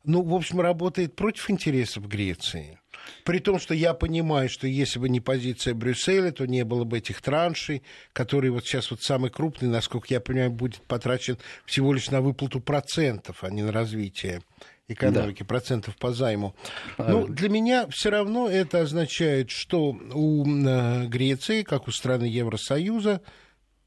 Ну, 0.04 0.24
в 0.24 0.34
общем, 0.34 0.62
работает 0.62 1.16
против 1.16 1.50
интересов 1.50 2.08
Греции. 2.08 2.80
При 3.24 3.40
том, 3.40 3.60
что 3.60 3.74
я 3.74 3.94
понимаю, 3.94 4.50
что 4.50 4.68
если 4.68 5.00
бы 5.00 5.10
не 5.10 5.20
позиция 5.20 5.74
Брюсселя, 5.74 6.32
то 6.32 6.46
не 6.46 6.64
было 6.64 6.84
бы 6.84 6.98
этих 6.98 7.22
траншей, 7.22 7.84
которые 8.14 8.52
вот 8.52 8.66
сейчас 8.66 8.92
вот 8.92 9.02
самый 9.02 9.30
крупный, 9.30 9.70
насколько 9.70 10.08
я 10.10 10.20
понимаю, 10.20 10.52
будет 10.52 10.82
потрачен 10.82 11.38
всего 11.66 11.94
лишь 11.94 12.10
на 12.10 12.22
выплату 12.22 12.60
процентов, 12.60 13.44
а 13.44 13.50
не 13.50 13.64
на 13.64 13.72
развитие 13.72 14.42
экономики, 14.88 15.40
да. 15.40 15.46
процентов 15.46 15.96
по 15.98 16.14
займу. 16.14 16.56
Ну, 16.98 17.28
для 17.28 17.50
меня 17.50 17.88
все 17.88 18.10
равно 18.10 18.50
это 18.50 18.82
означает, 18.82 19.50
что 19.50 19.92
у 20.14 20.46
э, 20.46 21.08
Греции, 21.08 21.64
как 21.64 21.88
у 21.88 21.92
страны 21.92 22.26
Евросоюза, 22.26 23.22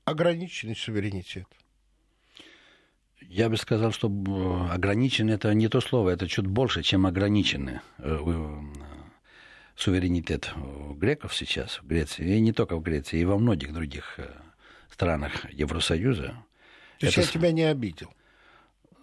ограниченный 0.05 0.77
суверенитет. 0.77 1.47
Я 3.35 3.49
бы 3.49 3.57
сказал, 3.57 3.91
что 3.91 4.07
ограниченный 4.71 5.35
это 5.35 5.53
не 5.55 5.67
то 5.67 5.81
слово, 5.81 6.11
это 6.11 6.29
чуть 6.29 6.47
больше, 6.47 6.85
чем 6.85 7.05
ограниченный 7.05 7.81
э, 7.99 8.17
суверенитет 9.75 10.53
греков 10.95 11.35
сейчас 11.35 11.81
в 11.83 11.87
Греции, 11.89 12.37
и 12.37 12.41
не 12.41 12.53
только 12.53 12.77
в 12.77 12.81
Греции, 12.81 13.19
и 13.19 13.25
во 13.25 13.37
многих 13.37 13.73
других 13.73 14.15
э, 14.19 14.29
странах 14.89 15.53
Евросоюза. 15.53 16.45
То 17.01 17.07
есть 17.07 17.19
это... 17.19 17.27
я 17.27 17.33
тебя 17.33 17.51
не 17.51 17.65
обидел? 17.65 18.15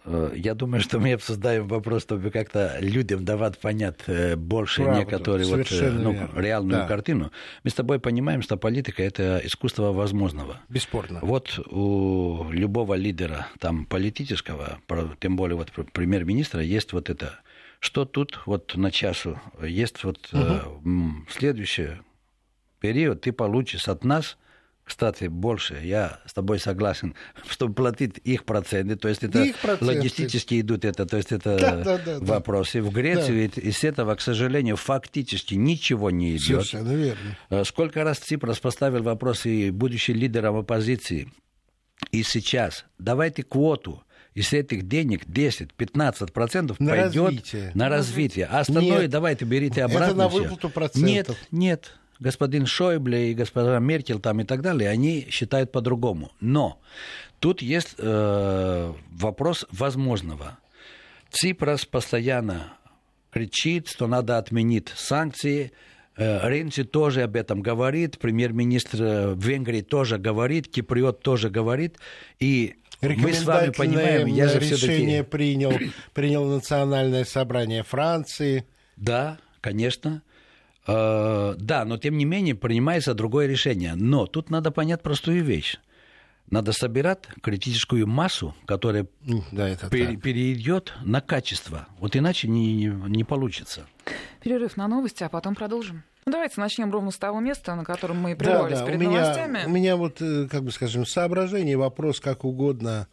Э, 0.04 0.32
я 0.36 0.54
думаю, 0.56 0.82
что 0.82 1.00
мы 1.00 1.14
обсуждаем 1.14 1.68
вопрос, 1.68 2.04
чтобы 2.04 2.32
как-то 2.32 2.78
людям 2.80 3.24
давать 3.24 3.60
понять 3.60 4.00
э, 4.08 4.36
больше 4.36 4.84
Правда, 4.84 5.00
некоторые 5.00 5.48
вот, 5.48 5.68
ну, 5.72 6.30
реальную 6.36 6.82
да. 6.82 6.88
картину. 6.88 7.32
Мы 7.64 7.70
с 7.70 7.74
тобой 7.74 8.00
понимаем, 8.00 8.42
что 8.42 8.58
политика– 8.58 9.04
это 9.04 9.42
искусство 9.44 9.92
возможного. 9.92 10.60
Бесспорно. 10.70 11.20
Вот 11.22 11.60
у 11.68 12.50
любого 12.52 12.96
лидера 12.96 13.48
там, 13.60 13.86
политического, 13.86 14.80
тем 15.20 15.36
более 15.36 15.56
вот 15.56 15.72
премьер-министра, 15.94 16.62
есть 16.62 16.94
вот 16.94 17.10
это. 17.10 17.40
Что 17.80 18.06
тут 18.06 18.42
вот 18.46 18.76
на 18.76 18.92
часу? 18.92 19.40
Есть 19.62 20.04
вот 20.04 20.30
угу. 20.32 20.42
э, 20.42 20.62
следующий 21.30 21.90
период, 22.80 23.22
ты 23.22 23.32
получишь 23.32 23.88
от 23.88 24.04
нас– 24.04 24.38
кстати, 24.92 25.28
больше, 25.28 25.80
я 25.82 26.20
с 26.26 26.34
тобой 26.34 26.60
согласен, 26.60 27.16
чтобы 27.50 27.74
платить 27.74 28.20
их 28.26 28.44
проценты, 28.44 28.98
то 28.98 29.08
есть 29.08 29.24
это 29.24 29.48
логистически 29.80 30.60
идут 30.60 30.84
это, 30.84 31.06
то 31.06 31.16
есть 31.16 31.32
это 31.32 31.58
да, 31.58 31.78
да, 31.78 31.98
да, 31.98 32.20
вопросы. 32.20 32.82
В 32.82 32.92
Греции 32.92 33.50
да. 33.56 33.62
из 33.62 33.86
этого, 33.86 34.16
к 34.16 34.22
сожалению, 34.22 34.76
фактически 34.76 35.56
ничего 35.56 36.12
не 36.12 36.36
идет. 36.36 36.66
Совершенно 36.66 36.92
верно. 36.92 37.38
Э, 37.50 37.64
сколько 37.64 38.04
раз 38.04 38.18
Ципрас 38.18 38.60
поставил 38.60 39.02
вопрос 39.04 39.46
и 39.46 39.72
будущий 39.72 40.12
лидером 40.12 40.58
оппозиции, 40.58 41.32
и 42.12 42.22
сейчас 42.24 42.84
давайте 43.00 43.44
квоту 43.44 44.04
из 44.34 44.52
этих 44.52 44.90
денег 44.90 45.24
10-15% 45.26 46.76
на 46.80 46.90
пойдет 46.90 47.16
развитие. 47.16 47.72
на 47.76 47.88
развитие. 47.88 48.46
А 48.52 48.60
остальное 48.60 49.04
Нет. 49.04 49.10
давайте 49.10 49.46
берите 49.46 49.86
обратно. 49.86 50.06
Это 50.06 50.16
на 50.16 50.28
выплату 50.28 50.70
процентов. 50.70 51.38
Нет, 51.42 51.48
нет 51.52 52.01
господин 52.22 52.68
Шойбле 52.68 53.32
и 53.32 53.34
госпожа 53.34 53.80
Меркель 53.80 54.20
там 54.20 54.40
и 54.40 54.44
так 54.46 54.62
далее, 54.62 54.90
они 54.90 55.28
считают 55.30 55.72
по-другому. 55.72 56.32
Но 56.40 56.80
тут 57.40 57.62
есть 57.62 57.96
э, 57.98 58.94
вопрос 59.12 59.66
возможного. 59.72 60.60
Ципрас 61.32 61.86
постоянно 61.86 62.74
кричит, 63.32 63.90
что 63.90 64.08
надо 64.08 64.38
отменить 64.38 64.90
санкции. 64.96 65.72
Э, 66.16 66.48
Ренци 66.48 66.84
тоже 66.84 67.24
об 67.24 67.36
этом 67.36 67.62
говорит, 67.62 68.20
премьер-министр 68.20 69.34
Венгрии 69.36 69.82
тоже 69.82 70.20
говорит, 70.20 70.70
Киприот 70.70 71.24
тоже 71.24 71.50
говорит. 71.50 71.98
И 72.40 72.76
мы 73.02 73.34
с 73.34 73.44
вами 73.46 73.72
понимаем, 73.72 74.28
я 74.28 74.48
же 74.48 74.60
решение 74.60 75.24
принял, 75.24 75.74
принял 76.14 76.46
национальное 76.46 77.26
собрание 77.26 77.82
Франции. 77.82 78.66
Да, 78.96 79.40
конечно. 79.60 80.22
Э, 80.92 81.56
да, 81.58 81.86
но 81.86 81.98
тем 81.98 82.18
не 82.18 82.26
менее 82.26 82.56
принимается 82.56 83.14
другое 83.14 83.48
решение. 83.48 83.96
Но 83.96 84.26
тут 84.26 84.50
надо 84.50 84.72
понять 84.72 85.02
простую 85.02 85.44
вещь. 85.44 85.78
Надо 86.50 86.74
собирать 86.74 87.28
критическую 87.42 88.08
массу, 88.08 88.54
которая 88.66 89.08
да, 89.52 89.70
это 89.70 89.88
пер- 89.88 90.18
перейдет 90.18 90.94
на 91.02 91.22
качество. 91.22 91.88
Вот 92.00 92.16
иначе 92.18 92.50
не, 92.50 92.86
не 92.86 93.24
получится. 93.24 93.86
Перерыв 94.42 94.76
на 94.76 94.88
новости, 94.90 95.24
а 95.24 95.30
потом 95.30 95.56
продолжим. 95.56 96.04
Ну, 96.26 96.34
давайте 96.34 96.60
начнем 96.60 96.92
ровно 96.92 97.12
с 97.12 97.18
того 97.18 97.40
места, 97.40 97.74
на 97.76 97.86
котором 97.86 98.20
мы 98.20 98.34
и 98.34 98.36
прервались 98.36 98.80
да, 98.80 98.86
да. 98.86 98.86
перед 98.86 99.00
у 99.00 99.10
меня, 99.10 99.22
новостями. 99.22 99.64
У 99.66 99.70
меня 99.70 99.96
вот, 99.96 100.22
э, 100.22 100.48
как 100.50 100.64
бы 100.64 100.72
скажем, 100.72 101.06
соображение, 101.06 101.78
вопрос 101.78 102.20
как 102.20 102.44
угодно, 102.44 103.08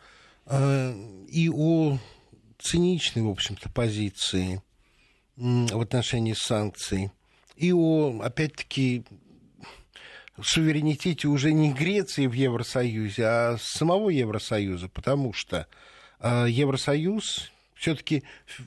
э, 0.46 0.94
и 1.28 1.48
о 1.48 1.98
циничной, 2.58 3.22
в 3.22 3.28
общем-то, 3.28 3.70
позиции 3.70 4.62
в 5.36 5.80
отношении 5.80 6.34
санкций 6.36 7.12
и 7.58 7.72
о, 7.72 8.20
опять-таки, 8.22 9.04
суверенитете 10.40 11.26
уже 11.28 11.52
не 11.52 11.72
Греции 11.72 12.26
в 12.26 12.32
Евросоюзе, 12.32 13.24
а 13.24 13.56
самого 13.60 14.10
Евросоюза, 14.10 14.88
потому 14.88 15.32
что 15.32 15.66
э, 16.20 16.46
Евросоюз 16.48 17.50
все-таки 17.74 18.22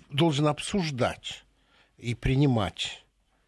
должен 0.09 0.47
обсуждать 0.47 1.45
и 1.97 2.15
принимать 2.15 3.03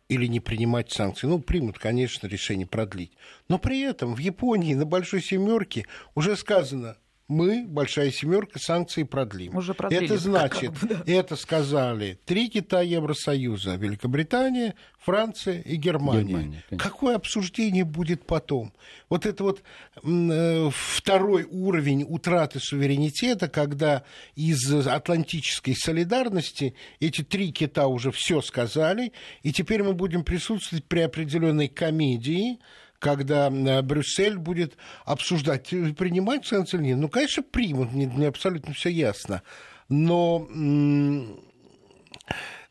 или 0.07 0.27
не 0.27 0.39
принимать 0.39 0.91
санкции. 0.91 1.27
Ну, 1.27 1.39
примут, 1.39 1.79
конечно, 1.79 2.27
решение 2.27 2.67
продлить. 2.67 3.13
Но 3.49 3.57
при 3.57 3.81
этом 3.81 4.15
в 4.15 4.19
Японии 4.19 4.73
на 4.75 4.85
Большой 4.85 5.21
Семерке 5.21 5.87
уже 6.13 6.37
сказано, 6.37 6.97
мы, 7.27 7.65
большая 7.67 8.11
семерка, 8.11 8.59
санкции 8.59 9.03
продлим. 9.03 9.55
Уже 9.55 9.73
продлили, 9.73 10.05
это 10.05 10.17
значит, 10.17 10.71
как 10.77 10.89
бы, 10.89 10.95
да. 10.95 11.03
это 11.05 11.35
сказали 11.35 12.19
три 12.25 12.49
кита 12.49 12.81
Евросоюза, 12.81 13.75
Великобритания, 13.75 14.75
Франция 14.99 15.61
и 15.61 15.75
Германия. 15.75 16.23
Германия 16.23 16.63
Какое 16.77 17.15
обсуждение 17.15 17.85
будет 17.85 18.25
потом? 18.25 18.73
Вот 19.09 19.25
это 19.25 19.43
вот 19.43 19.63
э, 20.03 20.69
второй 20.73 21.43
уровень 21.43 22.05
утраты 22.07 22.59
суверенитета, 22.59 23.47
когда 23.47 24.03
из 24.35 24.69
атлантической 24.85 25.75
солидарности 25.75 26.75
эти 26.99 27.23
три 27.23 27.51
кита 27.51 27.87
уже 27.87 28.11
все 28.11 28.41
сказали, 28.41 29.13
и 29.43 29.53
теперь 29.53 29.83
мы 29.83 29.93
будем 29.93 30.23
присутствовать 30.23 30.85
при 30.85 30.99
определенной 30.99 31.69
комедии, 31.69 32.59
когда 33.03 33.49
э, 33.49 33.81
Брюссель 33.81 34.37
будет 34.37 34.77
обсуждать, 35.03 35.73
э, 35.73 35.93
принимать 35.93 36.45
санкции 36.45 36.77
или 36.77 36.85
нет. 36.85 36.97
Ну, 36.97 37.09
конечно, 37.09 37.43
примут, 37.43 37.91
мне, 37.91 38.07
мне 38.07 38.27
абсолютно 38.27 38.73
все 38.73 38.89
ясно. 38.89 39.43
Но 39.89 40.47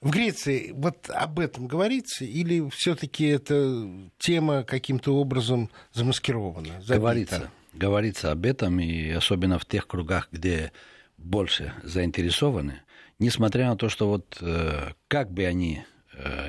в 0.00 0.10
Греции 0.10 0.72
вот 0.74 1.10
об 1.10 1.38
этом 1.38 1.66
говорится, 1.68 2.24
или 2.24 2.66
все-таки 2.70 3.26
эта 3.26 3.86
тема 4.18 4.64
каким-то 4.64 5.14
образом 5.14 5.70
замаскирована? 5.92 6.80
Забита? 6.80 6.94
Говорится. 6.94 7.50
Говорится 7.74 8.32
об 8.32 8.46
этом, 8.46 8.80
и 8.80 9.10
особенно 9.10 9.58
в 9.58 9.66
тех 9.66 9.86
кругах, 9.86 10.28
где 10.32 10.72
больше 11.18 11.74
заинтересованы, 11.82 12.80
несмотря 13.18 13.68
на 13.68 13.76
то, 13.76 13.90
что 13.90 14.08
вот 14.08 14.38
э, 14.40 14.92
как 15.08 15.30
бы 15.30 15.44
они 15.44 15.84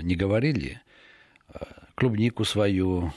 ни 0.01 0.15
говорили, 0.15 0.81
клубнику 1.95 2.43
свою, 2.43 3.13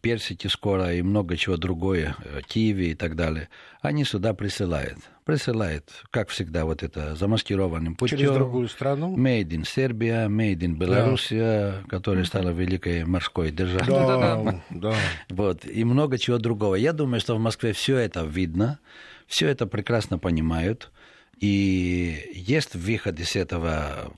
персики 0.00 0.48
скоро 0.48 0.94
и 0.94 1.02
много 1.02 1.36
чего 1.36 1.56
другое, 1.56 2.16
киви 2.48 2.86
и 2.86 2.94
так 2.94 3.14
далее, 3.14 3.48
они 3.80 4.04
сюда 4.04 4.34
присылают. 4.34 4.98
Присылают, 5.24 5.90
как 6.10 6.28
всегда, 6.28 6.64
вот 6.64 6.82
это 6.82 7.16
замаскированным 7.16 7.96
путем. 7.96 8.18
Через 8.18 8.32
другую 8.32 8.68
страну? 8.68 9.16
Made 9.16 9.48
in 9.48 9.64
Сербия, 9.66 10.28
Made 10.28 10.58
in 10.58 10.76
Белоруссия, 10.76 11.82
да. 11.82 11.88
которая 11.88 12.24
стала 12.24 12.50
великой 12.50 13.04
морской 13.04 13.50
державой. 13.50 13.86
Да, 13.88 14.62
да. 14.70 14.94
Вот, 15.30 15.66
и 15.66 15.84
много 15.84 16.18
чего 16.18 16.38
другого. 16.38 16.76
Я 16.76 16.92
думаю, 16.92 17.20
что 17.20 17.36
в 17.36 17.40
Москве 17.40 17.72
все 17.72 17.96
это 17.96 18.24
видно, 18.24 18.78
все 19.26 19.48
это 19.48 19.66
прекрасно 19.66 20.18
понимают. 20.18 20.90
И 21.38 22.32
есть 22.34 22.74
выход 22.74 23.20
из 23.20 23.36
этого 23.36 24.12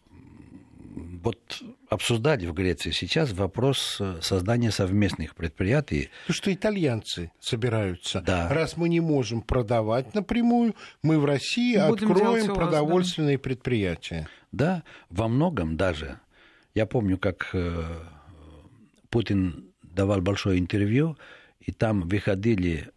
вот 0.94 1.62
обсуждать 1.88 2.44
в 2.44 2.52
Греции 2.52 2.90
сейчас 2.90 3.32
вопрос 3.32 3.96
э, 4.00 4.18
создания 4.20 4.70
совместных 4.70 5.34
предприятий. 5.34 6.10
То, 6.26 6.32
что 6.32 6.52
итальянцы 6.52 7.30
собираются. 7.40 8.20
Да. 8.20 8.48
Раз 8.48 8.76
мы 8.76 8.88
не 8.88 9.00
можем 9.00 9.42
продавать 9.42 10.14
напрямую, 10.14 10.74
мы 11.02 11.18
в 11.18 11.24
России 11.24 11.76
Будем 11.88 12.12
откроем 12.12 12.54
продовольственные 12.54 13.36
вас, 13.36 13.42
да. 13.42 13.48
предприятия. 13.48 14.28
Да, 14.52 14.82
во 15.10 15.28
многом 15.28 15.76
даже. 15.76 16.20
Я 16.74 16.86
помню, 16.86 17.18
как 17.18 17.50
э, 17.52 17.82
Путин 19.10 19.72
давал 19.82 20.20
большое 20.20 20.58
интервью, 20.58 21.16
и 21.60 21.72
там 21.72 22.02
выходили 22.02 22.88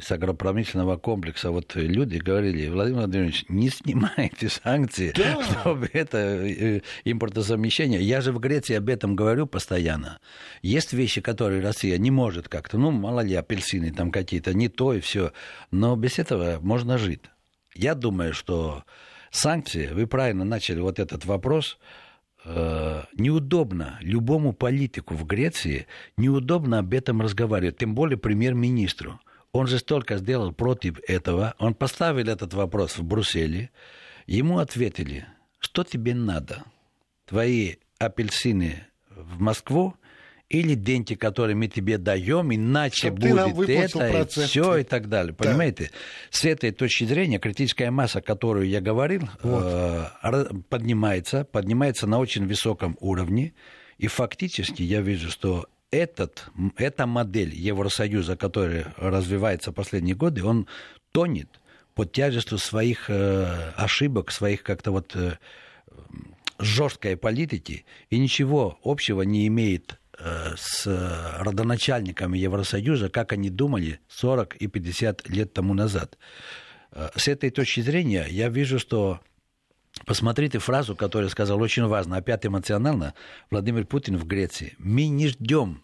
с 0.00 0.10
агропромышленного 0.12 0.96
комплекса 0.96 1.50
вот 1.50 1.74
люди 1.74 2.18
говорили, 2.18 2.68
Владимир 2.68 3.00
Владимирович, 3.00 3.44
не 3.48 3.68
снимайте 3.68 4.48
санкции, 4.48 5.12
да. 5.16 5.42
чтобы 5.42 5.88
это 5.92 6.18
э, 6.18 6.80
импортозамещение. 7.04 8.00
Я 8.00 8.20
же 8.20 8.32
в 8.32 8.38
Греции 8.38 8.74
об 8.74 8.88
этом 8.88 9.16
говорю 9.16 9.46
постоянно. 9.46 10.18
Есть 10.62 10.92
вещи, 10.92 11.20
которые 11.20 11.62
Россия 11.62 11.98
не 11.98 12.10
может 12.10 12.48
как-то, 12.48 12.78
ну, 12.78 12.90
мало 12.90 13.20
ли, 13.20 13.34
апельсины 13.34 13.92
там 13.92 14.10
какие-то, 14.10 14.54
не 14.54 14.68
то 14.68 14.94
и 14.94 15.00
все. 15.00 15.32
Но 15.70 15.96
без 15.96 16.18
этого 16.18 16.58
можно 16.60 16.98
жить. 16.98 17.22
Я 17.74 17.94
думаю, 17.94 18.34
что 18.34 18.84
санкции, 19.30 19.88
вы 19.88 20.06
правильно 20.06 20.44
начали 20.44 20.80
вот 20.80 20.98
этот 20.98 21.24
вопрос, 21.24 21.78
э, 22.44 23.02
неудобно 23.14 23.98
любому 24.00 24.52
политику 24.52 25.14
в 25.14 25.24
Греции, 25.24 25.86
неудобно 26.16 26.80
об 26.80 26.92
этом 26.92 27.20
разговаривать, 27.20 27.78
тем 27.78 27.94
более 27.94 28.18
премьер-министру. 28.18 29.20
Он 29.52 29.66
же 29.66 29.78
столько 29.78 30.16
сделал 30.16 30.52
против 30.52 30.98
этого. 31.06 31.54
Он 31.58 31.74
поставил 31.74 32.28
этот 32.28 32.54
вопрос 32.54 32.96
в 32.96 33.04
Брюсселе. 33.04 33.70
Ему 34.26 34.58
ответили, 34.58 35.26
что 35.58 35.84
тебе 35.84 36.14
надо? 36.14 36.64
Твои 37.26 37.76
апельсины 37.98 38.86
в 39.10 39.40
Москву 39.40 39.94
или 40.48 40.74
деньги, 40.74 41.14
которые 41.14 41.56
мы 41.56 41.68
тебе 41.68 41.98
даем, 41.98 42.54
иначе 42.54 43.08
Чтоб 43.08 43.18
будет 43.18 43.68
это, 43.68 44.08
и 44.08 44.26
все 44.26 44.76
и 44.78 44.84
так 44.84 45.08
далее. 45.08 45.34
Да. 45.38 45.44
Понимаете? 45.44 45.90
С 46.30 46.44
этой 46.44 46.72
точки 46.72 47.04
зрения 47.04 47.38
критическая 47.38 47.90
масса, 47.90 48.18
о 48.18 48.22
которой 48.22 48.68
я 48.68 48.80
говорил, 48.80 49.28
вот. 49.42 49.64
э, 49.64 50.44
поднимается, 50.68 51.44
поднимается 51.44 52.06
на 52.06 52.18
очень 52.18 52.46
высоком 52.46 52.96
уровне. 53.00 53.54
И 53.98 54.08
фактически 54.08 54.82
я 54.82 55.00
вижу, 55.00 55.30
что 55.30 55.66
этот, 55.92 56.46
эта 56.76 57.06
модель 57.06 57.54
Евросоюза, 57.54 58.36
которая 58.36 58.92
развивается 58.96 59.70
последние 59.70 60.16
годы, 60.16 60.42
он 60.44 60.66
тонет 61.12 61.60
под 61.94 62.12
тяжестью 62.12 62.58
своих 62.58 63.10
э, 63.10 63.72
ошибок, 63.76 64.32
своих 64.32 64.62
как-то 64.62 64.90
вот 64.90 65.14
э, 65.14 65.36
жесткой 66.58 67.16
политики 67.18 67.84
и 68.08 68.18
ничего 68.18 68.78
общего 68.82 69.22
не 69.22 69.46
имеет 69.46 70.00
э, 70.18 70.54
с 70.56 70.86
родоначальниками 71.38 72.38
Евросоюза, 72.38 73.10
как 73.10 73.32
они 73.32 73.50
думали 73.50 74.00
40 74.08 74.56
и 74.56 74.68
50 74.68 75.28
лет 75.28 75.52
тому 75.52 75.74
назад. 75.74 76.16
Э, 76.92 77.10
с 77.14 77.28
этой 77.28 77.50
точки 77.50 77.82
зрения 77.82 78.26
я 78.30 78.48
вижу, 78.48 78.78
что 78.78 79.20
Посмотрите 80.06 80.58
фразу, 80.58 80.96
которую 80.96 81.28
сказал 81.28 81.60
очень 81.60 81.86
важно, 81.86 82.16
опять 82.16 82.46
эмоционально, 82.46 83.14
Владимир 83.50 83.86
Путин 83.86 84.16
в 84.16 84.26
Греции. 84.26 84.74
Мы 84.78 85.08
не 85.08 85.28
ждем 85.28 85.81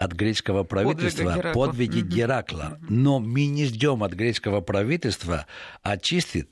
от 0.00 0.12
греческого 0.12 0.64
правительства 0.64 1.52
подвиги 1.52 2.00
Геракла, 2.00 2.78
но 2.88 3.20
мы 3.20 3.46
не 3.46 3.66
ждем 3.66 4.02
от 4.02 4.14
греческого 4.14 4.62
правительства 4.62 5.46
очистить 5.82 6.48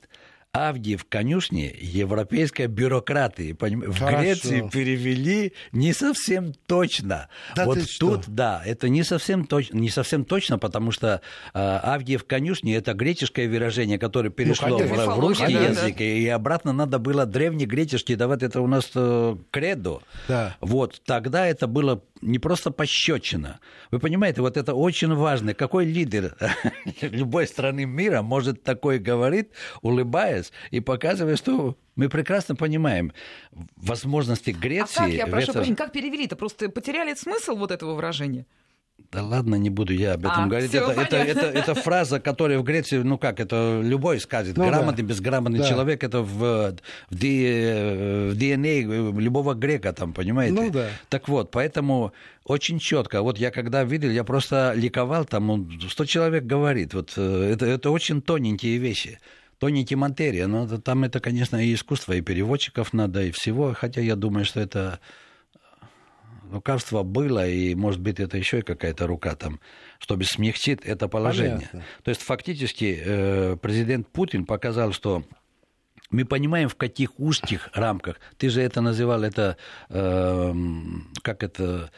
Авдиев 0.53 1.05
конюшни 1.09 1.75
европейской 1.79 2.67
бюрократии. 2.67 3.53
Поним... 3.53 3.83
В 3.83 4.01
Греции 4.01 4.69
перевели 4.73 5.53
не 5.73 5.93
совсем 5.93 6.53
точно. 6.67 7.29
Да 7.55 7.67
вот 7.67 7.79
тут, 7.79 7.89
что? 7.89 8.23
да, 8.27 8.63
это 8.65 8.89
не 8.89 9.03
совсем, 9.03 9.45
точ... 9.47 9.71
не 9.73 9.91
совсем 9.91 10.25
точно, 10.25 10.59
потому 10.59 10.91
что 10.91 11.21
э, 11.53 11.59
Авдиев 11.59 12.25
конюшни 12.25 12.75
это 12.75 12.95
греческое 12.95 13.49
выражение, 13.49 13.99
которое 13.99 14.31
перешло 14.31 14.79
ну, 14.79 14.79
в, 14.79 15.17
в 15.17 15.21
русский 15.21 15.53
да, 15.53 15.65
язык, 15.67 15.99
да. 15.99 16.05
и 16.05 16.27
обратно 16.27 16.73
надо 16.73 16.99
было 16.99 17.27
древнегреческий 17.27 18.17
давать, 18.17 18.43
это 18.43 18.63
у 18.63 18.67
нас 18.67 18.91
э, 18.95 19.37
кредо. 19.51 20.01
Да. 20.29 20.57
Вот, 20.61 21.03
тогда 21.05 21.47
это 21.47 21.67
было 21.67 22.03
не 22.21 22.39
просто 22.39 22.71
пощечина. 22.71 23.61
Вы 23.91 23.99
понимаете, 23.99 24.41
вот 24.41 24.57
это 24.57 24.75
очень 24.75 25.15
важно. 25.15 25.55
Какой 25.55 25.85
лидер 25.85 26.37
любой 27.01 27.47
страны 27.47 27.85
мира 27.85 28.23
может 28.23 28.63
такое 28.63 28.99
говорить, 28.99 29.49
улыбаясь 29.83 30.53
и 30.71 30.81
показывая, 30.81 31.37
что 31.37 31.77
мы 31.97 32.09
прекрасно 32.09 32.55
понимаем 32.55 33.13
возможности 33.77 34.51
Греции. 34.51 35.01
А 35.01 35.05
как, 35.05 35.13
я 35.13 35.27
прошу 35.27 35.51
это... 35.51 35.53
прощения, 35.55 35.77
как 35.77 35.93
перевели-то? 35.93 36.37
Просто 36.37 36.69
потеряли 36.69 37.15
смысл 37.15 37.57
вот 37.57 37.71
этого 37.71 37.95
выражения? 37.95 38.47
Да 39.11 39.23
ладно, 39.23 39.55
не 39.55 39.71
буду 39.71 39.95
я 39.95 40.15
об 40.15 40.27
этом 40.27 40.45
а, 40.45 40.47
говорить. 40.49 40.75
Это, 40.75 40.91
это, 40.91 41.17
это, 41.17 41.47
это 41.47 41.75
фраза, 41.75 42.21
которая 42.21 42.59
в 42.59 42.63
Греции, 42.63 42.99
ну 42.99 43.17
как, 43.17 43.41
это 43.41 43.81
любой 43.83 44.21
скажет. 44.21 44.59
Ну, 44.59 44.67
Грамотный, 44.67 45.03
да. 45.03 45.09
безграмотный 45.09 45.61
да. 45.61 45.69
человек, 45.69 46.05
это 46.05 46.21
в, 46.21 46.29
в, 46.29 46.77
в 47.11 47.15
DNA 47.15 49.19
любого 49.19 49.55
грека 49.55 49.95
там, 49.95 50.13
понимаете? 50.13 50.55
Ну 50.55 50.71
да. 50.71 50.89
Так 51.09 51.29
вот, 51.29 51.51
поэтому 51.51 52.13
очень 52.45 52.79
четко. 52.79 53.23
Вот 53.23 53.39
я 53.39 53.51
когда 53.51 53.83
видел, 53.83 54.11
я 54.11 54.25
просто 54.25 54.75
ликовал, 54.77 55.25
там 55.25 55.71
100 55.89 56.05
человек 56.05 56.45
говорит. 56.45 56.93
Вот 56.93 57.15
э, 57.17 57.53
это, 57.53 57.65
это 57.65 57.91
очень 57.91 58.21
тоненькие 58.21 58.77
вещи. 58.77 59.21
Тоненький 59.59 59.97
материя, 59.97 60.47
но 60.47 60.67
там 60.79 61.05
это, 61.05 61.19
конечно, 61.19 61.57
и 61.57 61.73
искусство, 61.73 62.13
и 62.13 62.21
переводчиков 62.21 62.93
надо, 62.93 63.23
и 63.23 63.31
всего. 63.31 63.75
Хотя 63.75 64.03
я 64.03 64.17
думаю, 64.17 64.45
что 64.45 64.61
это 64.61 65.01
лукавство 66.51 67.03
было, 67.03 67.49
и, 67.49 67.75
может 67.75 68.01
быть, 68.01 68.21
это 68.21 68.37
еще 68.37 68.61
и 68.61 68.63
какая-то 68.63 69.07
рука 69.07 69.35
там, 69.35 69.61
чтобы 69.99 70.25
смягчить 70.25 70.81
это 70.85 71.09
положение. 71.09 71.69
Понятно. 71.73 71.85
То 72.03 72.09
есть, 72.11 72.23
фактически, 72.23 73.01
э, 73.05 73.57
президент 73.61 74.09
Путин 74.09 74.45
показал, 74.45 74.93
что 74.93 75.25
мы 76.11 76.25
понимаем, 76.25 76.69
в 76.69 76.75
каких 76.75 77.19
узких 77.19 77.69
рамках. 77.75 78.21
Ты 78.39 78.49
же 78.49 78.63
это 78.63 78.81
называл, 78.81 79.23
это, 79.23 79.57
э, 79.91 80.55
как 81.23 81.43
это, 81.43 81.91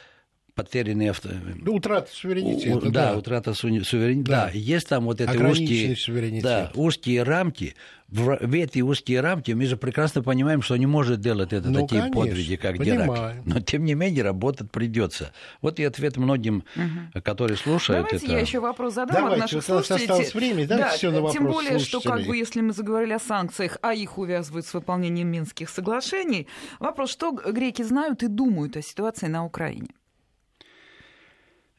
потерянный 0.55 1.11
авто... 1.11 1.31
Ну, 1.57 1.75
утрата 1.75 2.11
суверенитета. 2.13 2.77
У, 2.77 2.91
да, 2.91 3.13
да, 3.13 3.19
утрата 3.19 3.55
суверенитета. 3.55 4.31
Да. 4.31 4.47
да, 4.47 4.51
есть 4.53 4.89
там 4.89 5.05
вот 5.05 5.21
эти 5.21 5.37
узкие, 5.37 6.41
да, 6.43 6.71
узкие 6.75 7.23
рамки. 7.23 7.75
В, 8.09 8.39
в 8.41 8.55
эти 8.55 8.81
узкие 8.81 9.21
рамки 9.21 9.53
мы 9.53 9.67
же 9.67 9.77
прекрасно 9.77 10.21
понимаем, 10.23 10.63
что 10.63 10.77
не 10.77 10.87
может 10.87 11.21
делать 11.21 11.53
это 11.53 11.71
ну, 11.71 11.83
такие 11.83 12.03
конечно, 12.03 12.21
подвиги, 12.21 12.57
как 12.57 12.79
Геракл. 12.79 13.41
Но 13.45 13.61
тем 13.61 13.85
не 13.85 13.95
менее 13.95 14.25
работать 14.25 14.71
придется. 14.73 15.33
Вот 15.63 15.79
и 15.79 15.85
ответ 15.85 16.17
многим, 16.17 16.65
угу. 16.75 17.23
которые 17.23 17.57
слушают 17.57 18.07
Давайте 18.07 18.27
это. 18.27 18.35
я 18.35 18.41
еще 18.41 18.59
вопрос 18.59 18.95
задам 18.95 19.15
Давайте, 19.15 19.35
от 19.37 19.41
наших 19.43 19.65
слушателей. 19.65 20.03
осталось 20.03 20.35
время, 20.35 20.67
да, 20.67 20.79
да 20.79 20.89
все 20.89 21.11
на 21.11 21.21
вопрос 21.21 21.33
Тем 21.35 21.45
более, 21.47 21.79
что 21.79 22.01
как 22.01 22.27
бы 22.27 22.37
если 22.37 22.61
мы 22.61 22.73
заговорили 22.73 23.13
о 23.13 23.21
санкциях, 23.21 23.79
а 23.81 23.95
их 23.95 24.19
увязывают 24.19 24.67
с 24.67 24.75
выполнением 24.75 25.29
Минских 25.29 25.71
соглашений, 25.71 26.49
вопрос, 26.81 27.11
что 27.11 27.31
греки 27.31 27.83
знают 27.83 28.25
и 28.25 28.27
думают 28.27 28.77
о 28.77 28.83
ситуации 28.83 29.29
на 29.29 29.45
Украине? 29.45 29.89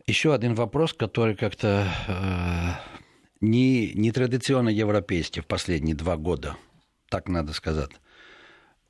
Еще 0.08 0.34
один 0.34 0.56
вопрос, 0.56 0.94
который 0.94 1.36
как-то 1.36 1.88
э, 2.08 2.72
не, 3.40 3.94
не 3.94 4.12
традиционно 4.12 4.70
европейский 4.70 5.42
в 5.42 5.46
последние 5.46 5.96
два 5.96 6.18
года, 6.18 6.58
так 7.10 7.30
надо 7.30 7.54
сказать. 7.54 7.92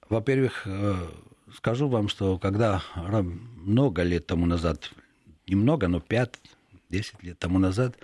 Во-первых, 0.08 0.64
э, 0.66 0.96
скажу 1.54 1.90
вам, 1.90 2.08
что 2.08 2.40
когда 2.40 2.82
много 2.96 4.04
лет 4.04 4.26
тому 4.28 4.46
назад, 4.46 4.92
немного, 5.48 5.90
но 5.90 5.98
5-10 5.98 6.38
лет 7.24 7.40
тому 7.40 7.60
назад, 7.60 7.98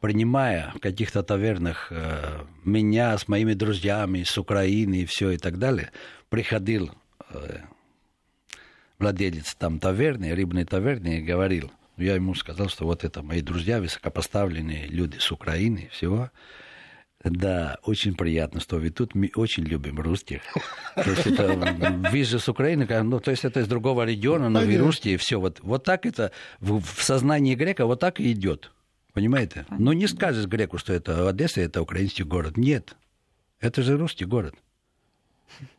принимая 0.00 0.72
в 0.74 0.80
каких-то 0.80 1.22
тавернах 1.22 1.88
э, 1.90 2.40
меня 2.64 3.18
с 3.18 3.28
моими 3.28 3.52
друзьями 3.52 4.22
с 4.22 4.38
Украины 4.38 5.02
и 5.02 5.06
все 5.06 5.32
и 5.32 5.36
так 5.36 5.58
далее, 5.58 5.90
приходил 6.30 6.90
э, 7.28 7.58
владелец 8.98 9.54
там 9.56 9.78
таверны, 9.78 10.34
рыбной 10.34 10.64
таверны 10.64 11.18
и 11.18 11.22
говорил– 11.22 11.70
я 11.96 12.14
ему 12.14 12.34
сказал, 12.34 12.68
что 12.68 12.84
вот 12.84 13.04
это 13.04 13.22
мои 13.22 13.40
друзья, 13.40 13.80
высокопоставленные 13.80 14.86
люди 14.86 15.18
с 15.18 15.32
Украины, 15.32 15.88
всего. 15.92 16.30
Да, 17.24 17.78
очень 17.82 18.14
приятно, 18.14 18.60
что 18.60 18.76
вы 18.76 18.90
тут. 18.90 19.14
Мы 19.14 19.32
очень 19.34 19.64
любим 19.64 19.98
русских. 19.98 20.42
То 20.94 21.10
есть 21.10 21.26
это, 21.26 22.08
вы 22.12 22.22
же 22.24 22.38
с 22.38 22.48
Украины, 22.48 22.86
ну, 23.02 23.18
то 23.20 23.30
есть 23.30 23.44
это 23.44 23.60
из 23.60 23.66
другого 23.66 24.04
региона, 24.04 24.48
но 24.48 24.60
вы 24.60 24.76
русские, 24.76 25.16
все. 25.16 25.40
Вот, 25.40 25.60
вот 25.62 25.82
так 25.84 26.06
это 26.06 26.30
в, 26.60 26.80
в 26.80 27.02
сознании 27.02 27.54
грека 27.54 27.86
вот 27.86 28.00
так 28.00 28.20
и 28.20 28.32
идет. 28.32 28.70
Понимаете? 29.12 29.64
Но 29.70 29.94
не 29.94 30.06
скажешь 30.06 30.46
греку, 30.46 30.78
что 30.78 30.92
это 30.92 31.28
Одесса, 31.28 31.62
это 31.62 31.80
украинский 31.80 32.24
город. 32.24 32.56
Нет. 32.58 32.94
Это 33.60 33.82
же 33.82 33.96
русский 33.96 34.26
город. 34.26 34.54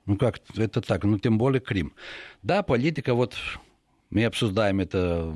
Ну 0.06 0.18
как, 0.18 0.40
это 0.56 0.82
так, 0.82 1.04
ну 1.04 1.20
тем 1.20 1.38
более 1.38 1.62
Крым. 1.62 1.94
Да, 2.42 2.64
политика, 2.64 3.14
вот 3.14 3.36
мы 4.10 4.26
обсуждаем 4.26 4.80
это 4.80 5.36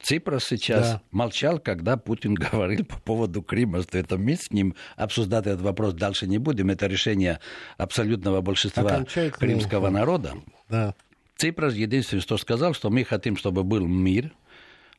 Ципрас 0.00 0.44
сейчас 0.44 0.92
да. 0.92 1.02
молчал, 1.10 1.58
когда 1.58 1.96
Путин 1.96 2.34
говорил 2.52 2.84
по 2.84 2.98
поводу 2.98 3.42
Крыма, 3.42 3.82
что 3.82 3.98
это 3.98 4.18
мы 4.18 4.36
с 4.36 4.50
ним 4.50 4.74
обсуждать 4.96 5.46
этот 5.46 5.60
вопрос 5.60 5.94
дальше 5.94 6.26
не 6.26 6.38
будем. 6.38 6.70
Это 6.70 6.86
решение 6.86 7.40
абсолютного 7.76 8.40
большинства 8.40 9.04
крымского 9.32 9.90
народа. 9.90 10.34
Да. 10.68 10.94
Ципрас 11.36 11.74
единственное, 11.74 12.20
что 12.20 12.36
сказал, 12.36 12.74
что 12.74 12.90
мы 12.90 13.04
хотим, 13.04 13.36
чтобы 13.36 13.62
был 13.62 13.86
мир, 13.86 14.32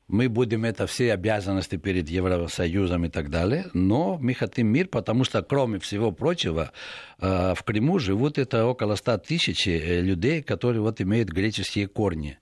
мы 0.10 0.28
будем 0.28 0.66
это 0.66 0.88
все 0.88 1.14
обязанности 1.14 1.76
перед 1.76 2.10
Евросоюзом 2.10 3.06
и 3.06 3.10
так 3.10 3.30
далее, 3.30 3.68
но 3.74 4.18
мы 4.18 4.34
хотим 4.34 4.68
мир, 4.68 4.88
потому 4.88 5.24
что, 5.24 5.44
кроме 5.44 5.78
всего 5.80 6.12
прочего, 6.12 6.72
э, 7.20 7.54
в 7.56 7.64
Крыму 7.64 8.00
живут 8.00 8.40
это 8.40 8.66
около 8.66 8.96
100 8.96 9.20
тысяч 9.20 9.68
э, 9.68 10.02
людей, 10.02 10.42
которые 10.42 10.82
вот 10.82 11.00
имеют 11.00 11.30
греческие 11.30 11.88
корни. 11.88 12.40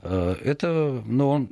Э, 0.00 0.36
это, 0.44 1.02
ну, 1.06 1.28
он 1.28 1.50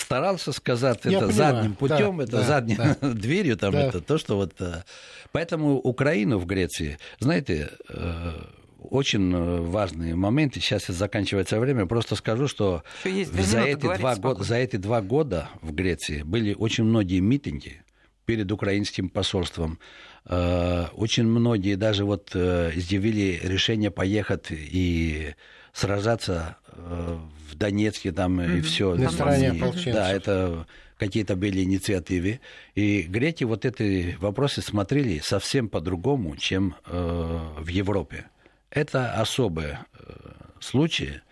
старался 0.00 0.52
сказать 0.52 1.00
Я 1.04 1.18
это 1.18 1.28
понимаю. 1.28 1.54
задним 1.54 1.74
путем, 1.74 2.18
да, 2.18 2.24
это 2.24 2.32
да, 2.32 2.42
задней 2.42 2.76
да. 2.76 2.96
дверью, 3.00 3.56
там 3.56 3.72
да. 3.72 3.86
это 3.86 4.00
то, 4.00 4.18
что 4.18 4.36
вот. 4.36 4.54
Э, 4.60 4.82
поэтому 5.32 5.78
Украину 5.78 6.38
в 6.38 6.46
Греции, 6.46 6.98
знаете, 7.18 7.70
э, 7.88 8.32
очень 8.78 9.34
э, 9.34 9.60
важные 9.60 10.14
моменты. 10.14 10.60
Сейчас 10.60 10.86
заканчивается 10.86 11.58
время. 11.58 11.86
Просто 11.86 12.16
скажу, 12.16 12.48
что 12.48 12.82
за 13.04 13.60
эти, 13.60 13.96
два 13.96 14.16
года, 14.16 14.44
за 14.44 14.56
эти 14.56 14.76
два 14.76 15.00
года 15.00 15.48
в 15.62 15.72
Греции 15.72 16.22
были 16.22 16.54
очень 16.54 16.84
многие 16.84 17.20
митинги 17.20 17.82
перед 18.24 18.50
украинским 18.52 19.08
посольством. 19.08 19.78
Очень 20.26 21.24
многие 21.24 21.76
даже 21.76 22.04
вот 22.04 22.36
изъявили 22.36 23.40
решение 23.42 23.90
поехать 23.90 24.48
и 24.50 25.34
сражаться 25.78 26.56
э, 26.72 27.18
в 27.50 27.54
Донецке 27.56 28.12
там 28.12 28.40
mm-hmm. 28.40 28.58
и 28.58 28.60
все. 28.60 28.94
На 28.94 29.10
стороне 29.10 29.50
ополченцев. 29.50 29.94
Да, 29.94 30.10
это 30.10 30.66
какие-то 30.98 31.36
были 31.36 31.62
инициативы. 31.62 32.40
И 32.74 33.02
греки 33.02 33.44
вот 33.44 33.64
эти 33.64 34.16
вопросы 34.20 34.60
смотрели 34.60 35.20
совсем 35.20 35.68
по-другому, 35.68 36.36
чем 36.36 36.74
э, 36.86 37.38
в 37.58 37.68
Европе. 37.68 38.26
Это 38.70 39.12
особые 39.14 39.80
э, 39.98 40.04
случаи. 40.60 41.22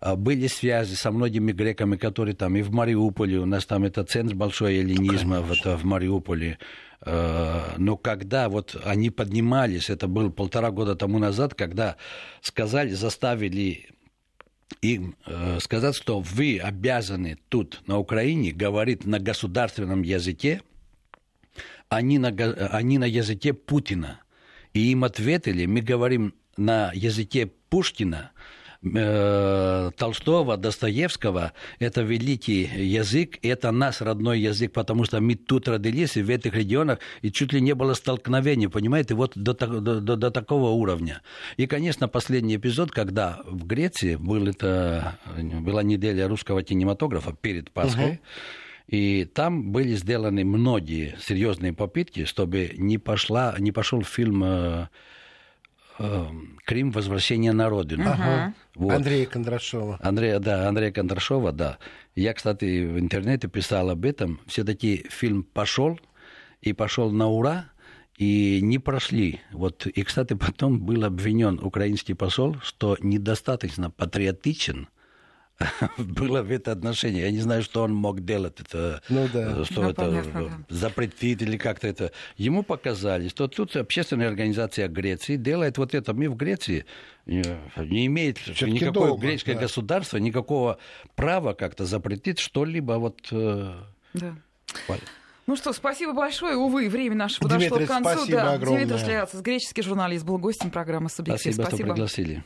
А 0.00 0.14
были 0.14 0.46
связи 0.46 0.94
со 0.94 1.10
многими 1.10 1.50
греками, 1.50 1.96
которые 1.96 2.36
там 2.36 2.54
и 2.56 2.62
в 2.62 2.70
Мариуполе, 2.70 3.38
у 3.38 3.46
нас 3.46 3.66
там 3.66 3.82
это 3.82 4.04
центр 4.04 4.34
большой 4.36 4.76
эллинизма 4.76 5.40
в, 5.40 5.50
это, 5.50 5.76
в 5.76 5.84
Мариуполе. 5.84 6.58
Э, 7.02 7.74
но 7.76 7.96
когда 7.96 8.48
вот 8.48 8.76
они 8.84 9.10
поднимались, 9.10 9.90
это 9.90 10.08
было 10.08 10.30
полтора 10.30 10.70
года 10.70 10.96
тому 10.96 11.18
назад, 11.18 11.54
когда 11.54 11.96
сказали, 12.40 12.90
заставили 12.90 13.88
им 14.82 15.16
э, 15.26 15.58
сказать, 15.60 15.96
что 15.96 16.20
вы 16.20 16.58
обязаны 16.58 17.38
тут, 17.48 17.82
на 17.86 17.98
Украине, 17.98 18.52
говорить 18.52 19.04
на 19.06 19.18
государственном 19.18 20.02
языке, 20.02 20.62
а 21.88 22.02
не 22.02 22.18
на, 22.18 22.28
а 22.28 22.82
не 22.82 22.98
на 22.98 23.04
языке 23.04 23.52
Путина. 23.54 24.20
И 24.74 24.92
им 24.92 25.04
ответили, 25.04 25.66
мы 25.66 25.80
говорим 25.80 26.34
на 26.56 26.92
языке 26.94 27.46
Пушкина, 27.70 28.32
Э, 28.80 29.90
Толстого, 29.96 30.56
Достоевского, 30.56 31.52
это 31.80 32.02
великий 32.02 32.62
язык, 32.62 33.38
это 33.42 33.72
наш 33.72 34.00
родной 34.00 34.38
язык, 34.38 34.72
потому 34.72 35.02
что 35.02 35.20
мы 35.20 35.34
тут 35.34 35.66
родились, 35.66 36.16
и 36.16 36.22
в 36.22 36.30
этих 36.30 36.54
регионах, 36.54 37.00
и 37.20 37.32
чуть 37.32 37.52
ли 37.52 37.60
не 37.60 37.74
было 37.74 37.94
столкновений, 37.94 38.68
понимаете, 38.68 39.14
вот 39.14 39.32
до, 39.34 39.54
до, 39.54 40.00
до, 40.00 40.16
до 40.16 40.30
такого 40.30 40.70
уровня. 40.70 41.22
И, 41.56 41.66
конечно, 41.66 42.06
последний 42.06 42.54
эпизод, 42.54 42.92
когда 42.92 43.40
в 43.46 43.66
Греции 43.66 44.14
был 44.14 44.46
это, 44.46 45.18
была 45.36 45.82
неделя 45.82 46.28
русского 46.28 46.62
кинематографа 46.62 47.32
перед 47.32 47.72
Пасхой, 47.72 48.10
угу. 48.10 48.18
И 48.88 49.26
там 49.26 49.70
были 49.70 49.96
сделаны 49.96 50.46
многие 50.46 51.14
серьезные 51.20 51.74
попытки, 51.74 52.24
чтобы 52.24 52.70
не, 52.78 52.96
пошла, 52.96 53.54
не 53.58 53.70
пошел 53.70 54.02
фильм 54.02 54.42
э, 54.42 54.88
Крым 56.64 56.90
«Возвращение 56.92 57.52
на 57.52 57.68
родину». 57.68 58.04
Ага. 58.06 58.54
Вот. 58.74 58.92
Андрея 58.92 59.26
Кондрашова. 59.26 59.98
Андрея, 60.02 60.38
да, 60.38 60.68
Андрея 60.68 60.92
Кондрашова, 60.92 61.52
да. 61.52 61.78
Я, 62.14 62.34
кстати, 62.34 62.84
в 62.84 62.98
интернете 62.98 63.48
писал 63.48 63.90
об 63.90 64.04
этом. 64.04 64.40
Все-таки 64.46 65.06
фильм 65.10 65.42
пошел, 65.42 65.98
и 66.60 66.72
пошел 66.72 67.10
на 67.10 67.28
ура, 67.28 67.70
и 68.16 68.60
не 68.62 68.78
прошли. 68.78 69.40
Вот, 69.52 69.86
и, 69.86 70.02
кстати, 70.02 70.34
потом 70.34 70.80
был 70.80 71.04
обвинен 71.04 71.58
украинский 71.62 72.14
посол, 72.14 72.56
что 72.62 72.96
недостаточно 73.00 73.90
патриотичен 73.90 74.88
было 75.98 76.42
в 76.42 76.50
это 76.50 76.72
отношение. 76.72 77.22
Я 77.22 77.30
не 77.30 77.40
знаю, 77.40 77.62
что 77.62 77.82
он 77.82 77.94
мог 77.94 78.24
делать. 78.24 78.60
Это, 78.60 79.02
ну, 79.08 79.28
да. 79.32 79.64
Что 79.64 79.82
ну, 79.82 79.90
это 79.90 80.02
понятно, 80.02 80.64
да. 80.68 80.74
запретить 80.74 81.42
или 81.42 81.56
как-то 81.56 81.88
это. 81.88 82.12
Ему 82.36 82.62
показали, 82.62 83.28
что 83.28 83.48
тут 83.48 83.74
общественная 83.76 84.28
организация 84.28 84.88
Греции 84.88 85.36
делает 85.36 85.78
вот 85.78 85.94
это. 85.94 86.14
Мы 86.14 86.28
в 86.28 86.36
Греции 86.36 86.86
не 87.26 88.06
имеет 88.06 88.38
никакое 88.46 88.92
дома, 88.92 89.20
греческое 89.20 89.56
да. 89.56 89.62
государство 89.62 90.16
никакого 90.18 90.78
права 91.14 91.54
как-то 91.54 91.84
запретить 91.84 92.38
что-либо 92.38 92.92
вот. 92.92 93.20
Э, 93.32 93.74
да. 94.14 94.34
Ну 95.46 95.56
что, 95.56 95.72
спасибо 95.72 96.12
большое. 96.12 96.56
Увы, 96.56 96.88
время 96.90 97.16
наше 97.16 97.40
подошло 97.40 97.78
Дмитрий, 97.78 97.86
к 97.86 97.88
концу. 97.88 98.10
Спасибо 98.10 98.38
да. 98.38 98.52
огромное. 98.52 98.84
Дмитрий 98.84 99.04
Шлявцев, 99.04 99.40
греческий 99.40 99.82
журналист, 99.82 100.24
был 100.24 100.38
гостем 100.38 100.70
программы 100.70 101.08
«Субъектив». 101.08 101.54
Спасибо, 101.54 101.62
спасибо, 101.68 101.86
что 101.86 101.94
пригласили. 101.94 102.44